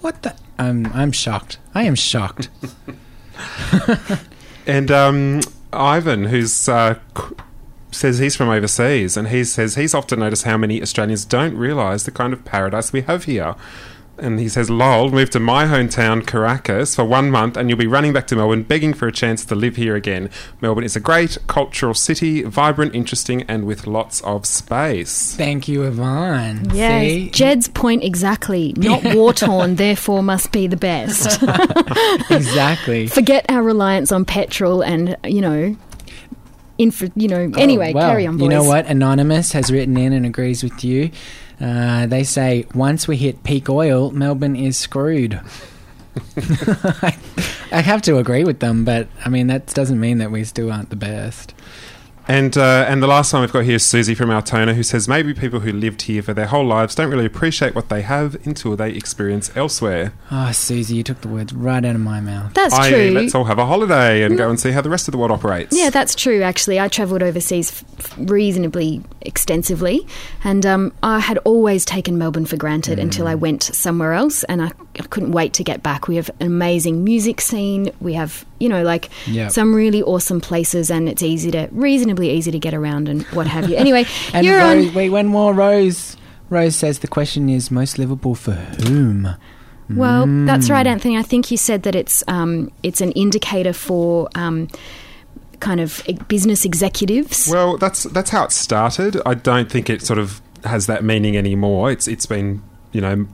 What 0.00 0.22
the? 0.22 0.34
I'm 0.58 0.86
I'm 0.94 1.12
shocked. 1.12 1.58
I 1.74 1.82
am 1.82 1.94
shocked. 1.96 2.48
And 4.66 4.90
um, 4.92 5.40
Ivan, 5.72 6.24
who's 6.26 6.68
uh, 6.68 6.94
c- 7.18 7.24
says 7.92 8.18
he's 8.18 8.34
from 8.36 8.48
overseas, 8.48 9.16
and 9.16 9.28
he 9.28 9.44
says 9.44 9.74
he's 9.76 9.94
often 9.94 10.20
noticed 10.20 10.44
how 10.44 10.56
many 10.56 10.82
Australians 10.82 11.24
don't 11.24 11.56
realise 11.56 12.02
the 12.04 12.10
kind 12.10 12.32
of 12.32 12.44
paradise 12.44 12.92
we 12.92 13.02
have 13.02 13.24
here. 13.24 13.54
And 14.18 14.38
he 14.38 14.48
says, 14.48 14.68
"Lol, 14.68 15.10
move 15.10 15.30
to 15.30 15.40
my 15.40 15.64
hometown, 15.64 16.24
Caracas, 16.24 16.94
for 16.94 17.02
one 17.04 17.30
month, 17.30 17.56
and 17.56 17.68
you'll 17.70 17.78
be 17.78 17.86
running 17.86 18.12
back 18.12 18.26
to 18.28 18.36
Melbourne, 18.36 18.62
begging 18.62 18.92
for 18.92 19.08
a 19.08 19.12
chance 19.12 19.44
to 19.46 19.54
live 19.54 19.76
here 19.76 19.96
again. 19.96 20.28
Melbourne 20.60 20.84
is 20.84 20.94
a 20.94 21.00
great 21.00 21.38
cultural 21.46 21.94
city, 21.94 22.42
vibrant, 22.42 22.94
interesting, 22.94 23.42
and 23.48 23.64
with 23.64 23.86
lots 23.86 24.20
of 24.20 24.44
space." 24.46 25.34
Thank 25.34 25.66
you, 25.66 25.82
Yvonne. 25.84 26.70
Yes, 26.74 27.00
See? 27.02 27.30
Jed's 27.30 27.68
point 27.68 28.04
exactly. 28.04 28.74
Not 28.76 29.02
war 29.14 29.32
torn, 29.32 29.76
therefore 29.76 30.22
must 30.22 30.52
be 30.52 30.66
the 30.66 30.76
best. 30.76 31.42
exactly. 32.30 33.06
Forget 33.08 33.46
our 33.48 33.62
reliance 33.62 34.12
on 34.12 34.24
petrol 34.26 34.82
and, 34.82 35.16
you 35.24 35.40
know, 35.40 35.74
infra, 36.78 37.10
you 37.16 37.28
know. 37.28 37.50
Anyway, 37.56 37.90
Oh, 37.90 37.96
well, 37.96 38.10
carry 38.10 38.26
on, 38.26 38.36
boys. 38.36 38.42
You 38.44 38.48
know 38.48 38.64
what? 38.64 38.86
Anonymous 38.86 39.52
has 39.52 39.70
written 39.70 39.96
in 39.96 40.12
and 40.12 40.24
agrees 40.26 40.62
with 40.62 40.82
you. 40.84 41.10
Uh, 41.60 42.06
they 42.06 42.24
say 42.24 42.66
once 42.74 43.06
we 43.06 43.16
hit 43.16 43.44
peak 43.44 43.68
oil, 43.68 44.10
Melbourne 44.10 44.56
is 44.56 44.76
screwed. 44.76 45.40
I, 46.36 47.16
I 47.72 47.80
have 47.80 48.02
to 48.02 48.18
agree 48.18 48.44
with 48.44 48.60
them, 48.60 48.84
but 48.84 49.08
I 49.24 49.28
mean 49.28 49.46
that 49.46 49.66
doesn't 49.68 49.98
mean 50.00 50.18
that 50.18 50.30
we 50.30 50.44
still 50.44 50.70
aren't 50.72 50.90
the 50.90 50.96
best. 50.96 51.54
And 52.28 52.56
uh, 52.56 52.84
and 52.88 53.02
the 53.02 53.06
last 53.06 53.32
one 53.32 53.42
we've 53.42 53.52
got 53.52 53.64
here 53.64 53.76
is 53.76 53.84
Susie 53.84 54.14
from 54.14 54.30
Altona, 54.30 54.74
who 54.74 54.82
says 54.82 55.08
maybe 55.08 55.34
people 55.34 55.60
who 55.60 55.72
lived 55.72 56.02
here 56.02 56.22
for 56.22 56.32
their 56.32 56.46
whole 56.46 56.64
lives 56.64 56.94
don't 56.94 57.10
really 57.10 57.26
appreciate 57.26 57.74
what 57.74 57.88
they 57.88 58.02
have 58.02 58.34
until 58.46 58.76
they 58.76 58.90
experience 58.90 59.54
elsewhere. 59.56 60.12
Oh, 60.30 60.52
Susie, 60.52 60.96
you 60.96 61.02
took 61.02 61.20
the 61.20 61.28
words 61.28 61.52
right 61.52 61.84
out 61.84 61.94
of 61.94 62.00
my 62.00 62.20
mouth. 62.20 62.54
That's 62.54 62.74
i.e., 62.74 62.90
true. 62.90 63.10
let's 63.10 63.34
all 63.34 63.44
have 63.44 63.58
a 63.58 63.66
holiday 63.66 64.22
and 64.22 64.38
go 64.38 64.48
and 64.48 64.58
see 64.58 64.70
how 64.70 64.80
the 64.80 64.90
rest 64.90 65.08
of 65.08 65.12
the 65.12 65.18
world 65.18 65.32
operates. 65.32 65.76
Yeah, 65.76 65.90
that's 65.90 66.14
true. 66.14 66.42
Actually, 66.42 66.78
I 66.78 66.88
travelled 66.88 67.22
overseas 67.22 67.70
f- 67.72 67.84
f- 67.98 68.14
reasonably 68.18 69.02
extensively, 69.22 70.06
and 70.44 70.64
um, 70.64 70.92
I 71.02 71.18
had 71.18 71.38
always 71.38 71.84
taken 71.84 72.18
Melbourne 72.18 72.46
for 72.46 72.56
granted 72.56 72.98
until 72.98 73.26
I 73.26 73.34
went 73.34 73.62
somewhere 73.64 74.12
else, 74.12 74.44
and 74.44 74.62
I, 74.62 74.72
I 74.98 75.02
couldn't 75.04 75.32
wait 75.32 75.52
to 75.54 75.64
get 75.64 75.82
back. 75.82 76.06
We 76.06 76.16
have 76.16 76.30
an 76.40 76.46
amazing 76.46 77.02
music 77.02 77.40
scene. 77.40 77.90
We 78.00 78.14
have, 78.14 78.44
you 78.62 78.68
know, 78.68 78.82
like 78.82 79.10
Yep. 79.26 79.50
some 79.50 79.74
really 79.74 80.02
awesome 80.02 80.40
places, 80.40 80.90
and 80.90 81.08
it's 81.08 81.22
easy 81.22 81.50
to 81.50 81.68
reasonably 81.72 82.30
easy 82.30 82.50
to 82.50 82.58
get 82.58 82.74
around 82.74 83.08
and 83.08 83.22
what 83.34 83.46
have 83.46 83.68
you. 83.68 83.76
Anyway, 83.76 84.04
And 84.34 84.46
you're 84.46 84.58
Rose, 84.58 84.88
on. 84.88 84.94
wait, 84.94 85.10
one 85.10 85.26
more. 85.26 85.52
Rose. 85.54 86.16
Rose 86.50 86.76
says 86.76 86.98
the 87.00 87.08
question 87.08 87.48
is 87.48 87.70
most 87.70 87.98
livable 87.98 88.34
for 88.34 88.52
whom? 88.86 89.28
Well, 89.90 90.26
that's 90.46 90.68
Mm. 90.68 90.70
right, 90.70 90.86
Anthony. 90.86 91.16
I 91.18 91.22
think 91.22 91.50
you 91.50 91.56
said 91.56 91.82
that 91.82 91.94
it's 91.94 92.22
um, 92.28 92.70
it's 92.82 93.00
an 93.00 93.12
indicator 93.12 93.72
for 93.74 94.28
um, 94.34 94.68
kind 95.60 95.80
of 95.80 96.02
e- 96.06 96.18
business 96.28 96.64
executives. 96.64 97.48
Well, 97.50 97.76
that's 97.78 98.04
that's 98.04 98.30
how 98.30 98.44
it 98.44 98.52
started. 98.52 99.16
I 99.26 99.34
don't 99.34 99.70
think 99.70 99.90
it 99.90 100.02
sort 100.02 100.18
of 100.18 100.40
has 100.64 100.86
that 100.86 101.02
meaning 101.04 101.36
anymore. 101.36 101.90
It's 101.90 102.06
it's 102.08 102.26
been 102.26 102.62
you 102.92 103.00
know 103.00 103.26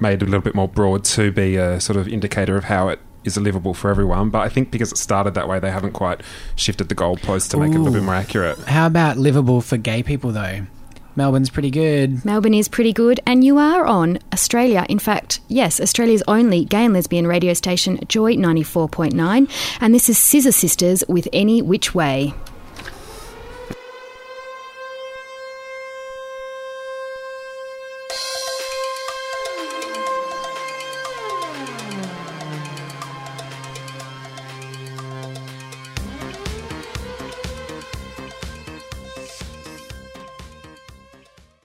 made 0.00 0.22
a 0.22 0.24
little 0.24 0.40
bit 0.40 0.54
more 0.54 0.68
broad 0.68 1.04
to 1.04 1.30
be 1.30 1.56
a 1.56 1.80
sort 1.80 1.96
of 1.96 2.08
indicator 2.08 2.56
of 2.56 2.64
how 2.64 2.88
it 2.88 2.98
is 3.24 3.36
a 3.36 3.40
livable 3.40 3.74
for 3.74 3.90
everyone. 3.90 4.30
But 4.30 4.40
I 4.40 4.48
think 4.48 4.70
because 4.70 4.92
it 4.92 4.98
started 4.98 5.34
that 5.34 5.48
way, 5.48 5.60
they 5.60 5.70
haven't 5.70 5.92
quite 5.92 6.20
shifted 6.56 6.88
the 6.88 6.94
goalposts 6.94 7.50
to 7.50 7.56
make 7.56 7.72
it 7.72 7.76
a 7.76 7.78
little 7.78 7.92
bit 7.92 8.02
more 8.02 8.14
accurate. 8.14 8.58
How 8.60 8.86
about 8.86 9.16
livable 9.16 9.60
for 9.60 9.76
gay 9.76 10.02
people 10.02 10.32
though? 10.32 10.66
Melbourne's 11.16 11.50
pretty 11.50 11.70
good. 11.70 12.24
Melbourne 12.24 12.54
is 12.54 12.68
pretty 12.68 12.92
good, 12.92 13.20
and 13.26 13.44
you 13.44 13.58
are 13.58 13.84
on 13.84 14.20
Australia. 14.32 14.86
In 14.88 14.98
fact, 14.98 15.40
yes, 15.48 15.80
Australia's 15.80 16.22
only 16.28 16.64
gay 16.64 16.84
and 16.84 16.94
lesbian 16.94 17.26
radio 17.26 17.52
station, 17.52 17.98
Joy 18.08 18.36
94.9. 18.36 19.50
And 19.80 19.94
this 19.94 20.08
is 20.08 20.18
Scissor 20.18 20.52
Sisters 20.52 21.02
with 21.08 21.28
Any 21.32 21.62
Which 21.62 21.94
Way. 21.94 22.32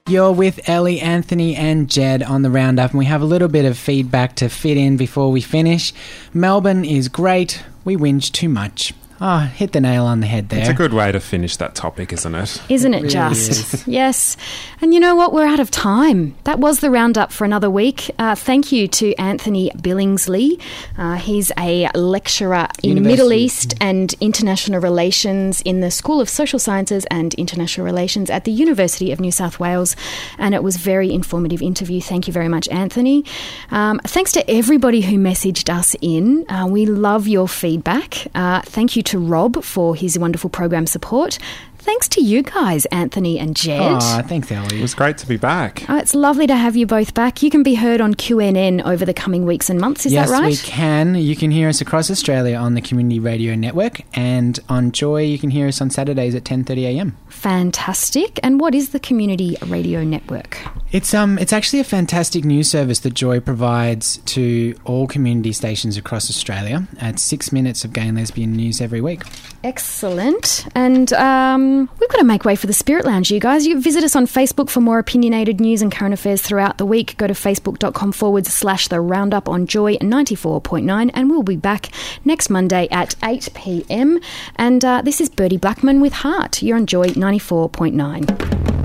You're 0.08 0.30
with 0.30 0.68
Ellie, 0.68 1.00
Anthony, 1.00 1.56
and 1.56 1.90
Jed 1.90 2.22
on 2.22 2.42
the 2.42 2.50
roundup, 2.50 2.92
and 2.92 2.98
we 3.00 3.06
have 3.06 3.22
a 3.22 3.24
little 3.24 3.48
bit 3.48 3.64
of 3.64 3.76
feedback 3.76 4.36
to 4.36 4.48
fit 4.48 4.76
in 4.76 4.96
before 4.96 5.32
we 5.32 5.40
finish. 5.40 5.92
Melbourne 6.32 6.84
is 6.84 7.08
great. 7.08 7.64
We 7.84 7.96
whinge 7.96 8.30
too 8.30 8.48
much. 8.48 8.94
Oh, 9.20 9.38
hit 9.38 9.72
the 9.72 9.80
nail 9.80 10.04
on 10.04 10.20
the 10.20 10.26
head 10.26 10.50
there. 10.50 10.60
It's 10.60 10.68
a 10.68 10.74
good 10.74 10.92
way 10.92 11.10
to 11.10 11.20
finish 11.20 11.56
that 11.56 11.74
topic, 11.74 12.12
isn't 12.12 12.34
it? 12.34 12.62
Isn't 12.68 12.92
it 12.94 12.98
really 12.98 13.08
just? 13.08 13.50
is. 13.74 13.86
Yes. 13.96 14.36
And 14.82 14.92
you 14.92 15.00
know 15.00 15.14
what? 15.16 15.32
We're 15.32 15.46
out 15.46 15.60
of 15.60 15.70
time. 15.70 16.36
That 16.44 16.58
was 16.58 16.80
the 16.80 16.90
roundup 16.90 17.32
for 17.32 17.44
another 17.44 17.70
week. 17.70 18.10
Uh, 18.18 18.34
thank 18.34 18.72
you 18.72 18.86
to 18.88 19.14
Anthony 19.14 19.70
Billingsley. 19.70 20.60
Uh, 20.98 21.14
he's 21.14 21.50
a 21.56 21.88
lecturer 21.94 22.68
in 22.82 22.90
University. 22.90 23.08
Middle 23.16 23.32
East 23.32 23.74
and 23.80 24.14
International 24.20 24.80
Relations 24.80 25.62
in 25.62 25.80
the 25.80 25.90
School 25.90 26.20
of 26.20 26.28
Social 26.28 26.58
Sciences 26.58 27.06
and 27.10 27.32
International 27.34 27.86
Relations 27.86 28.28
at 28.28 28.44
the 28.44 28.52
University 28.52 29.12
of 29.12 29.20
New 29.20 29.32
South 29.32 29.58
Wales. 29.58 29.96
And 30.36 30.54
it 30.54 30.62
was 30.62 30.76
a 30.76 30.80
very 30.80 31.10
informative 31.12 31.62
interview. 31.62 32.00
Thank 32.02 32.26
you 32.26 32.32
very 32.32 32.48
much, 32.48 32.68
Anthony. 32.68 33.24
Um, 33.70 33.98
thanks 34.04 34.32
to 34.32 34.50
everybody 34.50 35.00
who 35.02 35.16
messaged 35.16 35.70
us 35.72 35.96
in. 36.02 36.44
Uh, 36.50 36.66
we 36.66 36.84
love 36.84 37.26
your 37.26 37.48
feedback. 37.48 38.26
Uh, 38.34 38.60
thank 38.62 38.94
you 38.96 39.02
to 39.06 39.18
Rob 39.18 39.62
for 39.64 39.94
his 39.94 40.18
wonderful 40.18 40.50
program 40.50 40.86
support. 40.86 41.38
Thanks 41.86 42.08
to 42.08 42.20
you 42.20 42.42
guys, 42.42 42.84
Anthony 42.86 43.38
and 43.38 43.54
Jed. 43.54 43.80
Aw, 43.80 44.22
thanks, 44.22 44.50
Ellie. 44.50 44.78
It 44.78 44.82
was 44.82 44.92
great 44.92 45.16
to 45.18 45.26
be 45.26 45.36
back. 45.36 45.88
Oh, 45.88 45.96
it's 45.96 46.14
lovely 46.14 46.46
to 46.48 46.56
have 46.56 46.74
you 46.74 46.84
both 46.84 47.14
back. 47.14 47.44
You 47.44 47.48
can 47.48 47.62
be 47.62 47.76
heard 47.76 48.00
on 48.00 48.14
QNN 48.14 48.84
over 48.84 49.04
the 49.04 49.14
coming 49.14 49.46
weeks 49.46 49.70
and 49.70 49.80
months. 49.80 50.04
Is 50.04 50.12
yes, 50.12 50.28
that 50.28 50.40
right? 50.40 50.50
Yes, 50.50 50.66
we 50.66 50.68
can. 50.68 51.14
You 51.14 51.36
can 51.36 51.52
hear 51.52 51.68
us 51.68 51.80
across 51.80 52.10
Australia 52.10 52.56
on 52.56 52.74
the 52.74 52.80
Community 52.80 53.20
Radio 53.20 53.54
Network, 53.54 54.00
and 54.14 54.58
on 54.68 54.90
Joy, 54.90 55.22
you 55.22 55.38
can 55.38 55.50
hear 55.50 55.68
us 55.68 55.80
on 55.80 55.90
Saturdays 55.90 56.34
at 56.34 56.42
10:30 56.42 56.96
a.m. 56.96 57.16
Fantastic. 57.28 58.40
And 58.42 58.60
what 58.60 58.74
is 58.74 58.90
the 58.90 59.00
Community 59.00 59.56
Radio 59.66 60.02
Network? 60.02 60.58
It's 60.90 61.14
um, 61.14 61.38
it's 61.38 61.52
actually 61.52 61.80
a 61.80 61.84
fantastic 61.84 62.44
news 62.44 62.68
service 62.68 63.00
that 63.00 63.14
Joy 63.14 63.38
provides 63.38 64.16
to 64.34 64.74
all 64.84 65.06
community 65.06 65.52
stations 65.52 65.96
across 65.96 66.28
Australia. 66.30 66.88
It's 67.00 67.22
six 67.22 67.52
minutes 67.52 67.84
of 67.84 67.92
gay 67.92 68.08
and 68.08 68.16
lesbian 68.16 68.52
news 68.52 68.80
every 68.80 69.00
week. 69.00 69.22
Excellent. 69.62 70.66
And 70.74 71.12
um, 71.12 71.75
we've 71.78 72.08
got 72.08 72.18
to 72.18 72.24
make 72.24 72.44
way 72.44 72.56
for 72.56 72.66
the 72.66 72.72
Spirit 72.72 73.04
Lounge, 73.04 73.30
you 73.30 73.38
guys. 73.40 73.66
You 73.66 73.80
visit 73.80 74.02
us 74.02 74.16
on 74.16 74.26
Facebook 74.26 74.70
for 74.70 74.80
more 74.80 74.98
opinionated 74.98 75.60
news 75.60 75.82
and 75.82 75.92
current 75.92 76.14
affairs 76.14 76.42
throughout 76.42 76.78
the 76.78 76.86
week. 76.86 77.16
Go 77.16 77.26
to 77.26 77.34
facebook.com 77.34 78.12
forward 78.12 78.46
slash 78.46 78.88
the 78.88 79.00
roundup 79.00 79.48
on 79.48 79.66
Joy 79.66 79.96
94.9, 79.96 81.10
and 81.12 81.30
we'll 81.30 81.42
be 81.42 81.56
back 81.56 81.90
next 82.24 82.50
Monday 82.50 82.88
at 82.90 83.14
8 83.22 83.50
pm. 83.54 84.20
And 84.56 84.84
uh, 84.84 85.02
this 85.02 85.20
is 85.20 85.28
Bertie 85.28 85.56
Blackman 85.56 86.00
with 86.00 86.12
Heart. 86.14 86.62
You're 86.62 86.76
on 86.76 86.86
Joy 86.86 87.08
94.9. 87.08 88.76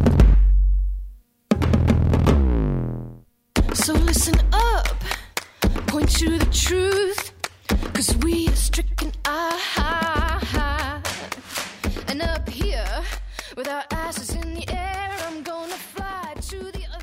So 3.75 3.93
listen 3.93 4.39
up, 4.51 4.95
point 5.87 6.09
to 6.17 6.37
the 6.37 6.45
truth, 6.51 7.31
cause 7.93 8.15
we 8.17 8.47
are 8.49 8.55
stricken 8.55 9.13
ah, 9.25 10.10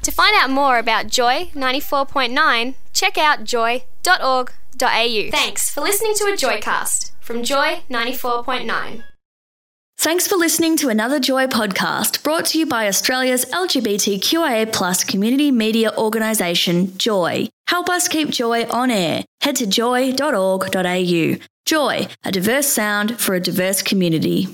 To 0.02 0.12
find 0.12 0.34
out 0.36 0.50
more 0.50 0.78
about 0.78 1.08
Joy 1.08 1.50
94.9, 1.54 2.74
check 2.94 3.18
out 3.18 3.44
joy.org.au. 3.44 5.30
Thanks 5.30 5.70
for 5.70 5.80
listening 5.82 6.14
to 6.14 6.24
a 6.24 6.32
Joycast 6.36 7.12
from 7.20 7.42
Joy 7.42 7.82
94.9. 7.90 9.02
Thanks 9.98 10.28
for 10.28 10.36
listening 10.36 10.76
to 10.78 10.88
another 10.88 11.18
Joy 11.18 11.48
podcast 11.48 12.22
brought 12.22 12.46
to 12.46 12.58
you 12.58 12.66
by 12.66 12.86
Australia's 12.86 13.44
LGBTQIA 13.46 14.72
plus 14.72 15.02
community 15.04 15.50
media 15.50 15.92
organisation, 15.98 16.96
Joy. 16.96 17.48
Help 17.66 17.90
us 17.90 18.08
keep 18.08 18.30
Joy 18.30 18.64
on 18.70 18.90
air. 18.90 19.24
Head 19.42 19.56
to 19.56 19.66
joy.org.au. 19.66 21.36
Joy, 21.66 22.08
a 22.24 22.32
diverse 22.32 22.68
sound 22.68 23.20
for 23.20 23.34
a 23.34 23.40
diverse 23.40 23.82
community. 23.82 24.48